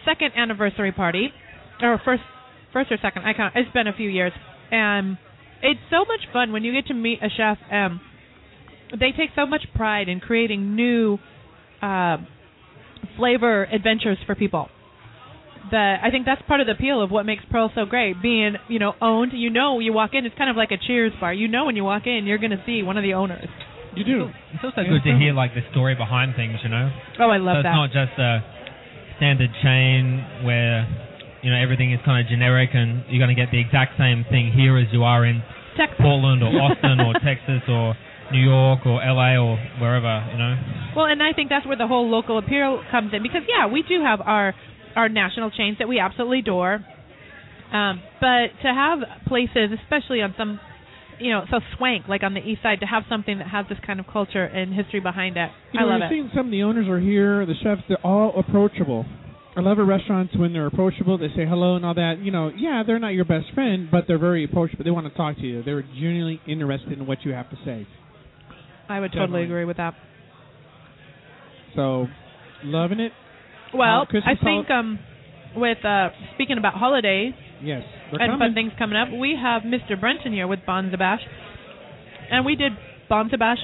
second 0.05 0.33
anniversary 0.37 0.93
party, 0.93 1.29
or 1.81 2.01
first, 2.05 2.23
first 2.73 2.91
or 2.93 2.99
second. 3.03 3.23
I 3.25 3.33
can't. 3.33 3.55
It's 3.57 3.73
been 3.73 3.87
a 3.87 3.93
few 3.93 4.09
years, 4.09 4.33
and 4.71 5.19
it's 5.63 5.81
so 5.91 5.99
much 6.01 6.21
fun 6.33 6.53
when 6.53 6.65
you 6.65 6.73
get 6.73 6.87
to 6.87 6.95
meet 6.95 7.19
a 7.23 7.29
chef. 7.29 7.59
Um, 7.71 8.01
they 8.93 9.13
take 9.13 9.31
so 9.37 9.47
much 9.47 9.63
pride 9.75 10.09
in 10.09 10.21
creating 10.21 10.75
new 10.75 11.19
uh, 11.81 12.17
flavor 13.17 13.65
adventures 13.65 14.19
for 14.27 14.35
people 14.35 14.69
that 15.71 16.01
I 16.03 16.11
think 16.11 16.27
that's 16.27 16.43
part 16.49 16.61
of 16.61 16.67
the 16.67 16.73
appeal 16.73 17.03
of 17.03 17.11
what 17.11 17.25
makes 17.25 17.45
Pearl 17.51 17.71
so 17.75 17.85
great. 17.85 18.21
Being, 18.21 18.55
you 18.69 18.79
know, 18.79 18.95
owned. 19.01 19.33
You 19.35 19.51
know, 19.51 19.79
you 19.79 19.93
walk 19.93 20.11
in, 20.15 20.27
it's 20.27 20.35
kind 20.37 20.51
of 20.51 20.57
like 20.57 20.71
a 20.71 20.79
Cheers 20.79 21.13
bar. 21.21 21.33
You 21.33 21.49
know, 21.49 21.67
when 21.67 21.77
you 21.77 21.85
walk 21.85 22.07
in, 22.07 22.25
you're 22.27 22.39
going 22.39 22.51
to 22.51 22.63
see 22.67 22.83
one 22.83 22.97
of 22.97 23.03
the 23.03 23.15
owners. 23.15 23.49
You 23.95 24.05
do. 24.05 24.31
It's 24.55 24.63
also 24.63 24.83
Yeah, 24.83 24.99
good 24.99 25.05
to 25.11 25.19
hear 25.19 25.33
like 25.35 25.55
the 25.55 25.63
story 25.73 25.95
behind 25.95 26.35
things, 26.37 26.59
you 26.63 26.71
know. 26.71 26.91
Oh, 27.19 27.29
I 27.31 27.39
love 27.39 27.57
so 27.57 27.59
it's 27.61 27.65
that. 27.67 27.75
not 27.75 27.91
just 27.91 28.15
a 28.19 28.39
standard 29.21 29.53
chain 29.63 30.25
where 30.49 30.89
you 31.45 31.53
know 31.53 31.61
everything 31.61 31.93
is 31.93 32.01
kind 32.09 32.25
of 32.25 32.25
generic 32.33 32.71
and 32.73 33.05
you're 33.13 33.21
going 33.21 33.35
to 33.35 33.37
get 33.37 33.53
the 33.53 33.61
exact 33.61 34.01
same 34.01 34.25
thing 34.33 34.49
here 34.51 34.81
as 34.81 34.89
you 34.97 35.05
are 35.05 35.29
in 35.29 35.45
Texas. 35.77 36.01
Portland 36.01 36.41
or 36.43 36.49
Austin 36.49 36.97
or 37.05 37.13
Texas 37.25 37.61
or 37.69 37.93
New 38.33 38.41
York 38.41 38.81
or 38.89 38.97
LA 39.05 39.37
or 39.37 39.61
wherever, 39.77 40.25
you 40.33 40.39
know. 40.39 40.57
Well, 40.97 41.07
and 41.07 41.23
I 41.23 41.33
think 41.37 41.51
that's 41.51 41.67
where 41.67 41.77
the 41.77 41.87
whole 41.87 42.09
local 42.09 42.39
appeal 42.39 42.83
comes 42.91 43.13
in 43.13 43.23
because 43.23 43.45
yeah, 43.45 43.69
we 43.69 43.85
do 43.85 44.01
have 44.03 44.21
our 44.25 44.55
our 44.97 45.09
national 45.09 45.51
chains 45.51 45.77
that 45.79 45.89
we 45.89 46.01
absolutely 46.01 46.41
adore. 46.41 46.81
Um, 47.73 48.03
but 48.21 48.51
to 48.63 48.69
have 48.75 48.99
places, 49.29 49.71
especially 49.85 50.23
on 50.23 50.35
some, 50.37 50.59
you 51.21 51.31
know, 51.31 51.45
so 51.51 51.61
swank 51.77 52.09
like 52.09 52.23
on 52.23 52.35
the 52.35 52.41
east 52.41 52.63
side, 52.63 52.81
to 52.81 52.87
have 52.87 53.05
something 53.09 53.39
that 53.39 53.49
has 53.49 53.67
this 53.69 53.79
kind 53.87 54.01
of 54.01 54.07
culture 54.07 54.45
and 54.45 54.73
history 54.75 55.01
behind 55.01 55.37
it, 55.37 55.51
You 55.73 55.81
I 55.81 55.83
know, 55.83 55.89
love 55.91 55.99
you're 56.01 56.07
it. 56.07 56.11
seeing 56.11 56.31
some 56.35 56.47
of 56.47 56.51
the 56.53 56.63
owners 56.63 56.89
are 56.89 57.01
here, 57.01 57.45
the 57.47 57.55
chefs, 57.63 57.83
they're 57.89 58.05
all 58.05 58.39
approachable. 58.39 59.05
I 59.57 59.61
love 59.61 59.79
at 59.81 59.85
restaurants 59.87 60.35
when 60.37 60.53
they're 60.53 60.67
approachable. 60.67 61.19
They 61.19 61.29
say 61.29 61.45
hello 61.45 61.75
and 61.77 61.85
all 61.85 61.95
that. 61.95 62.21
You 62.23 62.31
know, 62.31 62.51
yeah, 62.57 62.83
they're 62.87 63.01
not 63.01 63.09
your 63.15 63.25
best 63.25 63.47
friend, 63.53 63.89
but 63.91 64.05
they're 64.07 64.19
very 64.19 64.45
approachable. 64.45 64.85
They 64.85 64.93
want 64.93 65.09
to 65.11 65.15
talk 65.17 65.37
to 65.37 65.43
you. 65.43 65.63
They're 65.65 65.83
genuinely 65.83 66.41
interested 66.47 66.93
in 66.93 67.05
what 67.07 67.25
you 67.25 67.33
have 67.33 67.51
to 67.51 67.57
say. 67.65 67.87
I 68.89 69.01
would 69.01 69.09
totally 69.13 69.27
Definitely. 69.27 69.45
agree 69.45 69.65
with 69.67 69.77
that. 69.79 69.95
So, 71.77 72.07
loving 72.65 73.01
it. 73.01 73.13
Well, 73.75 74.07
Uh, 74.13 74.19
I 74.25 74.35
think 74.43 74.71
um, 74.71 74.99
with 75.57 75.85
uh, 75.85 76.11
speaking 76.35 76.59
about 76.59 76.75
holidays 76.75 77.35
Yes, 77.63 77.83
and 78.13 78.21
coming. 78.21 78.39
fun 78.39 78.55
things 78.55 78.73
coming 78.79 78.97
up, 78.97 79.09
we 79.09 79.37
have 79.41 79.63
Mr. 79.63 79.99
Brenton 79.99 80.33
here 80.33 80.47
with 80.47 80.61
Bonza 80.67 80.97
Bash, 80.97 81.21
and 82.31 82.45
we 82.45 82.57
did 82.57 82.73
Bonza 83.09 83.37
Bash 83.37 83.59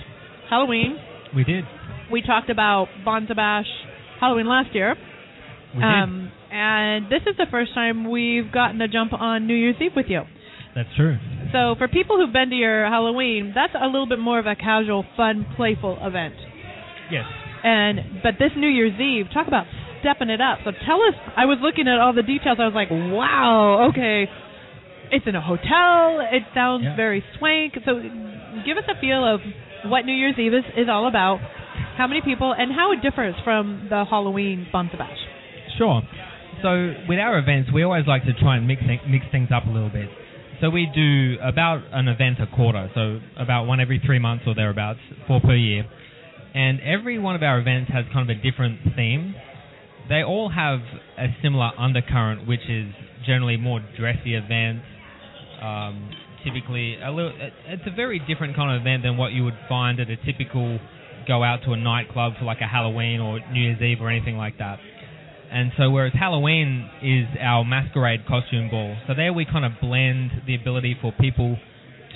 Halloween. 0.50 0.98
We 1.34 1.44
did. 1.44 1.64
We 2.10 2.22
talked 2.22 2.50
about 2.50 2.88
Bonza 3.04 3.34
Bash 3.34 3.66
Halloween 4.20 4.46
last 4.46 4.74
year. 4.74 4.96
We 5.76 5.82
Um, 5.82 6.32
and 6.50 7.06
this 7.06 7.22
is 7.26 7.36
the 7.36 7.46
first 7.50 7.74
time 7.74 8.08
we've 8.08 8.50
gotten 8.52 8.80
a 8.80 8.88
jump 8.88 9.12
on 9.12 9.46
New 9.46 9.54
Year's 9.54 9.76
Eve 9.80 9.92
with 9.96 10.06
you. 10.08 10.22
That's 10.74 10.88
true. 10.96 11.16
So 11.52 11.74
for 11.78 11.88
people 11.88 12.16
who've 12.18 12.32
been 12.32 12.50
to 12.50 12.56
your 12.56 12.86
Halloween, 12.86 13.52
that's 13.54 13.72
a 13.74 13.86
little 13.86 14.06
bit 14.06 14.18
more 14.18 14.38
of 14.38 14.46
a 14.46 14.54
casual, 14.54 15.04
fun, 15.16 15.46
playful 15.56 15.98
event. 16.00 16.34
Yes. 17.10 17.24
And 17.64 18.22
but 18.22 18.34
this 18.38 18.52
New 18.56 18.68
Year's 18.68 18.98
Eve, 19.00 19.26
talk 19.32 19.48
about 19.48 19.66
stepping 20.00 20.30
it 20.30 20.40
up. 20.40 20.58
So 20.64 20.70
tell 20.84 21.00
us. 21.02 21.14
I 21.36 21.44
was 21.46 21.58
looking 21.60 21.88
at 21.88 21.98
all 22.00 22.12
the 22.12 22.22
details. 22.22 22.58
I 22.60 22.66
was 22.66 22.74
like, 22.74 22.90
wow, 22.90 23.88
okay. 23.90 24.28
It's 25.10 25.26
in 25.26 25.34
a 25.36 25.40
hotel. 25.40 26.20
It 26.32 26.42
sounds 26.54 26.84
Yeah. 26.84 26.96
very 26.96 27.22
swank. 27.38 27.78
So 27.84 28.00
give 28.64 28.76
us 28.76 28.84
a 28.88 28.98
feel 29.00 29.24
of 29.24 29.40
what 29.86 30.04
New 30.04 30.14
Year's 30.14 30.38
Eve 30.38 30.54
is, 30.54 30.64
is 30.76 30.88
all 30.88 31.06
about. 31.06 31.38
How 31.96 32.06
many 32.06 32.20
people 32.20 32.52
and 32.52 32.72
how 32.72 32.92
it 32.92 33.02
differs 33.02 33.34
from 33.44 33.86
the 33.88 34.04
Halloween 34.04 34.66
Bonza 34.72 34.96
Bash. 34.96 35.18
Sure. 35.78 36.02
So 36.62 36.94
with 37.08 37.18
our 37.18 37.38
events, 37.38 37.70
we 37.72 37.82
always 37.82 38.06
like 38.06 38.24
to 38.24 38.32
try 38.34 38.56
and 38.56 38.66
mix 38.66 38.82
mix 39.06 39.24
things 39.30 39.48
up 39.54 39.66
a 39.66 39.70
little 39.70 39.90
bit. 39.90 40.08
So 40.60 40.70
we 40.70 40.88
do 40.94 41.36
about 41.42 41.82
an 41.92 42.08
event 42.08 42.38
a 42.40 42.46
quarter, 42.46 42.90
so 42.94 43.20
about 43.36 43.64
one 43.66 43.78
every 43.78 43.98
three 44.04 44.18
months 44.18 44.44
or 44.46 44.54
thereabouts, 44.54 45.00
four 45.28 45.40
per 45.40 45.54
year. 45.54 45.84
And 46.54 46.80
every 46.80 47.18
one 47.18 47.34
of 47.36 47.42
our 47.42 47.58
events 47.60 47.90
has 47.92 48.06
kind 48.12 48.28
of 48.30 48.34
a 48.34 48.40
different 48.40 48.78
theme. 48.96 49.34
They 50.08 50.22
all 50.22 50.48
have 50.48 50.80
a 51.18 51.26
similar 51.42 51.70
undercurrent, 51.78 52.46
which 52.46 52.68
is 52.68 52.92
generally 53.26 53.56
more 53.56 53.80
dressy 53.98 54.34
events. 54.34 54.84
Um, 55.60 56.10
typically, 56.44 56.96
a 57.02 57.10
little, 57.10 57.32
it's 57.66 57.82
a 57.86 57.94
very 57.94 58.20
different 58.20 58.54
kind 58.54 58.74
of 58.74 58.82
event 58.82 59.02
than 59.02 59.16
what 59.16 59.32
you 59.32 59.44
would 59.44 59.58
find 59.68 59.98
at 59.98 60.08
a 60.08 60.16
typical 60.16 60.78
go 61.26 61.42
out 61.42 61.60
to 61.64 61.72
a 61.72 61.76
nightclub 61.76 62.34
for 62.38 62.44
like 62.44 62.60
a 62.60 62.68
Halloween 62.68 63.20
or 63.20 63.40
New 63.50 63.60
Year's 63.60 63.82
Eve 63.82 63.98
or 64.00 64.08
anything 64.08 64.36
like 64.36 64.58
that. 64.58 64.78
And 65.50 65.72
so, 65.76 65.90
whereas 65.90 66.12
Halloween 66.12 66.88
is 67.02 67.26
our 67.40 67.64
masquerade 67.64 68.26
costume 68.26 68.68
ball, 68.70 68.96
so 69.06 69.14
there 69.14 69.32
we 69.32 69.44
kind 69.44 69.64
of 69.64 69.72
blend 69.80 70.30
the 70.46 70.54
ability 70.54 70.96
for 71.00 71.12
people 71.12 71.56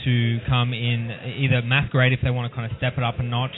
to 0.05 0.39
come 0.49 0.73
in 0.73 1.11
either 1.39 1.63
masquerade 1.63 2.13
if 2.13 2.21
they 2.23 2.31
want 2.31 2.51
to 2.51 2.57
kind 2.57 2.71
of 2.71 2.77
step 2.79 2.95
it 2.97 3.05
up 3.05 3.19
a 3.19 3.23
notch, 3.23 3.55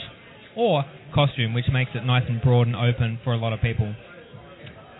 or 0.55 0.83
costume, 1.13 1.53
which 1.53 1.65
makes 1.71 1.91
it 1.95 2.05
nice 2.05 2.23
and 2.27 2.41
broad 2.41 2.67
and 2.67 2.75
open 2.75 3.19
for 3.23 3.33
a 3.33 3.37
lot 3.37 3.53
of 3.53 3.61
people. 3.61 3.93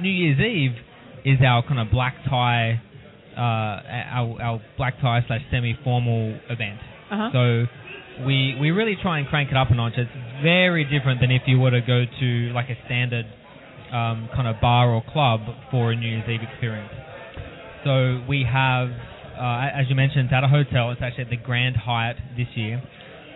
New 0.03 0.11
Year's 0.11 0.39
Eve 0.39 0.75
is 1.23 1.39
our 1.41 1.63
kind 1.63 1.79
of 1.79 1.89
black 1.89 2.15
tie, 2.29 2.81
uh, 3.35 3.39
our, 3.39 4.41
our 4.41 4.61
black 4.77 4.99
tie 5.01 5.23
slash 5.25 5.41
semi-formal 5.49 6.37
event. 6.49 6.79
Uh-huh. 7.09 7.29
So 7.31 8.25
we 8.27 8.55
we 8.59 8.71
really 8.71 8.97
try 9.01 9.19
and 9.19 9.27
crank 9.27 9.49
it 9.49 9.57
up 9.57 9.71
a 9.71 9.75
notch. 9.75 9.93
It's 9.97 10.11
very 10.43 10.83
different 10.83 11.21
than 11.21 11.31
if 11.31 11.43
you 11.47 11.57
were 11.57 11.71
to 11.71 11.81
go 11.81 12.03
to 12.19 12.27
like 12.53 12.69
a 12.69 12.77
standard 12.85 13.25
um, 13.91 14.29
kind 14.35 14.47
of 14.47 14.59
bar 14.59 14.89
or 14.91 15.01
club 15.11 15.39
for 15.71 15.91
a 15.91 15.95
New 15.95 16.07
Year's 16.07 16.27
Eve 16.29 16.41
experience. 16.51 16.91
So 17.85 18.23
we 18.27 18.43
have, 18.43 18.89
uh, 19.39 19.79
as 19.79 19.85
you 19.89 19.95
mentioned, 19.95 20.25
it's 20.25 20.33
at 20.33 20.43
a 20.43 20.47
hotel. 20.47 20.91
It's 20.91 21.01
actually 21.01 21.25
at 21.25 21.29
the 21.29 21.37
Grand 21.37 21.75
Hyatt 21.77 22.17
this 22.37 22.47
year, 22.55 22.81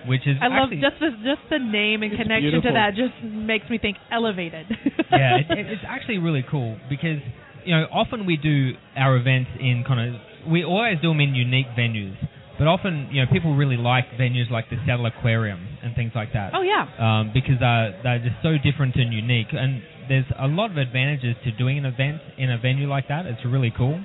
which 0.05 0.27
is 0.27 0.37
I 0.41 0.47
love 0.47 0.69
just 0.71 0.99
the 0.99 1.09
just 1.23 1.41
the 1.49 1.59
name 1.59 2.03
and 2.03 2.11
connection 2.15 2.61
to 2.61 2.71
that 2.73 2.95
just 2.95 3.15
makes 3.23 3.69
me 3.69 3.77
think 3.77 3.97
elevated. 4.11 4.67
yeah, 5.11 5.37
it, 5.37 5.47
it- 5.49 5.67
it's 5.73 5.83
actually 5.87 6.17
really 6.19 6.43
cool 6.49 6.77
because 6.89 7.19
you 7.65 7.73
know 7.75 7.85
often 7.91 8.25
we 8.25 8.37
do 8.37 8.73
our 8.95 9.15
events 9.17 9.49
in 9.59 9.83
kind 9.87 9.99
of 10.15 10.21
we 10.51 10.63
always 10.63 10.97
do 11.01 11.09
them 11.09 11.19
in 11.19 11.35
unique 11.35 11.67
venues, 11.77 12.15
but 12.57 12.67
often 12.67 13.09
you 13.11 13.21
know 13.25 13.31
people 13.31 13.55
really 13.55 13.77
like 13.77 14.05
venues 14.19 14.49
like 14.51 14.69
the 14.69 14.77
Seattle 14.85 15.05
Aquarium 15.07 15.59
and 15.83 15.95
things 15.95 16.11
like 16.15 16.33
that. 16.33 16.53
oh 16.55 16.61
yeah. 16.61 16.87
um, 16.99 17.31
because 17.33 17.59
they're, 17.59 17.99
they're 18.03 18.19
just 18.19 18.35
so 18.43 18.55
different 18.63 18.95
and 18.95 19.11
unique. 19.13 19.47
And 19.51 19.81
there's 20.07 20.25
a 20.39 20.47
lot 20.47 20.71
of 20.71 20.77
advantages 20.77 21.35
to 21.43 21.51
doing 21.51 21.77
an 21.77 21.85
event 21.85 22.21
in 22.37 22.49
a 22.49 22.57
venue 22.57 22.87
like 22.87 23.07
that. 23.09 23.25
It's 23.25 23.43
really 23.45 23.73
cool. 23.75 23.99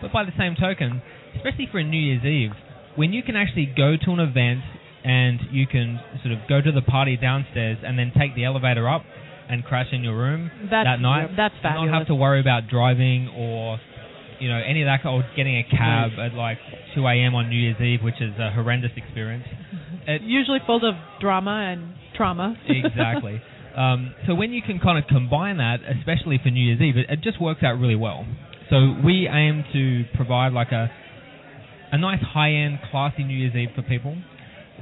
But 0.00 0.12
by 0.12 0.24
the 0.24 0.32
same 0.38 0.56
token, 0.58 1.02
especially 1.36 1.68
for 1.70 1.78
a 1.78 1.84
New 1.84 2.00
Year's 2.00 2.24
Eve, 2.24 2.50
when 2.96 3.12
you 3.12 3.22
can 3.22 3.36
actually 3.36 3.66
go 3.76 3.96
to 4.02 4.10
an 4.12 4.20
event 4.20 4.60
and 5.04 5.40
you 5.50 5.66
can 5.66 6.00
sort 6.22 6.32
of 6.32 6.40
go 6.48 6.60
to 6.60 6.72
the 6.72 6.82
party 6.82 7.16
downstairs 7.16 7.78
and 7.82 7.98
then 7.98 8.12
take 8.18 8.34
the 8.34 8.44
elevator 8.44 8.88
up 8.88 9.02
and 9.48 9.64
crash 9.64 9.88
in 9.92 10.02
your 10.04 10.16
room 10.16 10.50
That's 10.70 10.86
that 10.86 11.00
night, 11.00 11.30
that's 11.36 11.54
and 11.54 11.62
fabulous. 11.62 11.90
not 11.90 11.98
have 11.98 12.06
to 12.08 12.14
worry 12.14 12.40
about 12.40 12.68
driving 12.70 13.28
or 13.28 13.78
you 14.38 14.48
know 14.48 14.58
any 14.58 14.82
of 14.82 14.86
that 14.86 15.06
or 15.08 15.22
getting 15.36 15.58
a 15.58 15.64
cab 15.64 16.12
at 16.18 16.34
like 16.34 16.58
2 16.94 17.06
a.m. 17.06 17.34
on 17.34 17.48
New 17.48 17.56
Year's 17.58 17.80
Eve, 17.80 18.00
which 18.02 18.20
is 18.20 18.32
a 18.38 18.50
horrendous 18.50 18.92
experience. 18.96 19.44
It, 20.06 20.22
Usually 20.26 20.58
full 20.66 20.86
of 20.88 20.94
drama 21.20 21.72
and 21.72 21.94
trauma. 22.16 22.56
exactly. 22.68 23.40
Um, 23.76 24.14
so 24.26 24.34
when 24.34 24.52
you 24.52 24.60
can 24.62 24.78
kind 24.78 24.98
of 24.98 25.08
combine 25.08 25.56
that, 25.58 25.80
especially 25.98 26.38
for 26.42 26.50
New 26.50 26.60
Year's 26.62 26.80
Eve, 26.80 26.96
it, 26.96 27.06
it 27.08 27.20
just 27.22 27.40
works 27.40 27.62
out 27.62 27.78
really 27.78 27.96
well. 27.96 28.26
So 28.70 28.94
we 29.04 29.28
aim 29.28 29.64
to 29.72 30.04
provide 30.16 30.52
like 30.52 30.72
a 30.72 30.90
a 31.92 31.98
nice 31.98 32.22
high-end, 32.22 32.78
classy 32.90 33.22
New 33.22 33.36
Year's 33.36 33.54
Eve 33.54 33.68
for 33.76 33.82
people. 33.82 34.16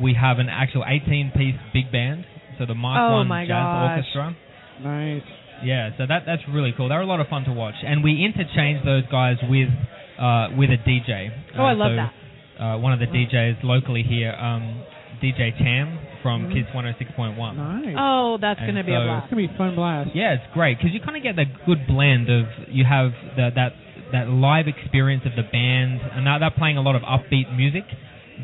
We 0.00 0.14
have 0.14 0.38
an 0.38 0.48
actual 0.48 0.82
18-piece 0.84 1.56
big 1.72 1.90
band, 1.90 2.24
so 2.58 2.66
the 2.66 2.74
Mark 2.74 3.00
Oh 3.00 3.16
One 3.16 3.28
my 3.28 3.44
Jazz 3.44 3.50
gosh. 3.50 3.96
Orchestra. 3.96 4.36
Nice. 4.82 5.22
Yeah, 5.64 5.90
so 5.98 6.06
that 6.06 6.22
that's 6.24 6.42
really 6.48 6.72
cool. 6.76 6.88
They're 6.88 7.00
a 7.02 7.06
lot 7.06 7.20
of 7.20 7.28
fun 7.28 7.44
to 7.44 7.52
watch, 7.52 7.74
and 7.84 8.02
we 8.02 8.24
interchange 8.24 8.84
those 8.84 9.04
guys 9.10 9.36
with 9.48 9.68
uh, 10.18 10.48
with 10.56 10.70
a 10.70 10.78
DJ. 10.88 11.30
Oh, 11.58 11.64
I 11.64 11.72
Uh, 11.72 11.74
love 11.74 11.90
so, 11.92 11.96
that. 11.96 12.12
Uh, 12.64 12.78
one 12.78 12.92
of 12.92 12.98
the 13.00 13.06
DJs 13.06 13.62
locally 13.62 14.02
here, 14.02 14.32
um, 14.38 14.82
DJ 15.22 15.50
Tam 15.58 15.98
from 16.22 16.48
Mhm. 16.48 16.52
KISS 16.52 16.66
106.1. 16.74 17.56
Nice. 17.56 17.94
Oh, 17.98 18.36
that's 18.38 18.60
And 18.60 18.66
going 18.68 18.76
to 18.76 18.84
be 18.84 18.92
a 18.92 19.00
blast. 19.00 19.24
It's 19.24 19.30
gonna 19.34 19.46
be 19.48 19.52
a 19.54 19.56
fun 19.58 19.74
blast. 19.74 20.10
Yeah, 20.14 20.32
it's 20.34 20.44
great 20.54 20.76
because 20.78 20.92
you 20.92 21.00
kind 21.00 21.16
of 21.16 21.22
get 21.22 21.36
that 21.36 21.64
good 21.66 21.86
blend 21.86 22.28
of 22.30 22.46
you 22.68 22.84
have 22.84 23.12
the, 23.36 23.50
that 23.54 23.72
that 24.12 24.28
live 24.28 24.66
experience 24.66 25.24
of 25.26 25.36
the 25.36 25.42
band, 25.44 26.00
and 26.14 26.24
now 26.24 26.38
they're 26.38 26.50
playing 26.50 26.76
a 26.78 26.82
lot 26.82 26.96
of 26.96 27.02
upbeat 27.02 27.54
music, 27.56 27.84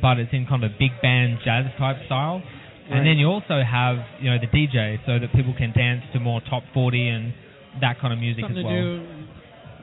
but 0.01 0.19
it's 0.19 0.33
in 0.33 0.47
kind 0.47 0.65
of 0.65 0.73
a 0.73 0.75
big 0.79 0.91
band 1.03 1.39
jazz 1.45 1.67
type 1.79 1.97
style. 2.07 2.43
Right. 2.43 2.99
And 2.99 3.07
then 3.07 3.19
you 3.19 3.27
also 3.27 3.63
have 3.63 3.97
you 4.21 4.31
know 4.31 4.39
the 4.39 4.47
DJ, 4.47 4.99
so 5.07 5.19
that 5.19 5.33
people 5.33 5.55
can 5.57 5.73
dance 5.73 6.03
to 6.13 6.21
more 6.21 6.41
top 6.49 6.63
40 6.73 7.09
and 7.09 7.35
that 7.81 8.01
kind 8.01 8.13
of 8.13 8.19
music 8.19 8.45
Something 8.45 8.59
as 8.59 8.63
to 8.63 8.69
well. 8.69 8.83
do 8.83 9.27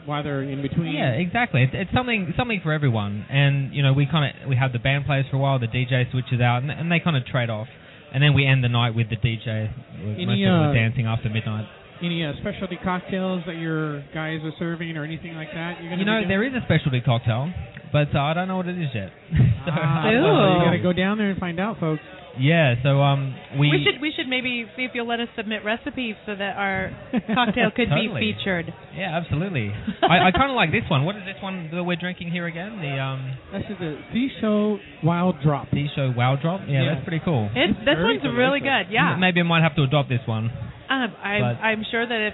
while 0.06 0.24
they're 0.24 0.44
in 0.44 0.62
between. 0.62 0.94
Yeah, 0.94 1.12
exactly. 1.12 1.64
It's, 1.64 1.74
it's 1.74 1.92
something 1.94 2.34
something 2.38 2.60
for 2.64 2.72
everyone, 2.74 3.26
and 3.30 3.74
you 3.74 3.84
know 3.84 3.94
we 3.94 4.06
kind 4.06 4.32
of 4.32 4.50
we 4.50 4.56
have 4.56 4.74
the 4.74 4.80
band 4.80 5.06
players 5.06 5.26
for 5.30 5.38
a 5.38 5.40
while, 5.40 5.60
the 5.60 5.68
DJ 5.68 6.10
switches 6.12 6.42
out, 6.42 6.62
and, 6.62 6.72
and 6.72 6.92
they 6.92 7.00
kind 7.00 7.16
of 7.16 7.26
trade 7.26 7.50
off, 7.50 7.68
and 8.14 8.22
then 8.22 8.34
we 8.34 8.46
end 8.46 8.64
the 8.64 8.70
night 8.70 8.96
with 8.96 9.10
the 9.10 9.18
DJ. 9.18 9.70
with 10.00 10.16
Any, 10.16 10.26
Most 10.26 10.38
people 10.38 10.52
are 10.52 10.72
uh, 10.72 10.74
dancing 10.74 11.06
after 11.06 11.30
midnight. 11.30 11.68
Any 12.02 12.26
uh, 12.26 12.34
specialty 12.42 12.78
cocktails 12.84 13.44
that 13.46 13.56
your 13.58 14.02
guys 14.14 14.40
are 14.44 14.52
serving 14.60 14.98
or 14.98 15.04
anything 15.06 15.36
like 15.36 15.50
that? 15.54 15.82
You're 15.82 15.94
You 15.94 16.06
know, 16.06 16.22
be 16.22 16.28
there 16.28 16.44
is 16.44 16.54
a 16.54 16.62
specialty 16.66 17.00
cocktail, 17.02 17.52
but 17.94 18.14
uh, 18.14 18.20
I 18.20 18.34
don't 18.34 18.48
know 18.48 18.58
what 18.58 18.68
it 18.68 18.78
is 18.78 18.90
yet. 18.94 19.12
so, 19.32 19.72
Ah, 19.72 20.10
Ew. 20.10 20.22
well, 20.22 20.58
you 20.60 20.66
gotta 20.66 20.80
go 20.84 20.92
down 20.94 21.18
there 21.18 21.30
and 21.30 21.40
find 21.40 21.60
out, 21.62 21.80
folks. 21.80 22.02
yeah, 22.38 22.76
so 22.84 23.00
um, 23.02 23.34
we, 23.58 23.70
We 23.70 23.86
should 23.86 24.02
we 24.02 24.12
should 24.18 24.28
maybe 24.28 24.66
see 24.76 24.84
if 24.84 24.92
you'll 24.96 25.08
let 25.08 25.20
us 25.22 25.30
submit 25.38 25.64
recipes 25.64 26.16
so 26.26 26.36
that 26.36 26.58
our 26.58 26.92
cocktail 27.34 27.72
could 27.74 27.88
Totally. 27.88 28.20
be 28.20 28.34
featured. 28.36 28.74
yeah, 28.98 29.16
absolutely. 29.16 29.72
I, 30.02 30.28
I 30.28 30.32
kind 30.32 30.50
of 30.50 30.56
like 30.58 30.72
this 30.72 30.84
one. 30.90 31.06
What 31.06 31.16
is 31.16 31.22
this 31.24 31.38
one 31.42 31.70
that 31.72 31.84
we're 31.86 31.96
drinking 31.96 32.32
here 32.32 32.48
again? 32.48 32.82
The 32.82 33.00
um, 33.00 33.38
This 33.54 33.64
is 33.70 33.78
the 33.80 33.96
Sea 34.12 34.30
Show 34.42 34.78
Wild 35.04 35.36
Drop. 35.42 35.70
Tea 35.72 35.88
Show 35.96 36.12
Wow 36.18 36.36
Drop. 36.42 36.62
Yeah, 36.68 36.84
Yeah. 36.84 36.96
that's 36.96 37.08
pretty 37.08 37.24
cool. 37.24 37.50
It's 37.56 37.78
this 37.80 37.96
very 37.96 38.18
one's 38.20 38.36
really 38.36 38.60
good. 38.60 38.90
Yeah, 38.92 39.16
Maybe 39.16 39.40
I 39.40 39.44
might 39.44 39.62
have 39.64 39.76
to 39.78 39.84
adopt 39.84 40.10
this 40.10 40.26
one. 40.26 40.50
Um, 40.90 41.14
I'm 41.24 41.42
but- 41.42 41.62
I'm 41.64 41.84
sure 41.92 42.06
that 42.08 42.32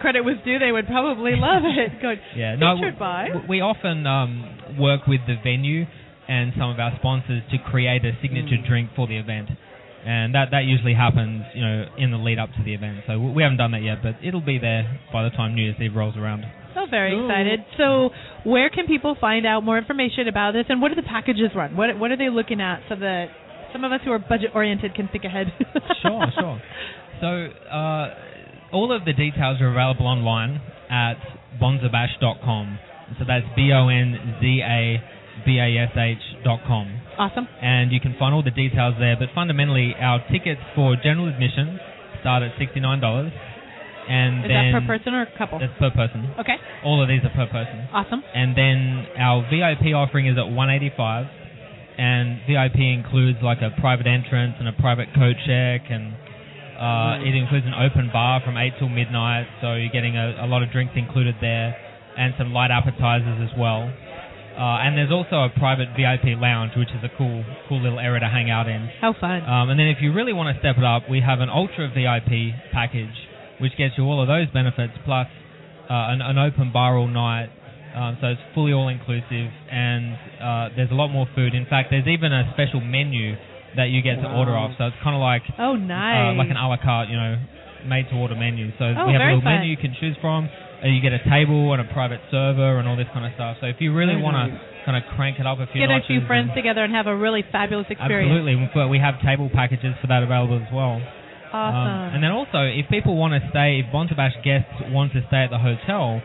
credit 0.00 0.22
was 0.24 0.36
due, 0.44 0.58
they 0.58 0.72
would 0.72 0.86
probably 0.86 1.32
love 1.36 1.62
it. 1.64 2.00
Good. 2.02 2.18
Yeah, 2.36 2.56
no, 2.56 2.76
Featured 2.76 2.98
by. 2.98 3.28
we 3.48 3.60
often 3.60 4.06
um, 4.06 4.76
work 4.78 5.06
with 5.06 5.20
the 5.26 5.36
venue 5.42 5.84
and 6.28 6.52
some 6.58 6.70
of 6.70 6.78
our 6.78 6.92
sponsors 6.98 7.42
to 7.50 7.58
create 7.70 8.04
a 8.04 8.12
signature 8.22 8.56
Mm. 8.62 8.66
drink 8.68 8.90
for 8.96 9.06
the 9.06 9.16
event. 9.16 9.48
And 10.06 10.34
that, 10.34 10.48
that 10.52 10.64
usually 10.64 10.94
happens, 10.94 11.42
you 11.54 11.60
know, 11.60 11.84
in 11.98 12.10
the 12.10 12.16
lead 12.16 12.38
up 12.38 12.48
to 12.56 12.62
the 12.64 12.72
event. 12.72 13.00
So 13.06 13.18
we 13.20 13.42
haven't 13.42 13.58
done 13.58 13.72
that 13.72 13.82
yet, 13.82 13.98
but 14.02 14.16
it'll 14.24 14.40
be 14.40 14.58
there 14.58 14.98
by 15.12 15.24
the 15.24 15.30
time 15.30 15.54
New 15.54 15.62
Year's 15.62 15.76
Eve 15.80 15.94
rolls 15.94 16.16
around. 16.16 16.44
So 16.74 16.86
very 16.90 17.10
Cool. 17.12 17.28
excited. 17.28 17.60
So 17.76 18.10
where 18.44 18.70
can 18.70 18.86
people 18.86 19.14
find 19.20 19.44
out 19.46 19.62
more 19.62 19.76
information 19.76 20.26
about 20.28 20.52
this, 20.52 20.64
and 20.68 20.80
what 20.80 20.88
do 20.88 20.94
the 20.94 21.02
packages 21.06 21.50
run? 21.54 21.76
What 21.76 21.98
what 21.98 22.10
are 22.12 22.16
they 22.16 22.30
looking 22.30 22.60
at 22.62 22.80
so 22.88 22.94
that 22.96 23.26
some 23.72 23.84
of 23.84 23.92
us 23.92 24.00
who 24.04 24.12
are 24.12 24.18
budget 24.18 24.50
oriented 24.54 24.94
can 24.94 25.08
think 25.08 25.24
ahead? 25.24 25.52
Sure, 26.02 26.24
sure. 26.38 26.62
So 27.20 27.28
uh, 27.68 28.14
all 28.72 28.90
of 28.96 29.04
the 29.04 29.12
details 29.12 29.60
are 29.60 29.70
available 29.70 30.06
online 30.06 30.60
at 30.88 31.16
bonzabash.com. 31.60 32.78
So 33.18 33.24
that's 33.26 33.44
B 33.54 33.70
O 33.72 33.88
N 33.88 34.36
Z 34.40 34.62
A 34.64 34.96
B 35.44 35.58
A 35.58 35.84
S 35.84 35.92
H 35.96 36.18
dot 36.44 36.60
com. 36.66 36.88
Awesome. 37.18 37.46
And 37.60 37.92
you 37.92 38.00
can 38.00 38.14
find 38.18 38.34
all 38.34 38.42
the 38.42 38.50
details 38.50 38.94
there. 38.98 39.16
But 39.18 39.28
fundamentally, 39.34 39.94
our 40.00 40.24
tickets 40.32 40.60
for 40.74 40.96
general 40.96 41.28
admission 41.28 41.78
start 42.20 42.42
at 42.42 42.56
$69. 42.56 42.80
And 44.08 44.44
Is 44.44 44.48
then 44.48 44.72
that 44.72 44.80
per 44.80 44.86
person 44.86 45.14
or 45.14 45.22
a 45.22 45.38
couple? 45.38 45.58
That's 45.58 45.76
per 45.78 45.90
person. 45.90 46.34
Okay. 46.40 46.56
All 46.84 47.02
of 47.02 47.08
these 47.08 47.20
are 47.24 47.30
per 47.30 47.46
person. 47.46 47.88
Awesome. 47.92 48.22
And 48.34 48.56
then 48.56 49.06
our 49.20 49.42
VIP 49.50 49.94
offering 49.94 50.26
is 50.26 50.38
at 50.38 50.48
185 50.48 51.26
and 52.00 52.40
VIP 52.48 52.80
includes 52.80 53.44
like 53.44 53.60
a 53.60 53.68
private 53.78 54.08
entrance 54.08 54.56
and 54.58 54.66
a 54.66 54.72
private 54.72 55.12
coat 55.12 55.36
check 55.44 55.84
and 55.92 56.16
uh, 56.80 57.20
it 57.20 57.36
includes 57.36 57.68
an 57.68 57.76
open 57.76 58.08
bar 58.08 58.40
from 58.40 58.56
8 58.56 58.72
till 58.80 58.88
midnight 58.88 59.44
so 59.60 59.76
you're 59.76 59.92
getting 59.92 60.16
a, 60.16 60.40
a 60.40 60.48
lot 60.48 60.62
of 60.64 60.72
drinks 60.72 60.96
included 60.96 61.36
there 61.44 61.76
and 62.16 62.32
some 62.38 62.56
light 62.56 62.70
appetizers 62.72 63.36
as 63.44 63.52
well. 63.58 63.92
Uh, 64.56 64.80
and 64.80 64.96
there's 64.96 65.12
also 65.12 65.44
a 65.44 65.50
private 65.60 65.88
VIP 65.92 66.40
lounge 66.40 66.72
which 66.76 66.88
is 66.88 67.04
a 67.04 67.12
cool 67.16 67.44
cool 67.68 67.80
little 67.80 68.00
area 68.00 68.20
to 68.20 68.28
hang 68.28 68.50
out 68.50 68.66
in. 68.66 68.88
How 69.00 69.12
fun. 69.12 69.44
Um, 69.44 69.68
and 69.68 69.78
then 69.78 69.88
if 69.88 69.98
you 70.00 70.12
really 70.12 70.32
want 70.32 70.54
to 70.54 70.60
step 70.60 70.76
it 70.76 70.84
up, 70.84 71.04
we 71.08 71.20
have 71.20 71.40
an 71.40 71.48
ultra 71.48 71.88
VIP 71.88 72.56
package, 72.72 73.14
which 73.60 73.76
gets 73.76 73.94
you 73.96 74.04
all 74.04 74.20
of 74.20 74.28
those 74.28 74.48
benefits 74.52 74.92
plus 75.04 75.28
uh, 75.88 76.16
an, 76.16 76.20
an 76.20 76.38
open 76.38 76.72
bar 76.72 76.96
all 76.96 77.08
night. 77.08 77.48
Um, 77.94 78.18
so 78.20 78.28
it's 78.28 78.40
fully 78.54 78.72
all 78.72 78.88
inclusive, 78.88 79.50
and 79.70 80.14
uh, 80.40 80.68
there's 80.76 80.90
a 80.90 80.94
lot 80.94 81.08
more 81.08 81.26
food. 81.34 81.54
In 81.54 81.66
fact, 81.66 81.90
there's 81.90 82.06
even 82.06 82.32
a 82.32 82.50
special 82.54 82.80
menu 82.80 83.34
that 83.76 83.90
you 83.90 84.02
get 84.02 84.16
to 84.22 84.28
order 84.30 84.54
off. 84.56 84.72
So 84.78 84.86
it's 84.86 84.96
kind 85.02 85.14
of 85.14 85.22
like 85.22 85.42
oh, 85.58 85.74
nice. 85.74 86.34
uh, 86.34 86.38
like 86.38 86.50
an 86.50 86.56
a 86.56 86.68
la 86.68 86.76
carte, 86.78 87.08
you 87.08 87.16
know, 87.18 87.34
made 87.86 88.06
to 88.10 88.14
order 88.16 88.34
menu. 88.34 88.70
So 88.78 88.84
Oh, 88.94 89.06
we 89.06 89.12
have 89.14 89.22
a 89.22 89.26
little 89.34 89.42
fun. 89.42 89.58
menu 89.62 89.70
you 89.70 89.76
can 89.76 89.94
choose 89.98 90.16
from. 90.20 90.48
Uh, 90.82 90.86
you 90.88 91.02
get 91.02 91.12
a 91.12 91.22
table 91.28 91.72
and 91.74 91.82
a 91.82 91.88
private 91.92 92.20
server 92.30 92.78
and 92.78 92.86
all 92.88 92.96
this 92.96 93.10
kind 93.12 93.26
of 93.26 93.32
stuff. 93.34 93.58
So 93.60 93.66
if 93.66 93.76
you 93.80 93.92
really 93.94 94.16
want 94.16 94.38
to 94.38 94.46
kind 94.86 94.96
of 94.96 95.02
crank 95.14 95.38
it 95.38 95.46
up 95.46 95.58
a 95.60 95.66
few 95.70 95.82
Get 95.86 95.90
a 95.92 96.00
few 96.06 96.24
friends 96.26 96.50
and- 96.50 96.56
together 96.56 96.82
and 96.82 96.94
have 96.94 97.06
a 97.06 97.14
really 97.16 97.44
fabulous 97.52 97.86
experience. 97.90 98.30
Absolutely, 98.32 98.70
but 98.74 98.88
we 98.88 98.98
have 98.98 99.20
table 99.20 99.50
packages 99.52 99.94
for 100.00 100.06
that 100.08 100.22
available 100.22 100.56
as 100.62 100.70
well. 100.72 101.02
Awesome. 101.52 101.90
Um, 101.90 102.14
and 102.14 102.22
then 102.22 102.30
also, 102.30 102.62
if 102.62 102.86
people 102.88 103.16
want 103.18 103.34
to 103.34 103.42
stay, 103.50 103.82
if 103.84 103.90
Bonza 103.92 104.14
Bash 104.14 104.34
guests 104.44 104.70
want 104.94 105.12
to 105.14 105.20
stay 105.26 105.42
at 105.42 105.50
the 105.50 105.58
hotel, 105.58 106.22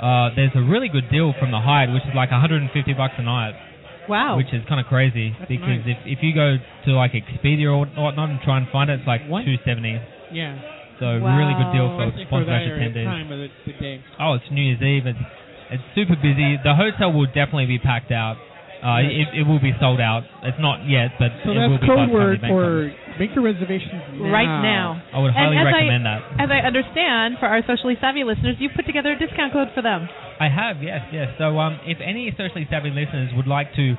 uh, 0.00 0.30
there's 0.34 0.52
a 0.54 0.62
really 0.62 0.88
good 0.88 1.10
deal 1.10 1.34
from 1.38 1.50
the 1.50 1.60
Hyatt, 1.60 1.92
which 1.92 2.02
is 2.04 2.14
like 2.14 2.30
150 2.30 2.70
bucks 2.94 3.14
a 3.18 3.22
night, 3.22 3.54
wow. 4.08 4.36
which 4.36 4.52
is 4.52 4.62
kind 4.68 4.80
of 4.80 4.86
crazy 4.86 5.34
That's 5.38 5.48
because 5.48 5.82
nice. 5.86 5.96
if 6.06 6.18
if 6.18 6.18
you 6.22 6.34
go 6.34 6.56
to 6.58 6.90
like 6.92 7.12
Expedia 7.12 7.70
or 7.70 7.86
whatnot 7.86 8.30
and 8.30 8.40
try 8.42 8.58
and 8.58 8.66
find 8.70 8.90
it, 8.90 9.00
it's 9.00 9.06
like 9.08 9.22
What? 9.26 9.44
270. 9.46 10.00
Yeah. 10.32 10.58
So 11.00 11.06
really 11.18 11.54
good 11.58 11.72
deal 11.74 11.90
for 11.94 12.06
Especially 12.06 12.26
for 12.30 12.40
that 12.46 12.46
Bonza 12.46 12.50
Bash 12.54 12.68
area 12.70 12.90
attendees. 12.90 13.04
time 13.10 13.28
of 13.32 13.38
the, 13.42 13.48
the 13.66 13.74
day. 13.78 13.96
Oh, 14.18 14.34
it's 14.34 14.46
New 14.50 14.62
Year's 14.62 14.82
Eve. 14.82 15.06
It's 15.06 15.18
it's 15.70 15.82
super 15.94 16.14
busy. 16.14 16.54
The 16.62 16.74
hotel 16.74 17.10
will 17.12 17.26
definitely 17.26 17.66
be 17.66 17.78
packed 17.78 18.12
out. 18.12 18.36
Uh, 18.84 19.00
Yes. 19.00 19.32
it, 19.32 19.40
it 19.40 19.44
will 19.48 19.60
be 19.64 19.72
sold 19.80 19.96
out. 19.98 20.28
It's 20.44 20.60
not 20.60 20.84
yet, 20.84 21.16
but 21.18 21.32
So 21.40 21.56
it 21.56 21.56
will 21.56 21.80
that's 21.80 21.80
be 21.80 21.88
by 21.88 21.88
code 21.88 22.04
the 22.04 22.12
time 22.12 22.12
the 22.12 22.20
word 22.52 22.52
for 22.52 22.92
make 23.16 23.32
your 23.32 23.40
reservations 23.44 23.96
now. 24.12 24.28
right 24.28 24.54
now. 24.60 25.00
I 25.08 25.18
would 25.24 25.32
highly 25.32 25.56
as 25.56 25.64
I- 25.64 25.72
recommend 25.72 26.04
that. 26.04 26.20
As 26.36 26.50
I 26.52 26.60
understand, 26.68 27.38
for 27.40 27.48
our 27.48 27.64
socially 27.64 27.96
savvy 27.96 28.24
listeners, 28.28 28.56
you've 28.60 28.76
put 28.76 28.84
together 28.84 29.12
a 29.12 29.18
discount 29.18 29.54
code 29.56 29.68
for 29.74 29.80
them. 29.80 30.04
I 30.38 30.48
have, 30.52 30.82
yes, 30.84 31.00
yes. 31.16 31.32
So 31.40 31.56
um, 31.58 31.80
if 31.88 31.96
any 32.04 32.28
socially 32.36 32.66
savvy 32.68 32.90
listeners 32.92 33.32
would 33.32 33.46
like 33.48 33.72
to 33.80 33.96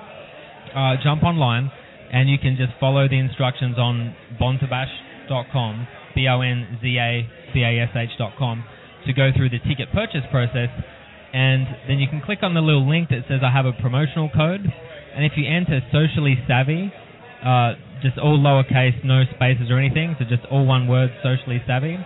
uh, 0.78 1.02
jump 1.02 1.24
online, 1.24 1.72
and 2.14 2.30
you 2.30 2.38
can 2.38 2.54
just 2.56 2.74
follow 2.80 3.10
the 3.10 3.18
instructions 3.18 3.80
on 3.82 4.14
bonzabash.com, 4.40 5.88
B-O-N-Z-A-B-A-S-H.com, 6.14 8.64
to 9.08 9.14
go 9.14 9.30
through 9.36 9.50
the 9.50 9.60
ticket 9.68 9.92
purchase 9.94 10.24
process, 10.32 10.70
and 11.36 11.68
then 11.88 12.00
you 12.00 12.08
can 12.08 12.22
click 12.22 12.40
on 12.44 12.54
the 12.54 12.62
little 12.62 12.88
link 12.88 13.10
that 13.10 13.28
says 13.28 13.44
I 13.44 13.52
have 13.52 13.66
a 13.66 13.74
promotional 13.74 14.32
code, 14.32 14.64
and 14.64 15.26
if 15.26 15.34
you 15.36 15.44
enter 15.44 15.82
socially 15.92 16.40
savvy, 16.48 16.94
uh, 17.44 17.74
just 18.02 18.18
all 18.18 18.40
lowercase, 18.40 19.04
no 19.04 19.24
spaces 19.36 19.68
or 19.70 19.78
anything, 19.78 20.16
so 20.18 20.24
just 20.24 20.48
all 20.50 20.66
one 20.66 20.88
word, 20.88 21.12
socially 21.22 21.62
savvy, 21.68 21.98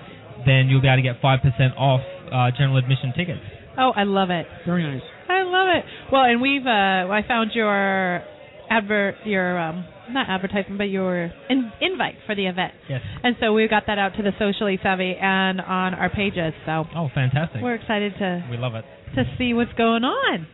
then 0.47 0.65
you'll 0.67 0.81
be 0.81 0.87
able 0.87 0.97
to 0.97 1.05
get 1.05 1.21
5% 1.21 1.77
off 1.77 2.01
uh, 2.33 2.49
general 2.57 2.77
admission 2.77 3.13
tickets. 3.15 3.45
Oh, 3.77 3.91
I 3.95 4.03
love 4.03 4.31
it. 4.31 4.47
Very 4.65 4.81
nice. 4.81 5.05
I 5.29 5.43
love 5.43 5.69
it. 5.77 5.85
Well, 6.11 6.23
and 6.23 6.41
we've 6.41 6.65
uh 6.65 7.05
I 7.13 7.21
found 7.27 7.51
your 7.53 8.23
advert 8.69 9.15
your 9.25 9.57
um 9.59 9.85
not 10.11 10.29
advertisement 10.29 10.77
but 10.77 10.89
your 10.89 11.31
in, 11.49 11.71
invite 11.81 12.15
for 12.25 12.35
the 12.35 12.45
event. 12.47 12.73
Yes. 12.89 13.01
And 13.23 13.35
so 13.39 13.53
we 13.53 13.67
got 13.67 13.83
that 13.87 13.97
out 13.97 14.15
to 14.17 14.23
the 14.23 14.31
socially 14.39 14.79
savvy 14.81 15.15
and 15.19 15.61
on 15.61 15.93
our 15.93 16.09
pages. 16.09 16.53
So 16.65 16.85
Oh, 16.95 17.09
fantastic. 17.13 17.61
we're 17.61 17.75
excited 17.75 18.13
to 18.19 18.45
We 18.49 18.57
love 18.57 18.75
it. 18.75 18.85
to 19.15 19.23
see 19.37 19.53
what's 19.53 19.73
going 19.73 20.03
on. 20.03 20.47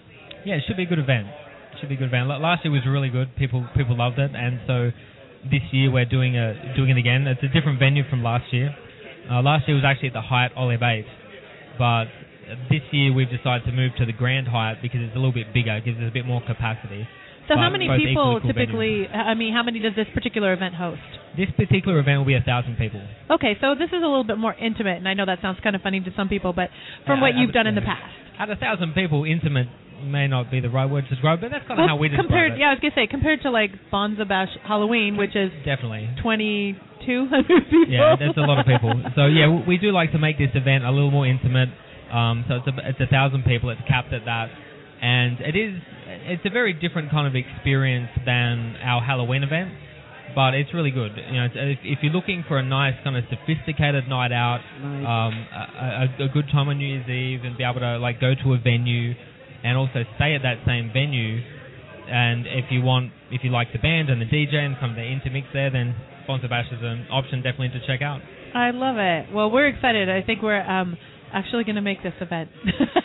Yeah, 0.45 0.55
it 0.55 0.63
should 0.67 0.77
be 0.77 0.83
a 0.83 0.87
good 0.87 0.99
event. 0.99 1.27
It 1.27 1.79
should 1.79 1.89
be 1.89 1.95
a 1.95 1.97
good 1.97 2.07
event. 2.13 2.27
Last 2.29 2.63
year 2.63 2.71
was 2.71 2.85
really 2.87 3.09
good. 3.09 3.35
People 3.35 3.67
people 3.75 3.97
loved 3.97 4.19
it, 4.19 4.31
and 4.35 4.59
so 4.67 4.91
this 5.49 5.61
year 5.71 5.91
we're 5.91 6.05
doing 6.05 6.37
a 6.37 6.73
doing 6.75 6.89
it 6.91 6.97
again. 6.97 7.27
It's 7.27 7.43
a 7.43 7.47
different 7.49 7.79
venue 7.79 8.03
from 8.09 8.23
last 8.23 8.53
year. 8.53 8.75
Uh, 9.29 9.41
last 9.41 9.67
year 9.67 9.75
was 9.75 9.83
actually 9.85 10.09
at 10.09 10.13
the 10.13 10.21
Hyatt 10.21 10.51
Olive 10.55 10.81
8, 10.83 11.05
but 11.79 12.05
this 12.69 12.81
year 12.91 13.11
we've 13.11 13.29
decided 13.29 13.65
to 13.65 13.71
move 13.71 13.91
to 13.97 14.05
the 14.05 14.13
Grand 14.13 14.47
Hyatt 14.47 14.77
because 14.81 15.01
it's 15.01 15.15
a 15.15 15.19
little 15.19 15.33
bit 15.33 15.51
bigger, 15.53 15.79
gives 15.83 15.97
us 15.97 16.05
a 16.07 16.13
bit 16.13 16.25
more 16.25 16.41
capacity. 16.45 17.07
So 17.47 17.55
how 17.57 17.69
many 17.69 17.87
people 17.87 18.39
typically 18.41 19.07
I 19.07 19.33
mean 19.35 19.53
how 19.53 19.63
many 19.63 19.79
does 19.79 19.93
this 19.95 20.07
particular 20.13 20.53
event 20.53 20.75
host? 20.75 21.01
This 21.37 21.49
particular 21.55 21.99
event 21.99 22.19
will 22.19 22.25
be 22.25 22.35
a 22.35 22.41
thousand 22.41 22.77
people. 22.77 23.01
Okay, 23.29 23.57
so 23.61 23.75
this 23.75 23.89
is 23.89 24.01
a 24.01 24.07
little 24.09 24.23
bit 24.23 24.37
more 24.37 24.53
intimate 24.55 24.97
and 24.97 25.07
I 25.07 25.13
know 25.13 25.25
that 25.25 25.39
sounds 25.41 25.59
kind 25.61 25.75
of 25.75 25.81
funny 25.81 25.99
to 26.01 26.11
some 26.15 26.27
people 26.29 26.53
but 26.53 26.69
from 27.05 27.17
Yeah, 27.17 27.21
what 27.21 27.33
I- 27.33 27.37
I 27.37 27.41
you've 27.41 27.47
would 27.49 27.53
done 27.53 27.67
in 27.67 27.75
the 27.75 27.81
past. 27.81 28.03
At 28.39 28.49
a 28.49 28.55
thousand 28.55 28.93
people, 28.95 29.23
intimate 29.25 29.67
may 30.03 30.27
not 30.27 30.51
be 30.51 30.59
the 30.59 30.69
right 30.69 30.89
word 30.89 31.05
to 31.05 31.09
describe, 31.09 31.39
but 31.39 31.51
that's 31.51 31.65
kind 31.67 31.79
of 31.79 31.83
Well, 31.87 31.95
how 31.95 31.95
we 31.95 32.09
describe 32.09 32.27
compared 32.27 32.51
it. 32.53 32.59
yeah, 32.59 32.67
I 32.67 32.71
was 32.73 32.79
going 32.81 32.91
to 32.91 32.95
say 32.99 33.07
compared 33.07 33.41
to 33.43 33.49
like 33.51 33.71
Bonza 33.91 34.25
Bash 34.25 34.49
Halloween 34.67 35.15
which 35.15 35.35
is 35.35 35.51
Definitely. 35.63 36.09
2200 36.21 37.69
people. 37.69 37.85
Yeah, 37.87 38.15
that's 38.19 38.37
a 38.37 38.41
lot 38.41 38.59
of 38.59 38.65
people. 38.65 38.91
So 39.15 39.25
yeah, 39.27 39.47
we 39.67 39.77
do 39.77 39.91
like 39.91 40.11
to 40.11 40.19
make 40.19 40.37
this 40.37 40.51
event 40.53 40.83
a 40.83 40.91
little 40.91 41.11
more 41.11 41.25
intimate. 41.27 41.69
Um, 42.11 42.45
so 42.47 42.55
it's 42.55 42.67
a 42.67 42.89
it's 42.89 42.99
a 43.01 43.07
thousand 43.07 43.43
people. 43.45 43.69
It's 43.69 43.81
capped 43.87 44.13
at 44.13 44.25
that, 44.25 44.49
and 45.01 45.39
it 45.41 45.55
is 45.55 45.81
it's 46.07 46.45
a 46.45 46.49
very 46.49 46.73
different 46.73 47.11
kind 47.11 47.27
of 47.27 47.35
experience 47.35 48.09
than 48.25 48.75
our 48.83 49.01
Halloween 49.01 49.43
event. 49.43 49.71
But 50.33 50.53
it's 50.53 50.73
really 50.73 50.91
good. 50.91 51.11
You 51.15 51.37
know, 51.39 51.47
if, 51.53 51.79
if 51.83 51.99
you're 52.01 52.11
looking 52.11 52.43
for 52.47 52.57
a 52.57 52.63
nice 52.63 52.95
kind 53.03 53.15
of 53.15 53.23
sophisticated 53.29 54.09
night 54.09 54.33
out, 54.33 54.59
Nice. 54.81 55.05
um, 55.07 55.33
a, 55.53 56.23
a, 56.23 56.25
a 56.25 56.29
good 56.29 56.45
time 56.51 56.67
on 56.67 56.77
New 56.77 56.87
Year's 56.87 57.07
Eve, 57.07 57.45
and 57.45 57.55
be 57.57 57.63
able 57.63 57.79
to 57.79 57.97
like 57.99 58.19
go 58.19 58.33
to 58.43 58.53
a 58.53 58.57
venue, 58.59 59.13
and 59.63 59.77
also 59.77 60.03
stay 60.17 60.35
at 60.35 60.41
that 60.41 60.57
same 60.65 60.91
venue. 60.91 61.39
And 62.09 62.45
if 62.47 62.65
you 62.69 62.81
want, 62.81 63.11
if 63.31 63.43
you 63.43 63.49
like 63.51 63.71
the 63.71 63.79
band 63.79 64.09
and 64.09 64.19
the 64.19 64.25
DJ 64.25 64.55
and 64.55 64.75
some 64.81 64.89
of 64.91 64.95
the 64.97 65.03
intermix 65.07 65.47
there, 65.53 65.69
then 65.71 65.95
Bonza 66.27 66.47
Bash 66.49 66.67
is 66.71 66.79
an 66.81 67.07
option 67.11 67.41
definitely 67.41 67.69
to 67.79 67.85
check 67.87 68.01
out. 68.01 68.19
I 68.53 68.71
love 68.71 68.97
it. 68.97 69.33
Well, 69.33 69.49
we're 69.51 69.67
excited. 69.67 70.09
I 70.09 70.21
think 70.21 70.41
we're 70.41 70.59
um 70.61 70.97
actually 71.33 71.63
going 71.63 71.75
to 71.75 71.81
make 71.81 72.01
this 72.03 72.13
event. 72.21 72.49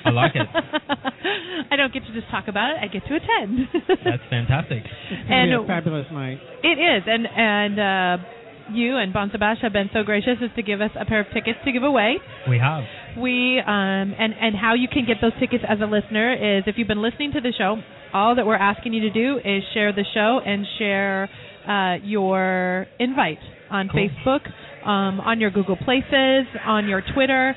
I 0.05 0.11
like 0.11 0.33
it. 0.35 0.47
I 1.71 1.77
don't 1.77 1.93
get 1.93 2.05
to 2.07 2.12
just 2.12 2.31
talk 2.31 2.49
about 2.49 2.71
it. 2.71 2.77
I 2.83 2.87
get 2.89 3.03
to 3.07 3.14
attend. 3.16 3.68
That's 4.05 4.23
fantastic. 4.31 4.83
It's 5.11 5.29
gonna 5.29 5.47
be 5.47 5.53
And- 5.53 5.64
a 5.64 5.66
fabulous 5.66 6.07
night. 6.12 6.39
It 6.62 6.79
is, 6.79 7.03
and 7.07 7.27
and 7.27 7.79
uh, 7.81 8.25
you 8.73 8.97
and 8.97 9.12
Bonza 9.12 9.39
Bash 9.39 9.59
have 9.62 9.73
been 9.73 9.91
so 9.93 10.03
gracious 10.03 10.39
as 10.43 10.51
to 10.57 10.62
give 10.62 10.81
us 10.81 10.91
a 10.99 11.05
pair 11.05 11.21
of 11.21 11.27
tickets 11.35 11.59
to 11.64 11.73
give 11.73 11.83
away. 11.83 12.16
We 12.49 12.59
have. 12.59 12.85
We 13.18 13.59
um 13.61 14.14
and 14.18 14.33
and 14.41 14.55
how 14.57 14.75
you 14.75 14.89
can 14.89 15.05
get 15.07 15.16
those 15.21 15.33
tickets 15.41 15.64
as 15.68 15.79
a 15.81 15.87
listener 15.87 16.33
is 16.59 16.64
if 16.66 16.77
you've 16.79 16.89
been 16.89 17.03
listening 17.03 17.33
to 17.33 17.41
the 17.41 17.53
show, 17.57 17.77
all 18.14 18.37
that 18.37 18.47
we're 18.47 18.55
asking 18.57 18.93
you 18.95 19.01
to 19.03 19.11
do 19.11 19.39
is 19.39 19.62
share 19.75 19.93
the 19.93 20.05
show 20.14 20.41
and 20.45 20.66
share 20.79 21.29
uh, 21.68 21.97
your 22.05 22.87
invite 22.99 23.39
on 23.71 23.89
Cool. 23.89 24.09
Facebook, 24.09 24.47
um, 24.87 25.21
on 25.21 25.41
your 25.41 25.51
Google 25.51 25.77
Places, 25.77 26.47
on 26.64 26.89
your 26.89 27.03
Twitter. 27.14 27.55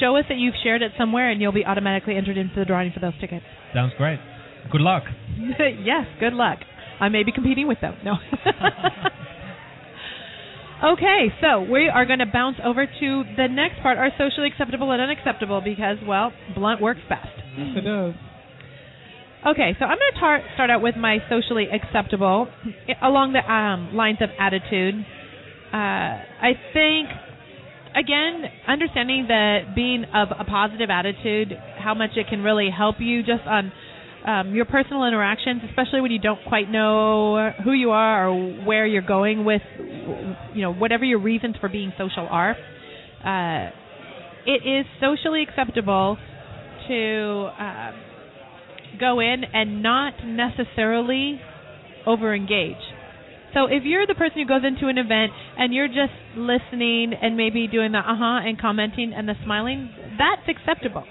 Show 0.00 0.16
us 0.16 0.24
that 0.28 0.38
you've 0.38 0.54
shared 0.62 0.82
it 0.82 0.92
somewhere, 0.98 1.30
and 1.30 1.40
you'll 1.40 1.52
be 1.52 1.64
automatically 1.64 2.16
entered 2.16 2.38
into 2.38 2.54
the 2.56 2.64
drawing 2.64 2.92
for 2.92 3.00
those 3.00 3.12
tickets. 3.20 3.44
Sounds 3.74 3.92
great. 3.96 4.18
Good 4.72 4.80
luck. 4.80 5.04
yes, 5.38 6.06
good 6.18 6.32
luck. 6.32 6.58
I 7.00 7.08
may 7.08 7.22
be 7.22 7.30
competing 7.32 7.68
with 7.68 7.80
them. 7.80 7.96
No. 8.04 8.14
okay, 10.92 11.28
so 11.40 11.62
we 11.62 11.88
are 11.88 12.04
going 12.06 12.18
to 12.20 12.26
bounce 12.26 12.56
over 12.64 12.86
to 12.86 13.24
the 13.36 13.46
next 13.50 13.82
part, 13.82 13.98
our 13.98 14.10
socially 14.18 14.48
acceptable 14.48 14.90
and 14.90 15.02
unacceptable, 15.02 15.60
because, 15.60 15.98
well, 16.06 16.32
blunt 16.54 16.80
works 16.80 17.00
best. 17.08 17.28
Yes, 17.56 17.68
it 17.76 17.80
does. 17.82 18.14
Okay, 19.46 19.74
so 19.78 19.86
I'm 19.86 19.96
going 19.96 20.12
to 20.12 20.20
tar- 20.20 20.42
start 20.54 20.70
out 20.70 20.82
with 20.82 20.96
my 20.96 21.18
socially 21.30 21.66
acceptable 21.72 22.48
along 23.02 23.32
the 23.32 23.40
um, 23.40 23.94
lines 23.94 24.18
of 24.20 24.28
attitude. 24.38 24.94
Uh, 25.72 25.76
I 25.76 26.52
think, 26.74 27.08
again, 27.94 28.44
understanding 28.66 29.26
that 29.28 29.74
being 29.74 30.04
of 30.14 30.28
a 30.38 30.44
positive 30.44 30.90
attitude, 30.90 31.52
how 31.78 31.94
much 31.94 32.10
it 32.16 32.26
can 32.28 32.42
really 32.42 32.70
help 32.70 32.96
you 32.98 33.22
just 33.22 33.46
on 33.46 33.72
um, 34.26 34.54
your 34.54 34.66
personal 34.66 35.04
interactions, 35.04 35.62
especially 35.68 36.00
when 36.00 36.10
you 36.10 36.18
don't 36.18 36.40
quite 36.48 36.70
know 36.70 37.52
who 37.64 37.72
you 37.72 37.90
are 37.90 38.28
or 38.28 38.64
where 38.64 38.86
you're 38.86 39.00
going 39.02 39.44
with, 39.44 39.62
you 40.54 40.62
know, 40.62 40.72
whatever 40.72 41.04
your 41.04 41.20
reasons 41.20 41.56
for 41.60 41.68
being 41.68 41.92
social 41.96 42.28
are. 42.30 42.56
Uh, 43.24 43.70
it 44.46 44.66
is 44.66 44.86
socially 45.00 45.42
acceptable 45.42 46.18
to. 46.88 47.48
Uh, 47.58 47.92
go 48.98 49.20
in 49.20 49.44
and 49.52 49.82
not 49.82 50.14
necessarily 50.24 51.40
over 52.06 52.34
engage. 52.34 52.76
So 53.54 53.66
if 53.66 53.82
you're 53.84 54.06
the 54.06 54.14
person 54.14 54.38
who 54.38 54.46
goes 54.46 54.62
into 54.64 54.86
an 54.86 54.98
event 54.98 55.32
and 55.58 55.74
you're 55.74 55.88
just 55.88 56.14
listening 56.36 57.12
and 57.20 57.36
maybe 57.36 57.66
doing 57.66 57.92
the 57.92 57.98
uh-huh 57.98 58.46
and 58.46 58.60
commenting 58.60 59.12
and 59.14 59.28
the 59.28 59.34
smiling, 59.44 59.90
that's 60.18 60.46
acceptable. 60.48 61.04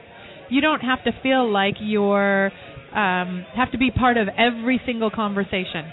You 0.49 0.61
don't 0.61 0.81
have 0.81 1.03
to 1.03 1.11
feel 1.21 1.51
like 1.51 1.75
you're 1.79 2.51
um, 2.95 3.45
have 3.55 3.71
to 3.71 3.77
be 3.77 3.91
part 3.91 4.17
of 4.17 4.27
every 4.37 4.81
single 4.85 5.11
conversation. 5.11 5.85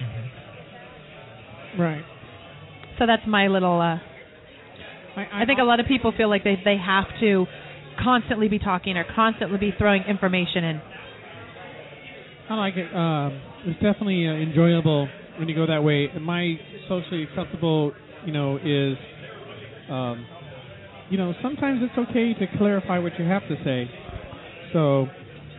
Right. 1.78 2.04
So 2.98 3.06
that's 3.06 3.26
my 3.26 3.48
little. 3.48 3.80
Uh, 3.80 3.98
I, 5.16 5.42
I 5.42 5.46
think 5.46 5.58
a 5.58 5.64
lot 5.64 5.80
of 5.80 5.86
people 5.86 6.12
feel 6.16 6.30
like 6.30 6.44
they 6.44 6.56
they 6.64 6.76
have 6.78 7.04
to 7.20 7.46
constantly 8.02 8.48
be 8.48 8.58
talking 8.58 8.96
or 8.96 9.04
constantly 9.14 9.58
be 9.58 9.72
throwing 9.76 10.04
information 10.04 10.64
in. 10.64 10.82
I 12.48 12.54
like 12.54 12.74
it. 12.76 12.94
Um, 12.94 13.42
it's 13.64 13.80
definitely 13.80 14.26
uh, 14.28 14.32
enjoyable 14.32 15.08
when 15.38 15.48
you 15.48 15.54
go 15.54 15.66
that 15.66 15.82
way. 15.82 16.08
My 16.20 16.58
socially 16.88 17.24
acceptable, 17.24 17.92
you 18.24 18.32
know, 18.32 18.56
is, 18.56 18.96
um, 19.90 20.26
you 21.10 21.18
know, 21.18 21.34
sometimes 21.42 21.80
it's 21.82 22.10
okay 22.10 22.34
to 22.34 22.58
clarify 22.58 22.98
what 22.98 23.12
you 23.18 23.24
have 23.24 23.42
to 23.48 23.56
say. 23.64 23.90
So, 24.72 25.06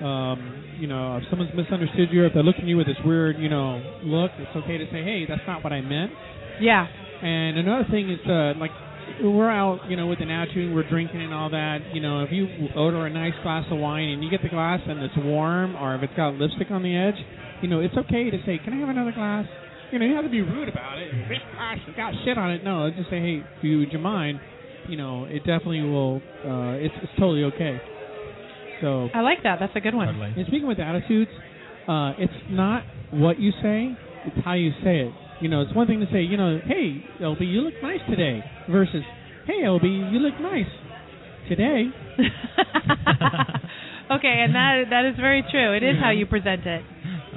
um, 0.06 0.64
you 0.80 0.88
know, 0.88 1.18
if 1.18 1.24
someone's 1.30 1.52
misunderstood 1.56 2.10
you, 2.12 2.24
or 2.24 2.26
if 2.28 2.34
they're 2.34 2.44
looking 2.44 2.64
at 2.64 2.68
you 2.68 2.78
with 2.78 2.88
this 2.88 2.98
weird, 3.06 3.38
you 3.40 3.50
know, 3.50 3.82
look, 4.04 4.32
it's 4.38 4.56
okay 4.56 4.78
to 4.78 4.86
say, 4.86 5.04
hey, 5.04 5.26
that's 5.28 5.42
not 5.48 5.64
what 5.64 5.74
I 5.74 5.82
meant. 5.82 6.12
Yeah. 6.60 6.86
And 7.22 7.58
another 7.58 7.86
thing 7.90 8.10
is, 8.10 8.20
uh, 8.28 8.54
like, 8.60 8.72
we're 9.24 9.50
out, 9.50 9.90
you 9.90 9.96
know, 9.96 10.08
with 10.08 10.20
an 10.22 10.30
attitude, 10.30 10.74
we're 10.76 10.88
drinking 10.88 11.22
and 11.22 11.34
all 11.34 11.50
that. 11.50 11.80
You 11.94 12.02
know, 12.02 12.24
if 12.24 12.32
you 12.32 12.48
order 12.76 13.06
a 13.06 13.10
nice 13.10 13.34
glass 13.42 13.66
of 13.72 13.80
wine 13.80 14.10
and 14.10 14.24
you 14.24 14.30
get 14.30 14.44
the 14.44 14.50
glass 14.50 14.82
and 14.86 15.02
it's 15.02 15.16
warm, 15.18 15.76
or 15.76 15.96
if 15.96 16.04
it's 16.04 16.14
got 16.16 16.36
lipstick 16.36 16.70
on 16.70 16.84
the 16.84 16.96
edge, 16.96 17.16
you 17.62 17.70
know, 17.70 17.80
it's 17.80 17.96
okay 17.98 18.30
to 18.30 18.38
say, 18.46 18.60
"Can 18.64 18.74
I 18.74 18.78
have 18.78 18.90
another 18.90 19.14
glass?" 19.14 19.48
You 19.92 20.00
know, 20.00 20.06
you 20.06 20.16
have 20.16 20.26
to 20.26 20.30
be 20.30 20.42
rude 20.42 20.68
about 20.70 21.00
it. 21.00 21.12
This 21.30 21.40
glass 21.56 21.78
has 21.86 21.96
got 21.96 22.14
shit 22.26 22.38
on 22.38 22.52
it. 22.52 22.64
No, 22.64 22.90
just 22.92 23.10
say, 23.10 23.22
"Hey, 23.22 23.44
do 23.62 23.68
you, 23.68 23.80
would 23.80 23.94
you 23.94 24.00
mind?" 24.00 24.40
You 24.90 24.98
know, 24.98 25.26
it 25.26 25.40
definitely 25.40 25.82
will. 25.84 26.22
Uh, 26.44 26.76
it's 26.76 26.94
it's 27.02 27.12
totally 27.18 27.44
okay. 27.46 27.80
So, 28.82 29.10
I 29.14 29.22
like 29.22 29.44
that. 29.44 29.58
That's 29.60 29.76
a 29.76 29.80
good 29.80 29.96
one. 29.96 30.08
Totally. 30.08 30.34
and 30.36 30.46
speaking 30.48 30.68
with 30.68 30.80
attitudes, 30.80 31.32
uh, 31.88 32.14
it's 32.20 32.34
not 32.52 32.84
what 33.12 33.40
you 33.40 33.52
say; 33.62 33.96
it's 34.26 34.46
how 34.46 34.54
you 34.54 34.72
say 34.84 35.00
it. 35.08 35.14
You 35.40 35.50
know, 35.50 35.62
it's 35.62 35.74
one 35.74 35.88
thing 35.88 36.00
to 36.00 36.08
say, 36.12 36.22
you 36.22 36.36
know, 36.36 36.60
hey, 36.66 37.04
LB, 37.22 37.42
you 37.42 37.62
look 37.62 37.76
nice 37.82 38.00
today, 38.10 38.44
versus, 38.70 39.04
hey, 39.46 39.62
LB, 39.64 39.84
you 40.12 40.20
look 40.20 40.34
nice 40.42 40.66
today. 41.48 41.86
okay, 44.12 44.36
and 44.44 44.56
that 44.56 44.86
that 44.90 45.06
is 45.06 45.16
very 45.20 45.44
true. 45.50 45.76
It 45.78 45.84
is 45.84 45.96
how 46.02 46.10
you 46.10 46.26
present 46.26 46.66
it. 46.66 46.84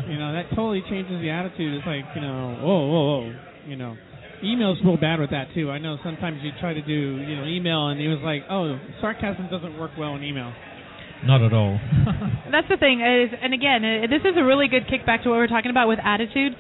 You 0.09 0.19
know, 0.19 0.33
that 0.33 0.51
totally 0.51 0.83
changes 0.89 1.21
the 1.21 1.31
attitude. 1.31 1.75
It's 1.75 1.87
like, 1.87 2.05
you 2.15 2.21
know, 2.21 2.57
whoa, 2.63 2.87
whoa, 2.87 3.03
whoa. 3.05 3.35
You 3.67 3.77
know, 3.77 3.97
email's 4.43 4.79
real 4.85 4.97
bad 4.97 5.21
with 5.21 5.31
that 5.31 5.49
too. 5.55 5.71
I 5.71 5.79
know 5.79 5.97
sometimes 6.03 6.41
you 6.43 6.51
try 6.61 6.75
to 6.75 6.83
do, 6.83 7.19
you 7.19 7.37
know, 7.37 7.45
email 7.45 7.89
and 7.89 8.01
it 8.01 8.09
was 8.09 8.21
like, 8.23 8.45
oh, 8.51 8.79
sarcasm 9.01 9.49
doesn't 9.51 9.79
work 9.79 9.93
well 9.99 10.17
in 10.17 10.25
email. 10.25 10.53
Not 11.25 11.43
at 11.43 11.53
all. 11.53 11.79
That's 12.51 12.69
the 12.69 12.79
thing 12.79 13.01
is, 13.01 13.31
and 13.37 13.53
again, 13.53 13.85
uh, 13.85 14.07
this 14.09 14.23
is 14.25 14.37
a 14.37 14.45
really 14.45 14.69
good 14.69 14.89
kickback 14.89 15.23
to 15.25 15.29
what 15.29 15.37
we're 15.37 15.53
talking 15.53 15.71
about 15.71 15.89
with 15.89 15.99
attitude. 16.03 16.57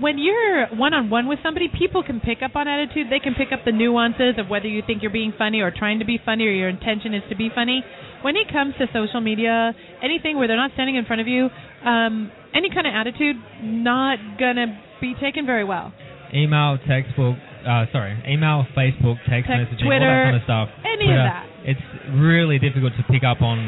When 0.00 0.18
you're 0.18 0.68
one 0.68 0.94
on 0.94 1.10
one 1.10 1.28
with 1.28 1.38
somebody, 1.42 1.68
people 1.68 2.02
can 2.02 2.20
pick 2.20 2.38
up 2.42 2.56
on 2.56 2.66
attitude. 2.66 3.08
They 3.10 3.18
can 3.20 3.34
pick 3.34 3.52
up 3.52 3.60
the 3.64 3.72
nuances 3.72 4.34
of 4.38 4.48
whether 4.48 4.66
you 4.66 4.82
think 4.86 5.02
you're 5.02 5.12
being 5.12 5.32
funny 5.36 5.60
or 5.60 5.70
trying 5.70 5.98
to 5.98 6.04
be 6.04 6.18
funny 6.24 6.46
or 6.46 6.50
your 6.52 6.68
intention 6.68 7.14
is 7.14 7.22
to 7.28 7.36
be 7.36 7.50
funny. 7.54 7.84
When 8.22 8.36
it 8.36 8.50
comes 8.52 8.74
to 8.78 8.86
social 8.92 9.20
media, 9.20 9.74
anything 10.02 10.38
where 10.38 10.48
they're 10.48 10.56
not 10.56 10.70
standing 10.74 10.96
in 10.96 11.04
front 11.04 11.20
of 11.20 11.28
you, 11.28 11.50
um, 11.84 12.30
any 12.54 12.70
kind 12.70 12.86
of 12.86 12.94
attitude, 12.94 13.36
not 13.62 14.18
gonna 14.38 14.80
be 15.00 15.14
taken 15.20 15.44
very 15.46 15.64
well. 15.64 15.92
email, 16.32 16.78
textbook, 16.88 17.36
uh, 17.66 17.84
sorry, 17.92 18.16
email, 18.26 18.64
Facebook, 18.74 19.18
text, 19.28 19.50
Text, 19.50 19.52
messaging, 19.52 19.84
Twitter, 19.84 20.08
all 20.08 20.16
that 20.16 20.24
kind 20.24 20.36
of 20.36 20.42
stuff. 20.44 20.68
any 20.86 21.04
Twitter, 21.04 21.20
of 21.20 21.28
that. 21.28 21.46
It's 21.64 21.80
really 22.16 22.58
difficult 22.58 22.94
to 22.96 23.02
pick 23.12 23.22
up 23.22 23.42
on, 23.42 23.58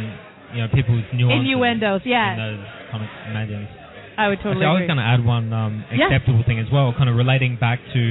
you 0.55 0.63
know, 0.63 0.69
people's 0.73 1.05
nuances. 1.13 1.41
Innuendos, 1.45 2.01
In 2.07 2.11
yes. 2.11 2.39
those 2.39 2.65
comments, 2.91 3.13
imagines. 3.29 3.69
I 4.17 4.29
would 4.29 4.39
totally 4.39 4.65
Actually, 4.65 4.67
I 4.67 4.81
was 4.81 4.87
going 4.87 5.03
to 5.03 5.09
add 5.09 5.25
one 5.25 5.53
um, 5.53 5.85
Yeah. 5.93 6.07
acceptable 6.07 6.43
thing 6.47 6.59
as 6.59 6.67
well, 6.71 6.95
kind 6.97 7.09
of 7.11 7.17
relating 7.17 7.57
back 7.57 7.81
to 7.93 8.03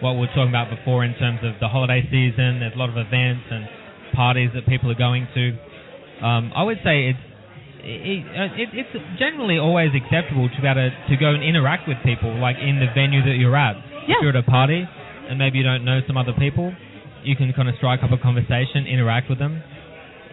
what 0.00 0.14
we 0.14 0.20
were 0.26 0.32
talking 0.34 0.48
about 0.50 0.70
before 0.70 1.04
in 1.04 1.14
terms 1.14 1.40
of 1.42 1.54
the 1.60 1.68
holiday 1.68 2.02
season. 2.10 2.60
There's 2.60 2.74
a 2.74 2.78
lot 2.78 2.90
of 2.90 2.96
events 2.98 3.46
and 3.50 3.68
parties 4.14 4.50
that 4.54 4.66
people 4.66 4.90
are 4.90 4.98
going 4.98 5.28
to. 5.34 5.44
Um, 6.24 6.52
I 6.54 6.62
would 6.62 6.78
say 6.84 7.08
it's 7.14 7.24
it, 7.84 8.22
it, 8.62 8.68
it's 8.72 8.94
generally 9.18 9.58
always 9.58 9.90
acceptable 9.90 10.48
to 10.48 10.58
be 10.62 10.66
able 10.68 10.86
to, 10.86 10.90
to 11.10 11.16
go 11.18 11.34
and 11.34 11.42
interact 11.42 11.88
with 11.88 11.98
people, 12.04 12.30
like 12.38 12.54
in 12.62 12.78
the 12.78 12.86
venue 12.94 13.22
that 13.26 13.34
you're 13.38 13.56
at. 13.56 13.74
Yeah. 14.06 14.16
If 14.18 14.22
you're 14.22 14.30
at 14.30 14.36
a 14.36 14.42
party 14.46 14.86
and 15.28 15.38
maybe 15.38 15.58
you 15.58 15.64
don't 15.64 15.84
know 15.84 15.98
some 16.06 16.16
other 16.16 16.32
people, 16.38 16.72
you 17.24 17.34
can 17.34 17.52
kind 17.52 17.68
of 17.68 17.74
strike 17.76 18.02
up 18.02 18.10
a 18.12 18.18
conversation, 18.18 18.86
interact 18.86 19.28
with 19.30 19.38
them. 19.38 19.62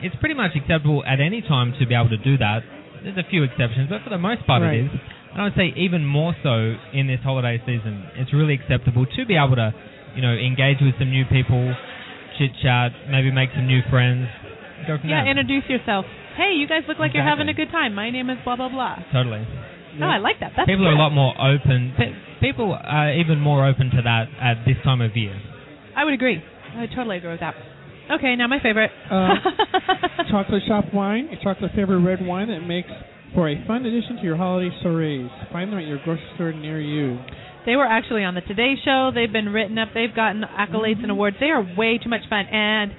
It's 0.01 0.15
pretty 0.17 0.35
much 0.35 0.51
acceptable 0.55 1.03
at 1.05 1.19
any 1.19 1.41
time 1.41 1.73
to 1.79 1.85
be 1.85 1.93
able 1.95 2.09
to 2.09 2.17
do 2.21 2.37
that. 2.37 2.61
There's 3.03 3.17
a 3.17 3.27
few 3.29 3.43
exceptions, 3.43 3.89
but 3.89 4.03
for 4.03 4.09
the 4.11 4.17
most 4.21 4.45
part 4.45 4.61
Right. 4.61 4.79
it 4.79 4.85
is. 4.85 4.91
And 5.31 5.41
I 5.41 5.43
would 5.45 5.55
say 5.55 5.73
even 5.77 6.05
more 6.05 6.33
so 6.41 6.75
in 6.93 7.07
this 7.07 7.19
holiday 7.23 7.61
season, 7.65 8.05
it's 8.15 8.33
really 8.33 8.53
acceptable 8.53 9.05
to 9.05 9.25
be 9.25 9.35
able 9.37 9.55
to, 9.55 9.73
you 10.15 10.21
know, 10.21 10.33
engage 10.33 10.77
with 10.81 10.95
some 10.97 11.09
new 11.09 11.25
people, 11.25 11.73
chit 12.37 12.51
chat, 12.61 12.91
maybe 13.09 13.31
make 13.31 13.49
some 13.53 13.67
new 13.67 13.81
friends, 13.89 14.27
go 14.87 14.97
from 14.97 15.09
yeah, 15.09 15.23
there. 15.23 15.31
introduce 15.31 15.69
yourself. 15.69 16.05
Hey, 16.37 16.55
you 16.55 16.67
guys 16.67 16.83
look 16.87 16.97
like 16.99 17.11
you're 17.13 17.27
having 17.27 17.49
a 17.49 17.53
good 17.53 17.69
time. 17.71 17.93
My 17.93 18.09
name 18.09 18.29
is 18.29 18.37
blah 18.43 18.55
blah 18.55 18.69
blah. 18.69 18.97
totally. 19.11 19.45
Oh, 19.99 20.05
I 20.05 20.17
like 20.17 20.39
that. 20.39 20.53
That's 20.55 20.69
people 20.69 20.87
are 20.87 20.93
a 20.93 20.97
lot 20.97 21.11
more 21.11 21.33
open. 21.35 21.93
People 22.39 22.71
are 22.71 23.11
even 23.13 23.39
more 23.39 23.67
open 23.67 23.89
to 23.91 24.01
that 24.03 24.29
at 24.39 24.63
this 24.65 24.77
time 24.83 25.01
of 25.01 25.17
year. 25.17 25.35
I 25.97 26.05
would 26.05 26.13
agree. 26.13 26.41
I 26.75 26.81
would 26.81 26.91
totally 26.95 27.17
agree 27.17 27.31
with 27.31 27.41
that. 27.41 27.55
Okay, 28.09 28.35
now 28.35 28.47
my 28.47 28.59
favorite. 28.61 28.91
Uh, 29.11 29.35
chocolate 30.31 30.63
shop 30.67 30.85
wine, 30.93 31.29
a 31.29 31.43
chocolate 31.43 31.71
flavored 31.73 32.03
red 32.03 32.25
wine 32.25 32.47
that 32.47 32.61
makes 32.61 32.89
for 33.33 33.49
a 33.49 33.55
fun 33.67 33.85
addition 33.85 34.17
to 34.17 34.23
your 34.23 34.35
holiday 34.37 34.69
soirees. 34.83 35.29
Find 35.51 35.71
them 35.71 35.79
at 35.79 35.85
your 35.85 35.99
grocery 36.03 36.25
store 36.35 36.51
near 36.53 36.79
you. 36.81 37.17
they 37.65 37.75
were 37.75 37.85
actually 37.85 38.23
on 38.23 38.35
the 38.35 38.41
Today 38.41 38.73
Show. 38.83 39.11
They've 39.13 39.31
been 39.31 39.49
written 39.49 39.77
up. 39.77 39.89
They've 39.93 40.13
gotten 40.15 40.41
accolades 40.43 41.01
and 41.01 41.11
awards. 41.11 41.37
They 41.39 41.47
are 41.47 41.61
way 41.77 41.99
too 42.01 42.09
much 42.09 42.21
fun. 42.29 42.45
And 42.47 42.91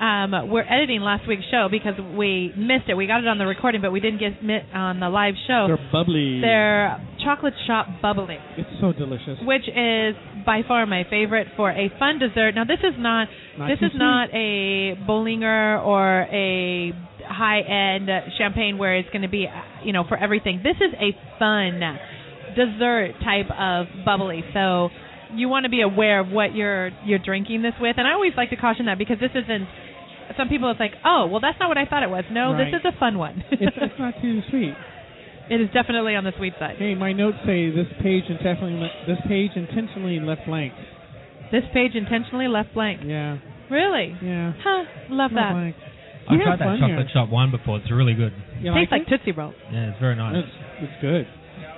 um, 0.00 0.50
we're 0.50 0.66
editing 0.68 1.00
last 1.00 1.26
week's 1.26 1.44
show 1.50 1.68
because 1.70 1.94
we 2.18 2.52
missed 2.56 2.88
it. 2.88 2.94
We 2.94 3.06
got 3.06 3.20
it 3.20 3.28
on 3.28 3.38
the 3.38 3.46
recording, 3.46 3.80
but 3.80 3.92
we 3.92 4.00
didn't 4.00 4.18
get 4.20 4.32
it 4.42 4.64
on 4.74 5.00
the 5.00 5.08
live 5.08 5.34
show. 5.46 5.66
They're 5.68 5.90
bubbly. 5.92 6.40
They're 6.40 7.00
chocolate 7.24 7.54
shop 7.66 7.86
bubbly. 8.02 8.36
It's 8.58 8.68
so 8.80 8.92
delicious. 8.92 9.38
which 9.42 9.66
is 9.68 10.14
by 10.44 10.60
far 10.68 10.84
my 10.86 11.04
favorite 11.08 11.48
for 11.56 11.70
a 11.70 11.90
fun 11.98 12.18
dessert. 12.18 12.52
Now 12.54 12.64
this 12.64 12.80
is 12.80 12.94
not, 12.98 13.28
Not 13.58 13.68
this 13.68 13.78
is 13.80 13.92
not 13.94 14.28
a 14.34 14.94
Bollinger 15.08 15.82
or 15.84 16.22
a 16.30 16.92
high 17.28 17.60
end 17.60 18.08
champagne 18.38 18.78
where 18.78 18.96
it's 18.96 19.08
going 19.10 19.22
to 19.22 19.28
be 19.28 19.46
you 19.84 19.92
know 19.92 20.04
for 20.08 20.16
everything. 20.16 20.60
This 20.62 20.76
is 20.76 20.92
a 20.98 21.16
fun 21.38 21.80
dessert 22.54 23.14
type 23.24 23.46
of 23.58 23.86
bubbly. 24.04 24.44
So 24.54 24.88
you 25.34 25.48
want 25.48 25.64
to 25.64 25.70
be 25.70 25.82
aware 25.82 26.20
of 26.20 26.28
what 26.28 26.54
you're 26.54 26.90
you're 27.04 27.18
drinking 27.18 27.62
this 27.62 27.74
with. 27.80 27.96
And 27.98 28.06
I 28.06 28.12
always 28.12 28.32
like 28.36 28.50
to 28.50 28.56
caution 28.56 28.86
that 28.86 28.98
because 28.98 29.18
this 29.20 29.32
isn't 29.34 29.68
some 30.36 30.48
people 30.48 30.70
it's 30.70 30.80
like, 30.80 30.92
"Oh, 31.04 31.26
well 31.30 31.40
that's 31.40 31.58
not 31.60 31.68
what 31.68 31.78
I 31.78 31.84
thought 31.86 32.02
it 32.02 32.10
was." 32.10 32.24
No, 32.30 32.52
Right. 32.52 32.70
this 32.72 32.80
is 32.80 32.84
a 32.84 32.98
fun 32.98 33.18
one. 33.18 33.44
it's, 33.50 33.76
it's 33.76 33.94
not 33.98 34.14
too 34.20 34.40
sweet. 34.50 34.74
it 35.50 35.60
is 35.60 35.68
definitely 35.72 36.14
on 36.16 36.24
the 36.24 36.32
sweet 36.36 36.54
side. 36.58 36.76
Hey, 36.78 36.94
my 36.94 37.12
notes 37.12 37.38
say 37.46 37.70
this 37.70 37.86
page 38.02 38.24
intentionally 38.28 38.74
le- 38.74 39.06
this 39.06 39.18
page 39.28 39.50
intentionally 39.54 40.18
left 40.20 40.42
blank. 40.46 40.72
This 41.52 41.62
page 41.72 41.92
intentionally 41.94 42.48
left 42.48 42.74
blank. 42.74 43.02
Yeah, 43.04 43.38
Really? 43.70 44.16
yeah. 44.22 44.52
Huh, 44.62 44.84
love 45.10 45.30
that. 45.34 45.52
blank. 45.52 45.76
I've 46.28 46.38
We 46.38 46.44
tried 46.44 46.58
that 46.60 46.78
chocolate 46.80 47.06
here. 47.06 47.08
shop 47.12 47.28
wine 47.30 47.50
before. 47.50 47.78
It's 47.78 47.90
really 47.90 48.14
good. 48.14 48.32
You 48.60 48.72
Tastes 48.74 48.90
like 48.92 49.02
like 49.02 49.08
Tootsie 49.08 49.32
Roll. 49.32 49.52
Yeah, 49.72 49.90
it's 49.90 50.00
very 50.00 50.16
nice. 50.16 50.36
It's 50.36 50.54
it's 50.90 51.00
good. 51.00 51.26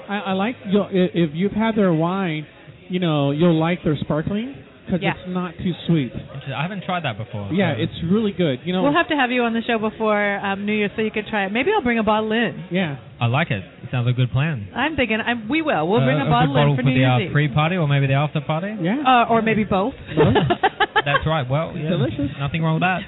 I, 0.09 0.19
I 0.19 0.33
like 0.33 0.57
you'll, 0.67 0.89
if 0.91 1.31
you've 1.35 1.53
had 1.53 1.77
their 1.77 1.93
wine, 1.93 2.47
you 2.89 2.99
know 3.01 3.31
you'll 3.31 3.59
like 3.59 3.85
their 3.85 3.97
sparkling 4.01 4.55
because 4.87 5.03
Yeah. 5.03 5.13
it's 5.13 5.29
not 5.29 5.53
too 5.59 5.73
sweet. 5.87 6.13
I 6.49 6.63
haven't 6.63 6.83
tried 6.85 7.05
that 7.05 7.19
before. 7.19 7.53
Yeah, 7.53 7.75
so- 7.77 7.83
it's 7.83 7.93
really 8.11 8.33
good. 8.33 8.61
You 8.65 8.73
know. 8.73 8.83
We'll 8.83 8.95
have 8.97 9.09
to 9.09 9.17
have 9.17 9.31
you 9.31 9.43
on 9.43 9.53
the 9.53 9.61
show 9.67 9.77
before 9.79 10.39
um, 10.39 10.65
New 10.65 10.73
Year 10.73 10.89
so 10.97 11.03
you 11.03 11.11
could 11.11 11.27
try 11.29 11.45
it. 11.45 11.53
Maybe 11.53 11.71
I'll 11.77 11.83
bring 11.85 11.99
a 11.99 12.03
bottle 12.03 12.33
in. 12.33 12.65
yeah. 12.71 12.97
I 13.21 13.27
like 13.27 13.51
it. 13.51 13.63
Sounds 13.91 14.07
like 14.07 14.15
a 14.15 14.17
good 14.17 14.31
plan. 14.31 14.69
I'm 14.75 14.95
thinking 14.97 15.19
I, 15.21 15.35
we 15.51 15.61
will. 15.61 15.89
We'll 15.89 16.01
Uh, 16.01 16.05
bring 16.07 16.21
a, 16.21 16.25
good 16.25 16.31
bottle 16.31 16.57
in 16.57 16.77
for 16.77 16.83
for 16.83 16.83
New 16.89 16.95
the 16.95 17.01
Year's 17.01 17.21
uh, 17.21 17.25
Eve. 17.27 17.33
pre-party 17.33 17.77
or 17.77 17.89
maybe 17.89 18.07
the 18.07 18.15
after-party. 18.15 18.77
Yeah. 18.81 19.03
Uh, 19.05 19.29
or 19.29 19.43
maybe 19.43 19.65
both. 19.65 19.93
That's 21.05 21.27
right. 21.27 21.45
Well, 21.49 21.77
yeah, 21.77 21.91
delicious. 21.91 22.31
Nothing 22.39 22.63
wrong 22.63 22.75
with 22.75 22.83
that. 22.87 23.01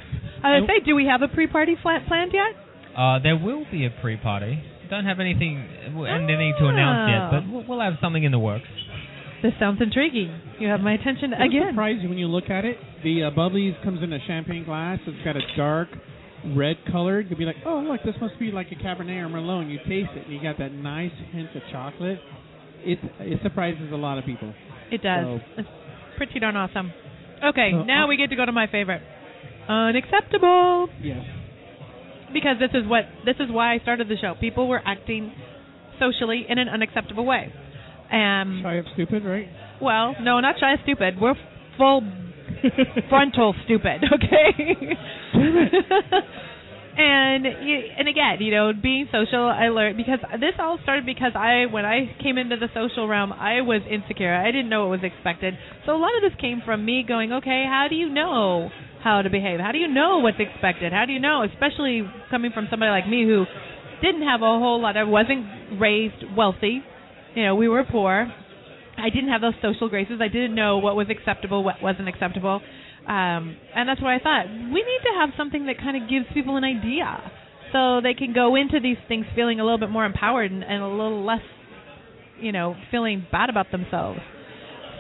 I 0.43 0.59
was 0.61 0.68
say, 0.68 0.84
do 0.84 0.95
we 0.95 1.07
have 1.07 1.22
a 1.22 1.28
pre-party 1.28 1.76
flat 1.82 2.07
planned 2.09 2.32
yet? 2.32 2.53
Uh, 2.97 3.18
there 3.22 3.36
will 3.36 3.64
be 3.70 3.86
a 3.86 3.91
pre-party. 4.01 4.62
Don't 4.88 5.05
have 5.05 5.20
anything 5.20 5.59
uh, 5.97 6.03
anything 6.03 6.55
to 6.59 6.66
announce 6.66 7.11
yet, 7.11 7.30
but 7.30 7.53
we'll, 7.53 7.64
we'll 7.68 7.80
have 7.80 7.95
something 8.03 8.24
in 8.24 8.32
the 8.32 8.38
works. 8.41 8.66
This 9.43 9.53
sounds 9.59 9.80
intriguing. 9.80 10.34
You 10.59 10.68
have 10.68 10.80
my 10.80 10.95
attention 10.95 11.32
It'll 11.32 11.47
again. 11.47 11.68
surprise 11.70 11.97
you 12.03 12.09
when 12.09 12.18
you 12.18 12.26
look 12.26 12.51
at 12.51 12.64
it. 12.64 12.76
The 13.05 13.24
uh, 13.24 13.30
bubblies 13.30 13.80
comes 13.84 14.03
in 14.03 14.12
a 14.12 14.18
champagne 14.26 14.64
glass. 14.64 14.99
It's 15.07 15.24
got 15.24 15.36
a 15.36 15.41
dark 15.57 15.88
red 16.57 16.76
color. 16.91 17.20
You'll 17.20 17.38
be 17.38 17.45
like, 17.45 17.57
oh 17.64 17.78
look, 17.78 18.03
this 18.05 18.16
must 18.20 18.38
be 18.38 18.51
like 18.51 18.66
a 18.72 18.74
Cabernet 18.74 19.22
or 19.24 19.28
Merlot. 19.28 19.62
And 19.62 19.70
you 19.70 19.78
taste 19.78 20.11
it, 20.16 20.24
and 20.26 20.32
you 20.34 20.43
got 20.43 20.59
that 20.59 20.72
nice 20.72 21.12
hint 21.32 21.49
of 21.55 21.62
chocolate. 21.70 22.18
It 22.82 22.99
it 23.20 23.41
surprises 23.43 23.93
a 23.93 23.97
lot 23.97 24.18
of 24.18 24.24
people. 24.24 24.53
It 24.91 25.03
does. 25.03 25.24
So- 25.24 25.41
It's 25.59 25.68
pretty 26.16 26.41
darn 26.41 26.57
awesome. 26.57 26.93
Okay, 27.43 27.70
So, 27.72 27.84
now 27.84 28.05
uh, 28.05 28.09
we 28.09 28.16
get 28.18 28.28
to 28.30 28.36
go 28.36 28.45
to 28.45 28.53
my 28.53 28.66
favorite. 28.66 29.01
Unacceptable. 29.68 30.88
Yes. 31.02 31.24
Because 32.32 32.56
this 32.61 32.70
is 32.74 32.86
what 32.88 33.04
this 33.24 33.36
is 33.40 33.50
why 33.50 33.74
I 33.74 33.78
started 33.80 34.08
the 34.08 34.16
show. 34.20 34.34
People 34.40 34.68
were 34.68 34.80
acting 34.84 35.32
socially 35.98 36.46
in 36.48 36.58
an 36.58 36.68
unacceptable 36.68 37.26
way. 37.26 37.52
Um 38.12 38.61
Shy 38.62 38.74
of 38.74 38.86
stupid, 38.94 39.24
right? 39.24 39.48
well, 39.80 40.14
no, 40.20 40.40
not 40.40 40.56
shy 40.61 40.74
of 40.74 40.80
stupid. 40.82 41.14
We're 41.20 41.34
full 41.78 42.02
frontal 43.08 43.54
stupid, 43.64 44.02
okay? 44.12 44.96
and 46.96 47.46
and 47.46 48.08
again, 48.08 48.36
you 48.40 48.50
know, 48.50 48.72
being 48.80 49.06
social, 49.12 49.46
I 49.46 49.68
learned 49.68 49.96
because 49.96 50.18
this 50.40 50.54
all 50.58 50.78
started 50.82 51.06
because 51.06 51.32
I 51.34 51.66
when 51.70 51.84
I 51.84 52.14
came 52.22 52.38
into 52.38 52.56
the 52.56 52.68
social 52.74 53.06
realm, 53.08 53.32
I 53.32 53.61
was 53.62 53.82
insecure. 53.90 54.34
I 54.34 54.46
didn't 54.46 54.68
know 54.68 54.88
what 54.88 55.00
was 55.00 55.04
expected. 55.12 55.54
So 55.86 55.92
a 55.92 55.98
lot 56.00 56.11
of 56.16 56.22
this 56.22 56.38
came 56.40 56.62
from 56.64 56.84
me 56.84 57.04
going, 57.06 57.32
okay, 57.32 57.64
how 57.66 57.86
do 57.88 57.94
you 57.96 58.08
know 58.08 58.70
how 59.03 59.22
to 59.22 59.30
behave? 59.30 59.61
How 59.61 59.72
do 59.72 59.78
you 59.78 59.88
know 59.88 60.18
what's 60.18 60.38
expected? 60.38 60.92
How 60.92 61.07
do 61.07 61.12
you 61.12 61.20
know, 61.20 61.42
especially 61.42 62.03
coming 62.30 62.51
from 62.53 62.68
somebody 62.70 62.90
like 62.90 63.09
me 63.09 63.24
who 63.24 63.44
didn't 64.01 64.22
have 64.22 64.42
a 64.42 64.59
whole 64.59 64.80
lot. 64.80 64.96
I 64.96 65.05
wasn't 65.05 65.80
raised 65.80 66.24
wealthy. 66.36 66.82
You 67.34 67.44
know, 67.44 67.55
we 67.55 67.68
were 67.68 67.84
poor. 67.84 68.32
I 68.98 69.11
didn't 69.11 69.30
have 69.30 69.40
those 69.40 69.55
social 69.62 69.88
graces. 69.88 70.20
I 70.20 70.28
didn't 70.28 70.55
know 70.55 70.78
what 70.78 70.96
was 70.96 71.07
acceptable, 71.09 71.62
what 71.62 71.76
wasn't 71.82 72.09
acceptable. 72.09 72.61
Um, 73.07 73.57
and 73.74 73.88
that's 73.88 74.03
why 74.03 74.16
I 74.16 74.18
thought 74.18 74.46
we 74.48 74.82
need 74.82 75.01
to 75.05 75.12
have 75.20 75.30
something 75.36 75.66
that 75.66 75.78
kind 75.78 76.03
of 76.03 76.09
gives 76.09 76.26
people 76.34 76.57
an 76.57 76.64
idea 76.64 77.32
so 77.72 78.01
they 78.03 78.14
can 78.14 78.34
go 78.34 78.57
into 78.57 78.80
these 78.80 78.98
things 79.09 79.24
feeling 79.34 79.61
a 79.61 79.64
little 79.64 79.78
bit 79.78 79.90
more 79.90 80.05
empowered 80.05 80.51
and, 80.51 80.62
and 80.62 80.82
a 80.82 80.88
little 80.88 81.24
less, 81.24 81.40
you 82.40 82.53
know, 82.53 82.74
feeling 82.90 83.24
bad 83.30 83.48
about 83.48 83.70
themselves. 83.70 84.20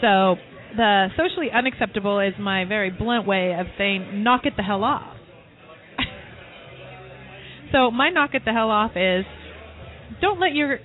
So 0.00 0.36
the 0.76 1.08
socially 1.16 1.48
unacceptable 1.52 2.20
is 2.20 2.34
my 2.38 2.64
very 2.64 2.90
blunt 2.90 3.26
way 3.26 3.54
of 3.58 3.66
saying 3.78 4.22
knock 4.22 4.42
it 4.46 4.54
the 4.56 4.62
hell 4.62 4.84
off. 4.84 5.16
so 7.72 7.90
my 7.90 8.10
knock 8.10 8.30
it 8.34 8.42
the 8.44 8.52
hell 8.52 8.70
off 8.70 8.92
is 8.96 9.24
don't 10.20 10.40
let 10.40 10.54
your 10.54 10.78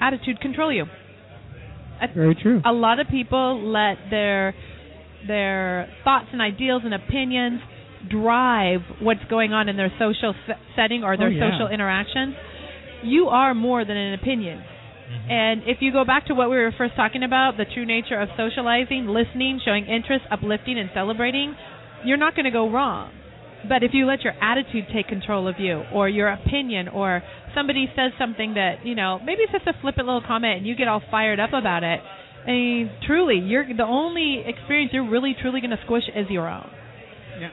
attitude 0.00 0.40
control 0.40 0.72
you. 0.72 0.86
Very 2.14 2.34
true. 2.34 2.60
A 2.64 2.72
lot 2.72 2.98
of 2.98 3.06
people 3.08 3.70
let 3.70 3.96
their 4.10 4.54
their 5.26 5.88
thoughts 6.02 6.26
and 6.32 6.42
ideals 6.42 6.82
and 6.84 6.92
opinions 6.92 7.60
drive 8.10 8.80
what's 9.00 9.22
going 9.30 9.52
on 9.52 9.68
in 9.68 9.76
their 9.76 9.92
social 10.00 10.34
se- 10.48 10.54
setting 10.74 11.04
or 11.04 11.16
their 11.16 11.28
Oh, 11.28 11.30
yeah. 11.30 11.50
social 11.52 11.68
interactions. 11.68 12.34
You 13.04 13.28
are 13.28 13.54
more 13.54 13.84
than 13.84 13.96
an 13.96 14.14
opinion. 14.14 14.64
Mm-hmm. 15.12 15.30
And 15.30 15.62
if 15.66 15.78
you 15.80 15.92
go 15.92 16.04
back 16.04 16.26
to 16.26 16.34
what 16.34 16.50
we 16.50 16.56
were 16.56 16.72
first 16.76 16.96
talking 16.96 17.22
about, 17.22 17.56
the 17.56 17.66
true 17.66 17.84
nature 17.84 18.20
of 18.20 18.28
socializing, 18.36 19.06
listening, 19.06 19.60
showing 19.64 19.86
interest, 19.86 20.24
uplifting, 20.30 20.78
and 20.78 20.90
celebrating, 20.94 21.54
you're 22.04 22.16
not 22.16 22.34
going 22.34 22.46
to 22.46 22.50
go 22.50 22.70
wrong. 22.70 23.12
But 23.68 23.84
if 23.84 23.92
you 23.94 24.06
let 24.06 24.22
your 24.22 24.32
attitude 24.42 24.86
take 24.92 25.06
control 25.06 25.46
of 25.46 25.56
you, 25.58 25.84
or 25.92 26.08
your 26.08 26.28
opinion, 26.28 26.88
or 26.88 27.22
somebody 27.54 27.86
says 27.94 28.10
something 28.18 28.54
that, 28.54 28.84
you 28.84 28.94
know, 28.94 29.20
maybe 29.24 29.42
it's 29.42 29.52
just 29.52 29.66
a 29.66 29.80
flippant 29.80 30.06
little 30.06 30.22
comment 30.26 30.58
and 30.58 30.66
you 30.66 30.74
get 30.74 30.88
all 30.88 31.02
fired 31.10 31.38
up 31.38 31.52
about 31.52 31.84
it, 31.84 32.00
I 32.44 32.50
mean, 32.50 32.90
truly, 33.06 33.38
you're 33.38 33.64
the 33.68 33.84
only 33.84 34.42
experience 34.44 34.90
you're 34.92 35.08
really, 35.08 35.36
truly 35.40 35.60
going 35.60 35.70
to 35.70 35.78
squish 35.84 36.02
is 36.14 36.26
your 36.28 36.48
own. 36.48 36.68
Yeah. 37.38 37.50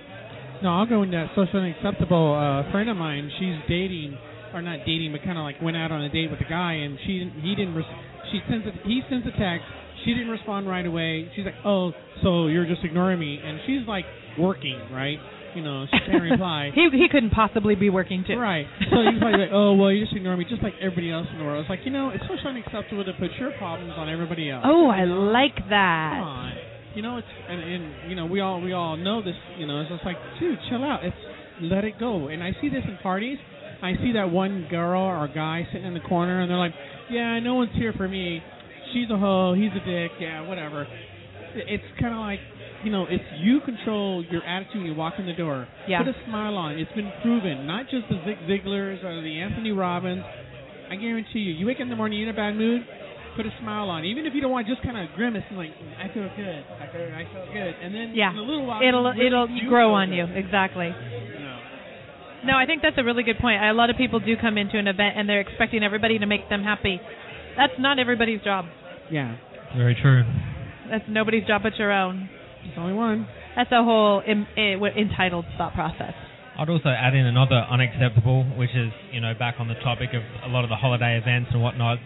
No, 0.64 0.70
I'll 0.70 0.88
go 0.88 1.04
into 1.04 1.16
that 1.16 1.28
socially 1.36 1.76
unacceptable. 1.78 2.34
Uh, 2.34 2.68
a 2.68 2.72
friend 2.72 2.90
of 2.90 2.98
mine, 2.98 3.30
she's 3.38 3.56
dating, 3.70 4.18
or 4.54 4.62
not 4.62 4.80
dating, 4.86 5.12
but 5.12 5.22
kind 5.24 5.38
of 5.38 5.44
like 5.44 5.62
went 5.62 5.78
out 5.78 5.92
on 5.92 6.02
a 6.04 6.10
date 6.10 6.30
with 6.32 6.40
a 6.42 6.50
guy, 6.50 6.74
and 6.74 6.98
she 7.06 7.30
he 7.42 7.56
didn't. 7.56 7.76
Res- 7.76 7.86
she 8.32 8.40
sends 8.50 8.66
a, 8.68 8.72
he 8.88 9.02
sends 9.10 9.26
a 9.28 9.32
text. 9.32 9.66
She 10.06 10.14
didn't 10.14 10.30
respond 10.30 10.68
right 10.68 10.86
away. 10.86 11.30
She's 11.36 11.46
like, 11.46 11.60
"Oh, 11.66 11.92
so 12.24 12.48
you're 12.48 12.66
just 12.66 12.84
ignoring 12.84 13.20
me?" 13.20 13.40
And 13.44 13.60
she's 13.66 13.88
like 13.88 14.06
working, 14.38 14.80
right? 14.92 15.18
You 15.56 15.64
know, 15.64 15.86
she 15.92 15.98
can't 16.10 16.24
reply. 16.32 16.70
he 16.76 16.90
he 16.92 17.08
couldn't 17.12 17.32
possibly 17.32 17.76
be 17.76 17.90
working 17.90 18.24
too. 18.28 18.38
Right. 18.38 18.66
So 18.92 19.02
he's 19.10 19.20
probably 19.20 19.40
like, 19.42 19.50
oh, 19.52 19.74
well, 19.74 19.92
you 19.92 20.06
just 20.06 20.16
ignore 20.16 20.38
me, 20.38 20.46
just 20.48 20.62
like 20.62 20.74
everybody 20.80 21.12
else 21.12 21.26
in 21.34 21.40
the 21.40 21.44
world. 21.44 21.62
It's 21.62 21.70
like, 21.70 21.80
you 21.86 21.92
know, 21.92 22.10
it's 22.10 22.22
socially 22.30 22.62
unacceptable 22.62 23.04
to 23.06 23.14
put 23.14 23.32
your 23.40 23.52
problems 23.58 23.94
on 23.98 24.10
everybody 24.10 24.50
else. 24.52 24.64
Oh, 24.66 24.88
I 24.88 25.06
like 25.06 25.56
Come 25.58 25.70
that. 25.72 26.20
on. 26.22 26.54
You 26.96 27.02
know, 27.02 27.18
it's 27.18 27.28
and, 27.50 27.60
and 27.62 28.10
you 28.10 28.16
know 28.16 28.26
we 28.26 28.40
all 28.42 28.62
we 28.62 28.74
all 28.74 28.96
know 28.98 29.22
this. 29.22 29.36
You 29.58 29.66
know, 29.68 29.82
it's 29.82 29.90
just 29.90 30.06
like, 30.06 30.18
dude, 30.40 30.58
chill 30.70 30.84
out. 30.84 31.04
It's 31.04 31.16
let 31.62 31.84
it 31.84 32.00
go. 32.00 32.28
And 32.30 32.42
I 32.44 32.52
see 32.62 32.70
this 32.70 32.84
in 32.88 32.98
parties. 33.04 33.38
I 33.82 33.94
see 34.02 34.14
that 34.14 34.30
one 34.32 34.68
girl 34.70 35.02
or 35.02 35.28
guy 35.28 35.68
sitting 35.72 35.88
in 35.88 35.94
the 35.94 36.00
corner, 36.02 36.42
and 36.42 36.50
they're 36.50 36.58
like, 36.58 36.74
yeah, 37.10 37.40
no 37.40 37.56
one's 37.56 37.72
here 37.76 37.94
for 37.96 38.08
me. 38.08 38.42
She's 38.94 39.10
a 39.10 39.18
hoe. 39.18 39.54
He's 39.54 39.72
a 39.72 39.86
dick. 39.86 40.12
Yeah, 40.20 40.42
whatever. 40.48 40.86
It's 41.56 41.84
kind 42.00 42.14
of 42.14 42.20
like, 42.20 42.40
you 42.84 42.92
know, 42.92 43.06
it's 43.10 43.24
you 43.40 43.60
control 43.62 44.24
your 44.30 44.44
attitude. 44.44 44.78
when 44.78 44.86
You 44.86 44.96
walk 44.96 45.14
in 45.18 45.26
the 45.26 45.34
door. 45.34 45.68
Yeah. 45.88 46.00
Put 46.04 46.10
a 46.10 46.18
smile 46.28 46.56
on. 46.56 46.78
It's 46.78 46.92
been 46.94 47.12
proven. 47.24 47.66
Not 47.66 47.86
just 47.90 48.06
the 48.10 48.22
Zig 48.26 48.38
Ziglars 48.48 49.04
or 49.04 49.22
the 49.22 49.40
Anthony 49.40 49.72
Robbins. 49.72 50.24
I 50.92 50.96
guarantee 50.96 51.40
you. 51.40 51.54
You 51.54 51.66
wake 51.66 51.78
up 51.78 51.82
in 51.84 51.90
the 51.90 51.96
morning, 51.96 52.20
you're 52.20 52.30
in 52.30 52.34
a 52.36 52.38
bad 52.38 52.56
mood. 52.56 52.82
Put 53.38 53.46
a 53.46 53.54
smile 53.62 53.90
on, 53.90 54.04
even 54.06 54.26
if 54.26 54.34
you 54.34 54.42
don't 54.42 54.52
want, 54.52 54.68
just 54.68 54.82
kind 54.82 54.98
of 54.98 55.16
grimace 55.16 55.44
and 55.50 55.58
like, 55.58 55.70
I 56.02 56.12
feel 56.14 56.28
good, 56.36 56.64
I 56.82 56.92
feel, 56.92 57.08
I 57.14 57.24
feel 57.32 57.46
good, 57.54 57.74
and 57.82 57.94
then 57.94 58.12
Yeah. 58.16 58.32
in 58.32 58.38
a 58.38 58.42
little 58.42 58.66
while, 58.66 58.82
It'll 58.82 59.04
really 59.06 59.28
it'll 59.28 59.48
grow 59.70 59.94
on 59.94 60.12
you. 60.12 60.26
Exactly. 60.26 60.90
You 62.42 62.48
know. 62.48 62.54
No, 62.54 62.58
I 62.60 62.66
think 62.66 62.82
that's 62.82 62.98
a 62.98 63.04
really 63.04 63.24
good 63.24 63.38
point. 63.40 63.62
A 63.64 63.74
lot 63.74 63.90
of 63.90 63.98
people 63.98 64.20
do 64.20 64.36
come 64.40 64.58
into 64.58 64.78
an 64.78 64.88
event 64.88 65.16
and 65.18 65.28
they're 65.28 65.42
expecting 65.42 65.84
everybody 65.84 66.20
to 66.20 66.26
make 66.26 66.50
them 66.50 66.64
happy. 66.64 67.00
That's 67.58 67.74
not 67.80 68.00
everybody's 68.00 68.42
job. 68.42 68.66
Yeah, 69.12 69.36
Very 69.76 69.98
true. 70.00 70.24
That's 70.90 71.04
nobody's 71.08 71.46
job 71.46 71.62
but 71.64 71.76
your 71.78 71.92
own. 71.92 72.30
it's 72.66 72.78
only 72.78 72.94
one. 72.94 73.28
That's 73.56 73.72
a 73.72 73.84
whole 73.84 74.22
Im- 74.26 74.48
eh, 74.58 74.76
entitled 74.98 75.46
thought 75.58 75.74
process. 75.74 76.14
I'd 76.58 76.70
also 76.70 76.90
add 76.90 77.14
in 77.14 77.26
another 77.26 77.56
unacceptable, 77.56 78.44
which 78.58 78.72
is 78.76 78.92
you 79.12 79.22
know 79.22 79.34
back 79.38 79.56
on 79.60 79.68
the 79.68 79.76
topic 79.76 80.10
of 80.14 80.22
a 80.44 80.52
lot 80.52 80.64
of 80.64 80.70
the 80.70 80.76
holiday 80.76 81.18
events 81.18 81.50
and 81.54 81.62
whatnot. 81.62 81.98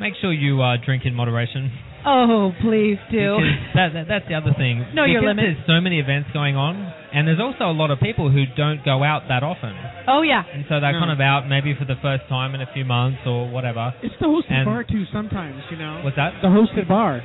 Make 0.00 0.14
sure 0.20 0.32
you 0.32 0.60
uh, 0.62 0.76
drink 0.84 1.04
in 1.06 1.14
moderation. 1.14 1.70
Oh, 2.06 2.52
please 2.60 2.98
do. 3.10 3.38
That, 3.74 3.92
that, 3.96 4.04
that's 4.08 4.28
the 4.28 4.34
other 4.36 4.52
thing. 4.56 4.84
No, 4.94 5.04
your 5.04 5.22
because 5.24 5.36
limits. 5.40 5.58
There's 5.64 5.66
so 5.66 5.80
many 5.80 5.98
events 6.00 6.28
going 6.36 6.54
on, 6.54 6.76
and 7.12 7.26
there's 7.26 7.40
also 7.40 7.64
a 7.64 7.72
lot 7.72 7.90
of 7.90 7.98
people 8.00 8.30
who 8.30 8.44
don't 8.56 8.84
go 8.84 9.02
out 9.02 9.22
that 9.32 9.42
often, 9.42 9.72
Oh 10.06 10.20
yeah. 10.22 10.44
and 10.44 10.64
so 10.68 10.80
they're 10.80 10.92
No. 10.92 11.00
kind 11.00 11.12
of 11.12 11.20
out 11.20 11.48
maybe 11.48 11.72
for 11.74 11.86
the 11.88 11.96
first 12.02 12.28
time 12.28 12.54
in 12.54 12.60
a 12.60 12.68
few 12.76 12.84
months 12.84 13.20
or 13.24 13.48
whatever. 13.48 13.94
It's 14.02 14.14
the 14.20 14.26
hosted 14.26 14.52
And- 14.52 14.66
bar 14.66 14.84
too. 14.84 15.04
Sometimes, 15.12 15.62
you 15.70 15.78
know. 15.78 16.00
What's 16.04 16.16
that? 16.16 16.34
The 16.42 16.48
hosted 16.48 16.88
bar. 16.88 17.22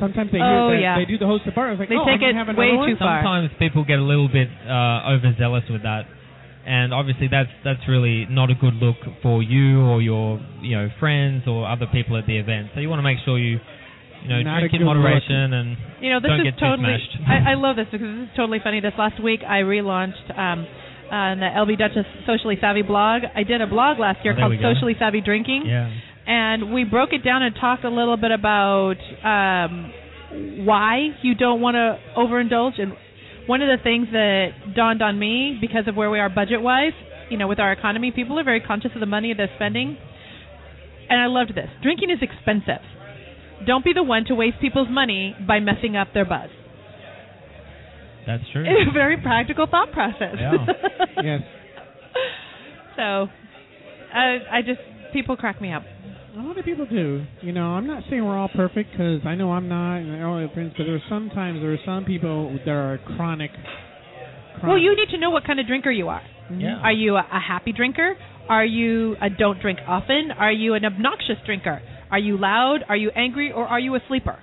Sometimes 0.00 0.32
they 0.32 0.40
Oh, 0.40 0.68
hear, 0.72 0.76
they, 0.78 0.82
yeah. 0.82 0.98
they 0.98 1.04
do 1.04 1.18
the 1.18 1.26
hosted 1.26 1.54
bar. 1.54 1.70
It's 1.70 1.78
like, 1.78 1.88
They 1.88 1.94
oh, 1.94 2.04
take 2.08 2.20
I'm 2.22 2.48
it 2.48 2.56
way 2.56 2.70
too 2.72 2.76
one? 2.78 2.96
far. 2.96 3.20
Sometimes 3.22 3.50
people 3.60 3.84
get 3.84 3.98
a 4.00 4.02
little 4.02 4.26
bit 4.28 4.48
uh, 4.66 5.12
overzealous 5.14 5.64
with 5.70 5.82
that, 5.84 6.06
and 6.66 6.92
obviously 6.92 7.28
that's 7.28 7.50
that's 7.62 7.86
really 7.86 8.26
not 8.30 8.50
a 8.50 8.54
good 8.56 8.74
look 8.74 8.96
for 9.22 9.42
you 9.42 9.82
or 9.84 10.00
your 10.02 10.40
you 10.62 10.74
know 10.76 10.88
friends 10.98 11.44
or 11.46 11.68
other 11.68 11.86
people 11.92 12.16
at 12.16 12.26
the 12.26 12.38
event. 12.38 12.70
So 12.74 12.80
you 12.80 12.88
want 12.88 12.98
to 13.00 13.04
make 13.04 13.18
sure 13.24 13.38
you 13.38 13.60
you 14.24 14.30
know 14.30 14.42
Not 14.42 14.60
drink 14.60 14.72
in 14.74 14.80
good 14.80 14.86
look. 14.88 14.96
moderation 14.96 15.52
and 15.52 15.76
You 16.00 16.10
know, 16.10 16.20
this 16.20 16.28
Don't 16.32 16.40
is 16.40 16.46
get 16.52 16.58
too 16.58 16.66
totally. 16.66 16.96
smashed. 16.96 17.12
I, 17.28 17.52
I 17.52 17.54
love 17.54 17.76
this 17.76 17.86
because 17.92 18.08
this 18.08 18.24
is 18.28 18.34
totally 18.36 18.58
funny. 18.64 18.80
This 18.80 18.96
last 18.98 19.22
week, 19.22 19.40
I 19.46 19.60
relaunched 19.62 20.26
um, 20.36 20.66
on 21.12 21.40
the 21.40 21.50
LB 21.52 21.78
Dutchess 21.78 22.06
Socially 22.26 22.56
Savvy 22.60 22.82
blog. 22.82 23.22
I 23.36 23.42
did 23.44 23.60
a 23.60 23.66
blog 23.66 23.98
last 23.98 24.24
year 24.24 24.34
Oh, 24.36 24.48
called. 24.48 24.56
Socially 24.60 24.96
Savvy 24.98 25.20
Drinking, 25.20 25.64
yeah. 25.66 25.92
and 26.26 26.72
we 26.72 26.84
broke 26.84 27.12
it 27.12 27.22
down 27.24 27.42
and 27.42 27.54
talked 27.54 27.84
a 27.84 27.90
little 27.90 28.16
bit 28.16 28.32
about 28.32 28.96
um, 29.22 29.92
why 30.66 31.10
you 31.22 31.34
don't 31.34 31.60
want 31.60 31.74
to 31.76 31.98
overindulge. 32.16 32.80
And 32.80 32.92
one 33.46 33.60
of 33.62 33.68
the 33.68 33.82
things 33.82 34.08
that 34.12 34.74
dawned 34.74 35.02
on 35.02 35.18
me 35.18 35.58
because 35.60 35.86
of 35.86 35.94
where 35.96 36.10
we 36.10 36.18
are 36.18 36.28
budget-wise, 36.30 36.92
you 37.30 37.36
know, 37.36 37.46
with 37.48 37.60
our 37.60 37.72
economy, 37.72 38.10
people 38.10 38.38
are 38.38 38.44
very 38.44 38.60
conscious 38.60 38.90
of 38.94 39.00
the 39.00 39.06
money 39.06 39.32
they're 39.36 39.50
spending. 39.56 39.96
And 41.08 41.20
I 41.20 41.26
loved 41.26 41.54
this. 41.54 41.68
Drinking 41.82 42.08
is 42.10 42.18
expensive. 42.22 42.80
Don't 43.66 43.84
be 43.84 43.92
the 43.92 44.02
one 44.02 44.24
to 44.26 44.34
waste 44.34 44.56
people's 44.60 44.88
money 44.90 45.34
by 45.46 45.60
messing 45.60 45.96
up 45.96 46.08
their 46.12 46.24
buzz. 46.24 46.50
That's 48.26 48.42
true. 48.52 48.64
It's 48.66 48.88
a 48.90 48.92
very 48.92 49.20
practical 49.20 49.66
thought 49.70 49.92
process. 49.92 50.36
Yeah. 50.38 50.56
Yes. 51.22 51.40
so, 52.96 53.28
I 54.12 54.38
I 54.50 54.62
just 54.66 54.80
people 55.12 55.36
crack 55.36 55.60
me 55.60 55.72
up. 55.72 55.84
A 56.36 56.40
lot 56.40 56.58
of 56.58 56.64
people 56.64 56.86
do. 56.86 57.24
You 57.40 57.52
know, 57.52 57.66
I'm 57.66 57.86
not 57.86 58.02
saying 58.10 58.22
we're 58.24 58.36
all 58.36 58.50
perfect 58.54 58.90
because 58.90 59.20
I 59.24 59.36
know 59.36 59.52
I'm 59.52 59.68
not, 59.68 59.98
and 59.98 60.22
all 60.24 60.44
my 60.44 60.52
friends. 60.52 60.74
But 60.76 60.84
there 60.84 60.96
are 60.96 61.02
sometimes 61.08 61.60
there 61.60 61.72
are 61.72 61.78
some 61.86 62.04
people 62.04 62.58
that 62.64 62.70
are 62.70 62.98
chronic. 63.16 63.52
chronic. 63.52 64.64
Well, 64.64 64.78
you 64.78 64.96
need 64.96 65.08
to 65.12 65.18
know 65.18 65.30
what 65.30 65.44
kind 65.44 65.60
of 65.60 65.66
drinker 65.66 65.92
you 65.92 66.08
are. 66.08 66.20
Mm-hmm. 66.20 66.60
Yeah. 66.60 66.80
Are 66.82 66.92
you 66.92 67.14
a, 67.14 67.20
a 67.20 67.40
happy 67.40 67.72
drinker? 67.72 68.16
Are 68.48 68.64
you 68.64 69.14
a 69.22 69.30
don't 69.30 69.60
drink 69.60 69.78
often? 69.86 70.30
Are 70.36 70.52
you 70.52 70.74
an 70.74 70.84
obnoxious 70.84 71.36
drinker? 71.46 71.80
Are 72.14 72.22
you 72.28 72.38
loud? 72.38 72.78
Are 72.88 72.96
you 72.96 73.10
angry? 73.10 73.50
Or 73.50 73.64
are 73.66 73.80
you 73.80 73.92
a 73.96 74.00
sleeper? 74.06 74.38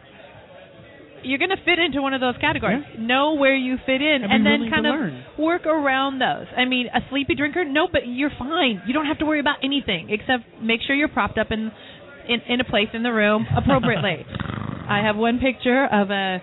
You're 1.24 1.38
going 1.38 1.52
to 1.56 1.64
fit 1.64 1.78
into 1.80 2.02
one 2.02 2.14
of 2.14 2.20
those 2.20 2.36
categories. 2.42 2.84
Know 2.98 3.36
where 3.36 3.56
you 3.56 3.78
fit 3.86 4.02
in, 4.02 4.24
And 4.24 4.32
and 4.34 4.46
then 4.46 4.70
kind 4.74 4.86
of 4.88 4.92
learn. 4.96 5.24
work 5.40 5.66
around 5.68 6.20
those. 6.20 6.48
I 6.58 6.66
mean, 6.66 6.88
a 6.88 7.00
sleepy 7.10 7.36
drinker, 7.36 7.64
no, 7.64 7.88
but 7.92 8.02
you're 8.08 8.32
fine. 8.38 8.82
You 8.88 8.94
don't 8.94 9.06
have 9.06 9.20
to 9.20 9.26
worry 9.26 9.40
about 9.40 9.58
anything 9.64 10.10
except 10.10 10.44
make 10.62 10.82
sure 10.86 10.96
you're 10.96 11.08
propped 11.20 11.38
up 11.38 11.48
in 11.52 11.72
in, 12.28 12.40
in 12.54 12.60
a 12.60 12.64
place 12.66 12.90
in 12.94 13.04
the 13.04 13.12
room 13.14 13.46
appropriately. 13.58 14.26
I 14.90 15.00
have 15.06 15.16
one 15.16 15.40
picture 15.40 15.86
of 15.86 16.10
a 16.12 16.42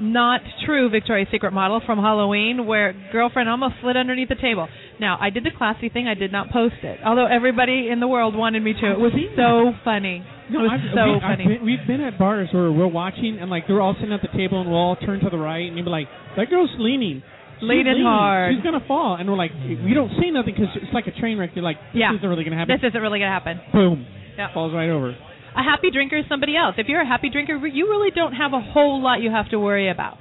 not 0.00 0.40
true 0.66 0.90
Victoria's 0.90 1.28
Secret 1.32 1.52
model 1.52 1.80
from 1.86 1.98
Halloween 1.98 2.66
where 2.66 2.94
girlfriend 3.12 3.48
almost 3.48 3.74
slid 3.80 3.96
underneath 3.96 4.28
the 4.28 4.34
table. 4.48 4.68
Now, 5.00 5.16
I 5.20 5.30
did 5.30 5.42
the 5.44 5.54
classy 5.56 5.88
thing. 5.88 6.06
I 6.06 6.14
did 6.14 6.32
not 6.32 6.50
post 6.50 6.76
it, 6.82 6.98
although 7.04 7.26
everybody 7.26 7.88
in 7.90 8.00
the 8.00 8.08
world 8.08 8.34
wanted 8.36 8.62
me 8.62 8.72
to. 8.74 8.86
It 8.92 8.98
was 8.98 9.12
so 9.36 9.72
funny. 9.84 10.24
No, 10.50 10.60
I've, 10.68 10.80
so 10.94 11.14
we, 11.14 11.20
funny. 11.20 11.46
been, 11.46 11.64
we've 11.64 11.86
been 11.86 12.00
at 12.00 12.18
bars 12.18 12.48
where 12.52 12.70
we're 12.70 12.86
watching 12.86 13.38
and 13.40 13.50
like 13.50 13.66
they're 13.66 13.80
all 13.80 13.94
sitting 13.98 14.12
at 14.12 14.22
the 14.22 14.30
table 14.36 14.60
and 14.60 14.70
we'll 14.70 14.78
all 14.78 14.96
turn 14.96 15.20
to 15.20 15.30
the 15.30 15.38
right 15.38 15.66
and 15.66 15.76
you'll 15.76 15.84
be 15.86 15.90
like, 15.90 16.08
"That 16.36 16.50
girl's 16.50 16.70
leaning." 16.78 17.22
She's 17.58 17.68
Leaning 17.68 18.02
hard. 18.04 18.54
She's 18.54 18.62
gonna 18.62 18.84
fall, 18.86 19.16
and 19.18 19.28
we're 19.30 19.36
like, 19.36 19.50
we 19.64 19.94
don't 19.94 20.12
say 20.20 20.30
nothing 20.30 20.52
because 20.54 20.68
it's 20.76 20.92
like 20.92 21.06
a 21.06 21.12
train 21.18 21.38
wreck. 21.38 21.50
You're 21.54 21.64
like, 21.64 21.78
this 21.94 22.00
Yeah. 22.04 22.12
isn't 22.14 22.28
really 22.28 22.44
gonna 22.44 22.56
happen. 22.56 22.76
This 22.76 22.86
isn't 22.86 23.00
really 23.00 23.18
going 23.18 23.30
to 23.30 23.32
happen. 23.32 23.60
Boom, 23.72 24.04
Yeah. 24.36 24.52
falls 24.52 24.74
right 24.74 24.90
over. 24.90 25.16
A 25.56 25.62
happy 25.62 25.90
drinker 25.90 26.16
is 26.18 26.26
somebody 26.28 26.54
else. 26.54 26.74
If 26.76 26.86
you're 26.86 27.00
a 27.00 27.06
happy 27.06 27.30
drinker, 27.30 27.56
you 27.66 27.88
really 27.88 28.10
don't 28.10 28.34
have 28.34 28.52
a 28.52 28.60
whole 28.60 29.00
lot 29.00 29.22
you 29.22 29.30
have 29.30 29.48
to 29.50 29.58
worry 29.58 29.88
about. 29.88 30.18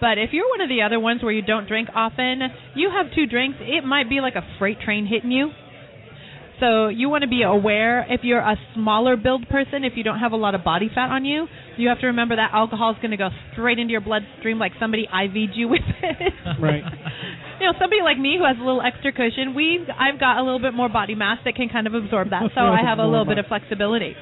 But 0.00 0.16
if 0.16 0.32
you're 0.32 0.48
one 0.48 0.62
of 0.62 0.70
the 0.70 0.80
other 0.80 0.98
ones 0.98 1.22
where 1.22 1.32
you 1.32 1.42
don't 1.42 1.68
drink 1.68 1.90
often, 1.94 2.40
you 2.74 2.88
have 2.88 3.12
two 3.14 3.26
drinks, 3.26 3.58
it 3.60 3.84
might 3.84 4.08
be 4.08 4.22
like 4.22 4.34
a 4.36 4.44
freight 4.58 4.80
train 4.80 5.04
hitting 5.04 5.30
you. 5.30 5.50
So 6.60 6.88
you 6.88 7.08
want 7.08 7.22
to 7.22 7.28
be 7.28 7.42
aware 7.42 8.04
if 8.10 8.22
you're 8.24 8.40
a 8.40 8.56
smaller 8.74 9.16
build 9.16 9.48
person, 9.48 9.84
if 9.84 9.92
you 9.94 10.02
don't 10.02 10.18
have 10.18 10.32
a 10.32 10.36
lot 10.36 10.56
of 10.56 10.64
body 10.64 10.90
fat 10.92 11.10
on 11.10 11.24
you, 11.24 11.46
you 11.76 11.88
have 11.88 12.00
to 12.00 12.08
remember 12.08 12.34
that 12.34 12.50
alcohol 12.52 12.90
is 12.90 12.96
going 13.00 13.12
to 13.12 13.16
go 13.16 13.28
straight 13.52 13.78
into 13.78 13.92
your 13.92 14.00
bloodstream 14.00 14.58
like 14.58 14.72
somebody 14.80 15.06
IV'd 15.06 15.54
you 15.54 15.68
with 15.68 15.82
it. 16.02 16.32
Right. 16.60 16.82
you 17.60 17.66
know, 17.66 17.72
somebody 17.78 18.02
like 18.02 18.18
me 18.18 18.36
who 18.38 18.44
has 18.44 18.56
a 18.58 18.64
little 18.64 18.82
extra 18.82 19.12
cushion, 19.12 19.54
we 19.54 19.86
I've 19.86 20.18
got 20.18 20.38
a 20.38 20.42
little 20.42 20.58
bit 20.58 20.74
more 20.74 20.88
body 20.88 21.14
mass 21.14 21.38
that 21.44 21.54
can 21.54 21.68
kind 21.68 21.86
of 21.86 21.94
absorb 21.94 22.30
that, 22.30 22.50
so 22.54 22.60
I 22.60 22.82
have 22.82 22.98
a 22.98 23.06
little 23.06 23.24
bit 23.26 23.38
of 23.38 23.46
flexibility. 23.46 24.16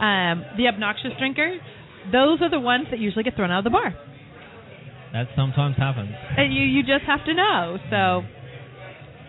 Um, 0.00 0.44
the 0.56 0.68
obnoxious 0.72 1.12
drinker, 1.18 1.58
those 2.10 2.40
are 2.40 2.48
the 2.50 2.60
ones 2.60 2.86
that 2.90 2.98
usually 2.98 3.24
get 3.24 3.36
thrown 3.36 3.50
out 3.50 3.58
of 3.58 3.64
the 3.64 3.70
bar, 3.70 3.94
That 5.12 5.26
sometimes 5.36 5.76
happens. 5.76 6.10
and 6.38 6.54
you 6.54 6.62
you 6.62 6.82
just 6.82 7.04
have 7.06 7.24
to 7.26 7.34
know. 7.34 7.76
So, 7.90 8.22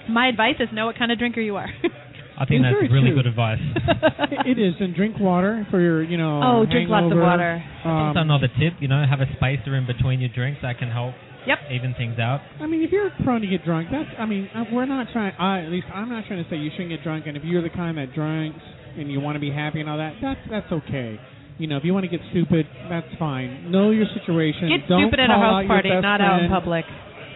my 0.10 0.28
advice 0.30 0.56
is 0.60 0.70
know 0.72 0.86
what 0.86 0.98
kind 0.98 1.12
of 1.12 1.20
drinker 1.20 1.42
you 1.42 1.58
are. 1.58 1.68
I 2.38 2.46
think 2.46 2.64
that's 2.64 2.92
really 2.92 3.12
true. 3.12 3.24
good 3.24 3.28
advice. 3.28 3.60
it 4.46 4.60
is, 4.60 4.76
and 4.80 4.96
drink 4.96 5.16
water 5.20 5.66
for 5.72 5.80
your, 5.80 6.04
you 6.04 6.18
know. 6.18 6.42
oh, 6.44 6.66
drink 6.70 6.90
lots 6.90 7.06
of 7.06 7.18
hangover. 7.18 7.22
water. 7.22 7.64
Um, 7.86 7.92
also 7.92 8.20
another 8.20 8.48
tip, 8.60 8.74
you 8.80 8.88
know, 8.88 9.04
have 9.08 9.22
a 9.22 9.30
spacer 9.38 9.76
in 9.76 9.86
between 9.88 10.20
your 10.20 10.30
drinks. 10.30 10.60
That 10.62 10.78
can 10.78 10.90
help 10.92 11.16
Yep. 11.48 11.60
even 11.72 11.94
things 11.94 12.18
out. 12.20 12.42
I 12.60 12.66
mean, 12.66 12.82
if 12.82 12.92
you're 12.92 13.10
prone 13.24 13.42
to 13.42 13.48
get 13.48 13.64
drunk, 13.64 13.90
that's. 13.92 14.10
I 14.18 14.26
mean, 14.26 14.50
uh, 14.54 14.66
we're 14.74 14.88
not 14.88 15.08
trying. 15.14 15.34
I, 15.38 15.62
at 15.64 15.72
least 15.72 15.86
I'm 15.94 16.10
not 16.10 16.26
trying 16.28 16.44
to 16.44 16.50
say 16.50 16.58
you 16.58 16.72
shouldn't 16.72 16.90
get 16.90 17.04
drunk. 17.04 17.26
And 17.28 17.38
if 17.38 17.44
you're 17.44 17.62
the 17.62 17.70
kind 17.70 17.98
that 17.98 18.14
drinks 18.14 18.60
and 18.98 19.12
you 19.12 19.20
want 19.20 19.36
to 19.36 19.40
be 19.40 19.52
happy 19.52 19.80
and 19.80 19.90
all 19.90 19.98
that, 19.98 20.14
that's 20.22 20.40
that's 20.50 20.72
okay. 20.72 21.20
You 21.58 21.68
know, 21.68 21.78
if 21.78 21.86
you 21.86 21.94
want 21.94 22.04
to 22.04 22.12
get 22.12 22.20
stupid, 22.32 22.66
that's 22.90 23.08
fine. 23.18 23.72
Know 23.72 23.92
your 23.92 24.08
situation. 24.12 24.76
Get 24.76 24.90
Don't 24.90 25.08
stupid 25.08 25.22
at 25.22 25.30
a 25.30 25.40
house 25.40 25.64
party, 25.68 25.88
best 25.90 26.02
not 26.02 26.20
out 26.20 26.44
in 26.44 26.50
public. 26.50 26.84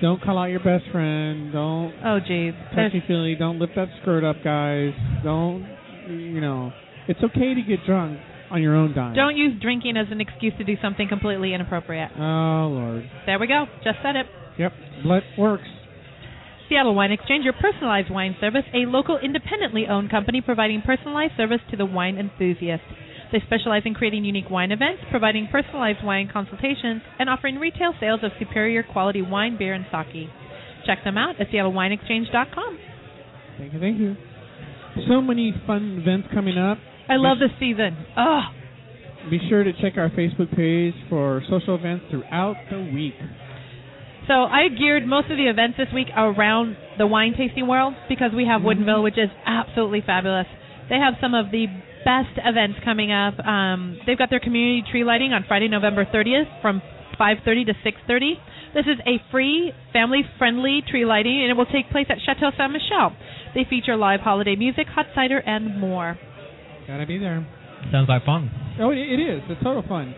Don't 0.02 0.22
call 0.22 0.38
out 0.38 0.45
your 0.45 0.60
best 0.60 0.86
friend. 0.91 1.52
Don't 1.52 1.93
Oh, 2.06 2.20
geez. 2.26 2.54
Touchy 2.74 3.04
feely. 3.08 3.36
Don't 3.36 3.60
lift 3.60 3.74
that 3.76 3.89
skirt 4.02 4.24
up, 4.24 4.38
guys. 4.43 4.93
Don't. 5.24 5.68
You 6.08 6.41
know, 6.41 6.72
it's 7.08 7.20
okay 7.24 7.54
to 7.54 7.62
get 7.62 7.86
drunk 7.86 8.20
on 8.50 8.62
your 8.62 8.76
own 8.76 8.95
dime. 8.95 9.14
Don't 9.14 9.36
use 9.36 9.62
drinking 9.62 9.95
as 9.97 10.08
an 10.10 10.22
excuse 10.22 10.54
to 10.58 10.64
do 10.64 10.76
something 10.82 11.08
completely 11.08 11.54
inappropriate. 11.54 12.10
Oh 12.18 12.68
Lord. 12.72 13.10
There 13.26 13.38
we 13.38 13.47
go. 13.47 13.66
Just 13.84 14.00
said 14.04 14.16
it. 14.16 14.26
Yep. 14.58 14.74
Blood 15.04 15.24
works. 15.38 15.68
Seattle 16.68 16.93
Wine 16.93 17.12
Exchange, 17.12 17.43
your 17.43 17.54
personalized 17.54 18.12
wine 18.12 18.36
service, 18.39 18.64
a 18.74 18.86
local 18.86 19.18
independently 19.18 19.88
owned 19.88 20.12
company 20.12 20.39
providing 20.39 20.82
personalized 20.82 21.34
service 21.36 21.62
to 21.72 21.78
the 21.78 21.86
wine 21.86 22.18
enthusiast. 22.18 22.84
They 23.32 23.41
specialize 23.45 23.84
in 23.86 23.93
creating 23.93 24.25
unique 24.25 24.49
wine 24.49 24.71
events, 24.71 25.03
providing 25.11 25.47
personalized 25.51 26.03
wine 26.03 26.30
consultations, 26.32 27.01
and 27.19 27.30
offering 27.30 27.57
retail 27.57 27.93
sales 27.99 28.21
of 28.23 28.32
superior 28.39 28.84
quality 28.84 29.21
wine, 29.21 29.57
beer, 29.57 29.73
and 29.73 29.86
sake. 29.91 30.30
Check 30.86 31.03
them 31.03 31.17
out 31.17 31.39
at 31.39 31.49
seattlewineexchange.com. 31.49 32.80
Thank 33.59 33.73
you. 33.73 33.80
Thank 33.80 33.99
you. 33.99 34.15
So 35.07 35.21
many 35.21 35.53
fun 35.67 35.99
events 36.01 36.30
coming 36.34 36.57
up. 36.57 36.80
I 37.07 37.17
love 37.17 37.38
this 37.39 37.51
season. 37.59 37.97
Oh, 38.17 38.41
Be 39.30 39.39
sure 39.49 39.63
to 39.63 39.73
check 39.73 39.93
our 39.97 40.09
Facebook 40.09 40.55
page 40.55 40.93
for 41.09 41.43
social 41.49 41.75
events 41.75 42.05
throughout 42.09 42.55
the 42.71 42.80
week. 42.93 43.13
So 44.27 44.34
I 44.34 44.69
geared 44.69 45.07
most 45.07 45.32
of 45.32 45.38
the 45.38 45.49
events 45.49 45.77
this 45.77 45.88
week 45.93 46.07
around 46.15 46.77
the 46.97 47.07
wine 47.07 47.34
tasting 47.36 47.67
world 47.67 47.95
because 48.07 48.32
we 48.36 48.45
have 48.45 48.61
mm-hmm. 48.61 48.84
Woodinville, 48.84 49.03
which 49.03 49.17
is 49.17 49.30
absolutely 49.45 50.01
fabulous. 50.05 50.45
They 50.89 50.97
have 50.97 51.15
some 51.19 51.34
of 51.34 51.51
the 51.51 51.65
best 52.06 52.34
events 52.38 52.80
coming 52.84 53.12
up. 53.12 53.39
Um, 53.39 54.00
they've 54.06 54.18
got 54.18 54.30
their 54.30 54.39
community 54.39 54.84
tree 54.89 55.04
lighting 55.04 55.34
on 55.34 55.45
Friday, 55.47 55.68
November 55.68 56.06
30th 56.06 56.47
from 56.62 56.82
5:30 57.20 57.66
to 57.66 57.74
6:30. 57.84 58.39
This 58.74 58.86
is 58.86 59.00
a 59.06 59.20
free, 59.32 59.74
family-friendly 59.91 60.84
tree 60.89 61.06
lighting, 61.06 61.41
and 61.41 61.50
it 61.52 61.58
will 61.58 61.66
take 61.66 61.89
place 61.89 62.08
at 62.10 62.18
Chateau 62.22 62.52
Ste. 62.52 62.72
Michelle. 62.72 63.16
They 63.54 63.66
feature 63.66 63.97
live 63.97 64.22
holiday 64.22 64.56
music, 64.56 64.88
hot 64.88 65.08
cider, 65.16 65.39
and 65.39 65.80
more. 65.80 66.18
Gotta 66.88 67.06
be 67.06 67.18
there. 67.18 67.45
Sounds 67.91 68.08
like 68.08 68.26
fun. 68.26 68.52
Oh, 68.80 68.91
it, 68.91 68.97
it 68.97 69.20
is. 69.20 69.41
It's 69.50 69.64
total 69.64 69.84
fun. 69.88 70.16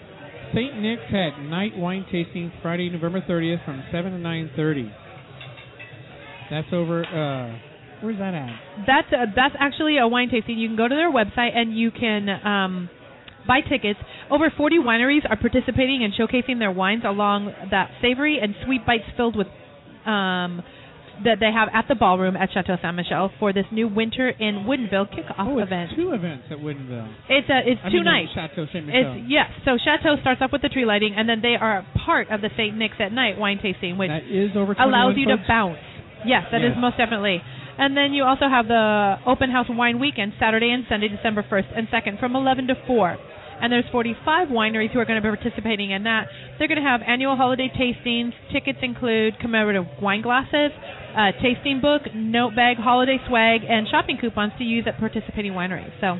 St. 0.53 0.77
Nick's 0.79 1.13
at 1.13 1.39
night 1.39 1.77
wine 1.77 2.05
tasting 2.11 2.51
Friday, 2.61 2.89
November 2.89 3.21
30th 3.21 3.63
from 3.63 3.83
7 3.91 4.11
to 4.11 4.17
9:30. 4.19 4.91
That's 6.49 6.67
over. 6.73 7.05
Uh, 7.05 7.70
where's 8.01 8.17
that 8.19 8.33
at? 8.33 8.49
That's 8.87 9.07
uh, 9.13 9.25
that's 9.35 9.55
actually 9.59 9.97
a 9.97 10.07
wine 10.07 10.29
tasting. 10.29 10.57
You 10.57 10.67
can 10.67 10.77
go 10.77 10.87
to 10.87 10.95
their 10.95 11.11
website 11.11 11.55
and 11.55 11.75
you 11.77 11.91
can 11.91 12.29
um, 12.29 12.89
buy 13.47 13.61
tickets. 13.61 13.99
Over 14.29 14.51
40 14.55 14.77
wineries 14.79 15.29
are 15.29 15.37
participating 15.37 16.03
and 16.03 16.13
showcasing 16.13 16.59
their 16.59 16.71
wines 16.71 17.03
along 17.05 17.53
that 17.71 17.91
savory 18.01 18.39
and 18.41 18.55
sweet 18.65 18.85
bites 18.85 19.03
filled 19.17 19.35
with 19.35 19.47
um, 20.05 20.61
that 21.23 21.37
they 21.39 21.51
have 21.53 21.69
at 21.71 21.85
the 21.87 21.93
ballroom 21.93 22.35
at 22.35 22.49
Chateau 22.51 22.77
Ste. 22.81 22.95
Michelle 22.95 23.29
for 23.39 23.53
this 23.53 23.65
new 23.71 23.87
winter 23.87 24.29
in 24.29 24.65
Woodinville 24.65 25.05
kickoff 25.13 25.37
Oh, 25.37 25.59
it's 25.59 25.67
event. 25.67 25.91
two 25.95 26.13
events 26.13 26.45
at 26.49 26.57
Woodinville. 26.57 27.13
It's 27.29 27.47
a 27.49 27.61
it's 27.69 27.81
I 27.83 27.89
two 27.89 28.01
mean, 28.01 28.05
nights. 28.05 28.31
Chateau 28.33 28.65
Ste. 28.65 28.81
Michelle. 28.89 29.13
It's 29.21 29.29
yes. 29.29 29.45
So 29.65 29.77
Chateau 29.77 30.15
starts 30.21 30.41
off 30.41 30.51
with 30.51 30.63
the 30.63 30.69
tree 30.69 30.85
lighting, 30.85 31.13
and 31.15 31.29
then 31.29 31.41
they 31.41 31.53
are 31.59 31.85
part 32.05 32.31
of 32.31 32.41
the 32.41 32.49
Saint 32.57 32.75
Nick's 32.77 32.97
at 32.99 33.11
Night 33.13 33.37
wine 33.37 33.59
tasting, 33.61 33.97
which 33.99 34.09
is 34.31 34.49
allows 34.55 35.13
you 35.17 35.27
to 35.27 35.37
bounce. 35.47 35.77
Yes, 36.25 36.45
that 36.51 36.61
is 36.61 36.73
Yes. 36.73 36.81
most 36.81 36.97
definitely. 36.97 37.41
And 37.77 37.95
then 37.95 38.13
you 38.13 38.23
also 38.23 38.47
have 38.49 38.67
the 38.67 39.15
open 39.25 39.49
house 39.49 39.67
wine 39.69 39.99
weekend, 39.99 40.33
Saturday 40.39 40.71
and 40.71 40.85
Sunday, 40.89 41.07
December 41.07 41.45
1st 41.49 41.77
and 41.77 41.87
2nd, 41.87 42.19
from 42.19 42.35
11 42.35 42.67
to 42.67 42.75
4. 42.87 43.17
And 43.61 43.71
there's 43.71 43.85
45 43.91 44.47
wineries 44.47 44.89
who 44.91 44.99
are 44.99 45.05
going 45.05 45.21
to 45.21 45.31
be 45.31 45.35
participating 45.35 45.91
in 45.91 46.03
that. 46.03 46.25
They're 46.57 46.67
going 46.67 46.81
to 46.81 46.87
have 46.87 47.01
annual 47.05 47.35
holiday 47.35 47.69
tastings. 47.69 48.33
Tickets 48.51 48.79
include 48.81 49.37
commemorative 49.39 49.85
wine 50.01 50.23
glasses, 50.23 50.71
a 51.15 51.31
tasting 51.41 51.79
book, 51.79 52.01
note 52.13 52.55
bag, 52.55 52.77
holiday 52.77 53.17
swag, 53.27 53.61
and 53.69 53.87
shopping 53.87 54.17
coupons 54.19 54.53
to 54.57 54.63
use 54.63 54.85
at 54.87 54.97
participating 54.97 55.53
wineries. 55.53 55.93
So 56.01 56.17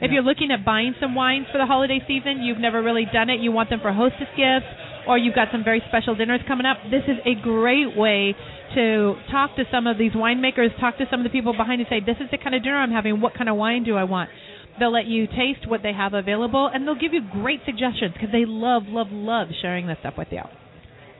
if 0.00 0.10
Yeah. 0.10 0.14
you're 0.14 0.22
looking 0.22 0.52
at 0.52 0.64
buying 0.64 0.94
some 1.00 1.16
wines 1.16 1.46
for 1.50 1.58
the 1.58 1.66
holiday 1.66 2.00
season, 2.06 2.42
you've 2.42 2.58
never 2.60 2.80
really 2.80 3.06
done 3.06 3.28
it, 3.28 3.40
you 3.40 3.50
want 3.50 3.70
them 3.70 3.80
for 3.80 3.92
hostess 3.92 4.28
gifts, 4.36 4.66
or 5.06 5.18
you've 5.18 5.34
got 5.34 5.48
some 5.52 5.62
very 5.64 5.82
special 5.88 6.14
dinners 6.14 6.40
coming 6.46 6.66
up, 6.66 6.78
this 6.90 7.02
is 7.08 7.18
a 7.24 7.34
great 7.40 7.96
way 7.96 8.34
to 8.74 9.14
talk 9.30 9.54
to 9.56 9.64
some 9.70 9.86
of 9.86 9.98
these 9.98 10.12
winemakers, 10.12 10.68
talk 10.80 10.98
to 10.98 11.04
some 11.10 11.20
of 11.20 11.24
the 11.24 11.30
people 11.30 11.52
behind 11.56 11.80
and 11.80 11.88
say, 11.88 12.00
this 12.00 12.16
is 12.20 12.28
the 12.30 12.38
kind 12.38 12.54
of 12.54 12.62
dinner 12.62 12.76
I'm 12.76 12.90
having, 12.90 13.20
what 13.20 13.34
kind 13.34 13.48
of 13.48 13.56
wine 13.56 13.84
do 13.84 13.96
I 13.96 14.04
want? 14.04 14.30
They'll 14.78 14.92
let 14.92 15.06
you 15.06 15.26
taste 15.28 15.68
what 15.68 15.82
they 15.82 15.92
have 15.92 16.14
available, 16.14 16.68
and 16.72 16.86
they'll 16.86 16.98
give 16.98 17.12
you 17.12 17.20
great 17.30 17.60
suggestions 17.64 18.12
because 18.14 18.30
they 18.32 18.44
love, 18.44 18.84
love, 18.88 19.06
love 19.12 19.48
sharing 19.62 19.86
this 19.86 19.98
stuff 20.00 20.14
with 20.18 20.28
you. 20.32 20.42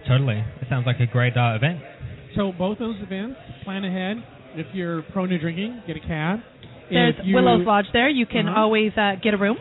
Totally. 0.09 0.39
It 0.61 0.67
sounds 0.69 0.87
like 0.87 0.99
a 1.01 1.07
great 1.07 1.37
uh, 1.37 1.55
event. 1.55 1.79
So 2.37 2.51
both 2.51 2.79
those 2.79 2.97
events, 3.01 3.37
plan 3.65 3.85
ahead. 3.85 4.17
If 4.57 4.67
you're 4.75 5.03
prone 5.03 5.29
to 5.29 5.39
drinking, 5.39 5.83
get 5.87 5.97
a 5.97 6.01
cab. 6.01 6.41
There's 6.91 7.15
if 7.19 7.27
you 7.27 7.35
Willows 7.37 7.65
Lodge 7.67 7.87
there. 7.93 8.09
You 8.09 8.27
can 8.27 8.49
Uh-huh. 8.49 8.61
always 8.61 8.93
uh, 8.97 9.13
get 9.23 9.35
a 9.35 9.37
room. 9.39 9.57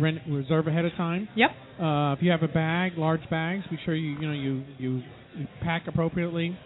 Rent, 0.00 0.18
reserve 0.28 0.66
ahead 0.66 0.84
of 0.84 0.92
time. 0.92 1.28
Yep. 1.36 1.50
Uh, 1.80 2.12
if 2.12 2.22
you 2.22 2.30
have 2.30 2.42
a 2.42 2.48
bag, 2.48 2.92
large 2.96 3.28
bags, 3.30 3.64
be 3.70 3.78
sure 3.84 3.94
you 3.94 4.18
you 4.18 4.26
know 4.26 4.32
you 4.32 4.62
you, 4.78 5.02
you 5.36 5.46
pack 5.62 5.84
appropriately. 5.86 6.56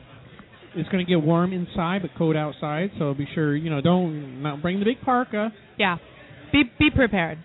It's 0.74 0.88
going 0.90 1.04
to 1.04 1.10
get 1.10 1.22
warm 1.22 1.52
inside, 1.52 2.02
but 2.02 2.10
cold 2.16 2.36
outside. 2.36 2.90
So 2.98 3.14
be 3.14 3.26
sure 3.34 3.56
you 3.56 3.70
know 3.70 3.80
don't 3.80 4.42
not 4.42 4.62
bring 4.62 4.78
the 4.78 4.84
big 4.84 5.00
parka. 5.02 5.52
Yeah. 5.78 5.96
Be 6.52 6.64
be 6.78 6.90
prepared. 6.94 7.38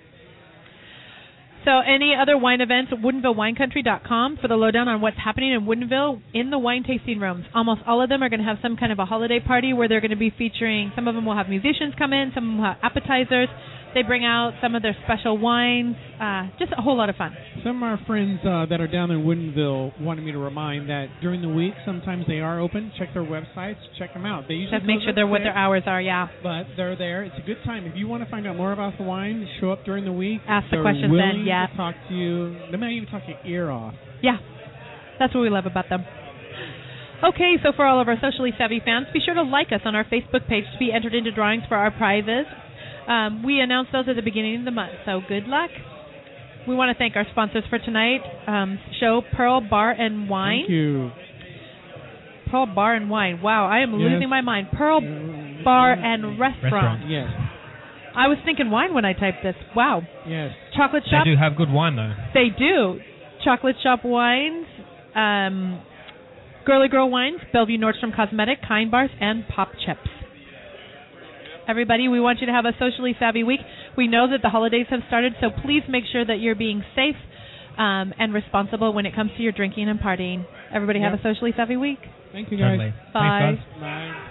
So, 1.66 1.80
any 1.80 2.14
other 2.14 2.38
wine 2.38 2.60
events, 2.60 2.92
WoodinvilleWineCountry.com 2.92 4.40
for 4.42 4.50
the 4.50 4.56
lowdown 4.56 4.90
on 4.90 5.00
what's 5.00 5.16
happening 5.18 5.54
in 5.54 5.62
Woodinville 5.62 6.22
in 6.34 6.50
the 6.50 6.60
wine 6.60 6.84
tasting 6.84 7.20
rooms. 7.20 7.46
Almost 7.56 7.82
all 7.88 8.02
of 8.02 8.10
them 8.10 8.22
are 8.22 8.28
going 8.28 8.42
to 8.42 8.46
have 8.46 8.58
some 8.62 8.76
kind 8.76 8.92
of 8.92 9.00
a 9.00 9.06
holiday 9.06 9.40
party 9.40 9.72
where 9.72 9.88
they're 9.88 10.02
going 10.02 10.12
to 10.12 10.18
be 10.18 10.34
featuring. 10.38 10.92
Some 10.94 11.08
of 11.08 11.16
them 11.16 11.26
will 11.26 11.38
have 11.38 11.48
musicians 11.48 11.94
come 11.98 12.12
in, 12.12 12.32
some 12.36 12.58
will 12.58 12.66
have 12.66 12.78
appetizers. 12.84 13.48
They 13.94 14.02
bring 14.02 14.26
out 14.26 14.54
some 14.62 14.76
of 14.76 14.82
their 14.82 14.96
special 15.06 15.38
wines. 15.38 15.96
Uh, 16.20 16.50
just 16.58 16.72
a 16.78 16.82
whole 16.82 16.98
lot 16.98 17.10
of 17.10 17.16
fun. 17.16 17.36
Some 17.64 17.84
of 17.84 17.84
our 17.84 18.00
friends 18.08 18.40
uh, 18.42 18.66
that 18.70 18.82
are 18.82 18.88
down 18.88 19.12
in 19.12 19.24
Woodinville 19.24 20.02
wanted 20.02 20.26
me 20.26 20.32
to 20.32 20.40
remind 20.40 20.90
that 20.90 21.08
during 21.22 21.42
the 21.42 21.50
week, 21.50 21.74
sometimes 21.86 22.26
they 22.28 22.40
are 22.40 22.60
open. 22.60 22.92
Check 22.98 23.14
their 23.14 23.24
websites, 23.24 23.78
check 24.00 24.14
them 24.14 24.26
out. 24.26 24.46
They 24.48 24.56
usually 24.56 24.80
Just 24.80 24.88
make 24.88 25.02
sure 25.04 25.14
they're 25.14 25.28
what 25.28 25.42
their 25.44 25.56
hours 25.56 25.84
are. 25.86 26.02
Yeah. 26.02 26.28
But 26.42 26.64
they're 26.76 26.96
there. 26.96 27.24
It's 27.24 27.36
a 27.38 27.46
good 27.46 27.58
time. 27.66 27.86
If 27.86 27.96
you 27.96 28.08
want 28.08 28.24
to 28.24 28.30
find 28.30 28.48
out 28.48 28.58
more 28.58 28.74
about 28.74 28.98
the 28.98 29.04
wine, 29.04 29.48
show 29.60 29.72
up 29.72 29.86
during 29.86 30.06
the 30.06 30.12
week. 30.12 30.42
Ask 30.48 30.70
the 30.70 30.78
they're 30.78 30.84
questions 30.84 31.12
willing 31.12 31.40
then, 31.40 31.46
yeah. 31.46 31.68
to 31.68 31.78
talk 31.78 31.96
to 32.10 32.16
you. 32.16 32.58
They 32.72 32.78
might 32.78 32.92
even 32.92 33.10
talk 33.10 33.24
your 33.28 33.38
ear 33.46 33.70
off. 33.70 33.94
Yeah, 34.22 34.38
that's 35.20 35.34
what 35.36 35.42
we 35.42 35.50
love 35.50 35.66
about 35.66 35.90
them. 35.90 36.04
Okay, 37.24 37.56
so 37.64 37.72
for 37.74 37.86
all 37.86 38.02
of 38.02 38.10
our 38.10 38.18
socially 38.20 38.52
savvy 38.58 38.82
fans, 38.84 39.08
be 39.14 39.22
sure 39.24 39.34
to 39.34 39.44
like 39.44 39.68
us 39.72 39.80
on 39.86 39.96
our 39.96 40.04
Facebook 40.04 40.48
page 40.50 40.66
to 40.74 40.80
be 40.80 40.92
entered 40.92 41.16
into 41.16 41.32
drawings 41.32 41.64
for 41.70 41.78
our 41.78 41.90
prizes. 41.90 42.46
Um, 43.08 43.44
we 43.44 43.60
announce 43.60 43.90
those 43.92 44.06
at 44.08 44.16
the 44.16 44.22
beginning 44.22 44.60
of 44.60 44.66
the 44.66 44.72
month, 44.72 44.94
so 45.06 45.20
good 45.28 45.48
luck. 45.48 45.70
We 46.68 46.76
want 46.76 46.96
to 46.96 46.98
thank 46.98 47.16
our 47.18 47.26
sponsors 47.32 47.64
for 47.70 47.78
tonight 47.80 48.22
um, 48.48 48.80
show 49.00 49.22
Pearl 49.36 49.60
Bar 49.62 49.92
and 49.92 50.30
Wine. 50.30 50.62
Thank 50.62 50.70
you. 50.72 51.12
Pearl 52.50 52.66
Bar 52.68 52.96
and 52.96 53.10
Wine. 53.10 53.42
Wow, 53.42 53.66
I 53.68 53.80
am 53.80 53.92
Yes. 54.00 54.12
losing 54.12 54.30
my 54.30 54.42
mind. 54.42 54.68
Pearl 54.72 55.02
Bar 55.64 55.94
and 55.94 56.40
Restaurant. 56.40 56.64
Restaurant. 56.64 57.10
Yes. 57.10 57.28
I 58.16 58.28
was 58.28 58.38
thinking 58.46 58.70
wine 58.70 58.94
when 58.94 59.06
I 59.06 59.14
typed 59.14 59.42
this. 59.44 59.56
Wow. 59.76 60.04
Yes. 60.28 60.52
Chocolate 60.78 61.04
shop. 61.10 61.26
They 61.26 61.32
do 61.32 61.38
have 61.38 61.56
good 61.58 61.72
wine 61.72 61.96
though. 61.96 62.14
They 62.34 62.48
do. 62.58 63.00
Chocolate 63.44 63.76
Shop 63.84 64.06
Wines, 64.06 64.66
um, 65.16 65.82
Girly 66.66 66.88
Girl 66.88 67.10
Wines, 67.10 67.40
Bellevue 67.52 67.78
Nordstrom 67.78 68.16
Cosmetic, 68.16 68.60
Kind 68.66 68.90
Bars, 68.90 69.10
and 69.20 69.44
Pop 69.54 69.72
Chips. 69.86 70.08
Everybody, 71.68 72.08
we 72.08 72.20
want 72.20 72.40
you 72.40 72.48
to 72.48 72.54
have 72.54 72.66
a 72.66 72.74
socially 72.80 73.16
savvy 73.20 73.44
week. 73.44 73.60
We 73.98 74.08
know 74.08 74.30
that 74.30 74.42
the 74.42 74.50
holidays 74.50 74.88
have 74.90 75.02
started, 75.08 75.34
so 75.40 75.50
please 75.64 75.84
make 75.88 76.04
sure 76.12 76.26
that 76.26 76.40
you're 76.40 76.56
being 76.56 76.84
safe 76.96 77.16
um, 77.78 78.14
and 78.20 78.34
responsible 78.34 78.94
when 78.94 79.06
it 79.06 79.16
comes 79.16 79.32
to 79.38 79.44
your 79.44 79.52
drinking 79.54 79.90
and 79.90 80.00
partying. 80.00 80.46
Everybody 80.74 81.00
have 81.02 81.14
a 81.14 81.22
socially 81.24 81.54
savvy 81.56 81.78
week. 81.78 82.00
Thank 82.32 82.52
you, 82.52 82.58
guys. 82.58 82.78
Totally. 82.78 82.94
Bye. 83.14 83.40
Thanks, 83.42 83.64
guys. 83.76 83.82
Bye. 83.82 84.30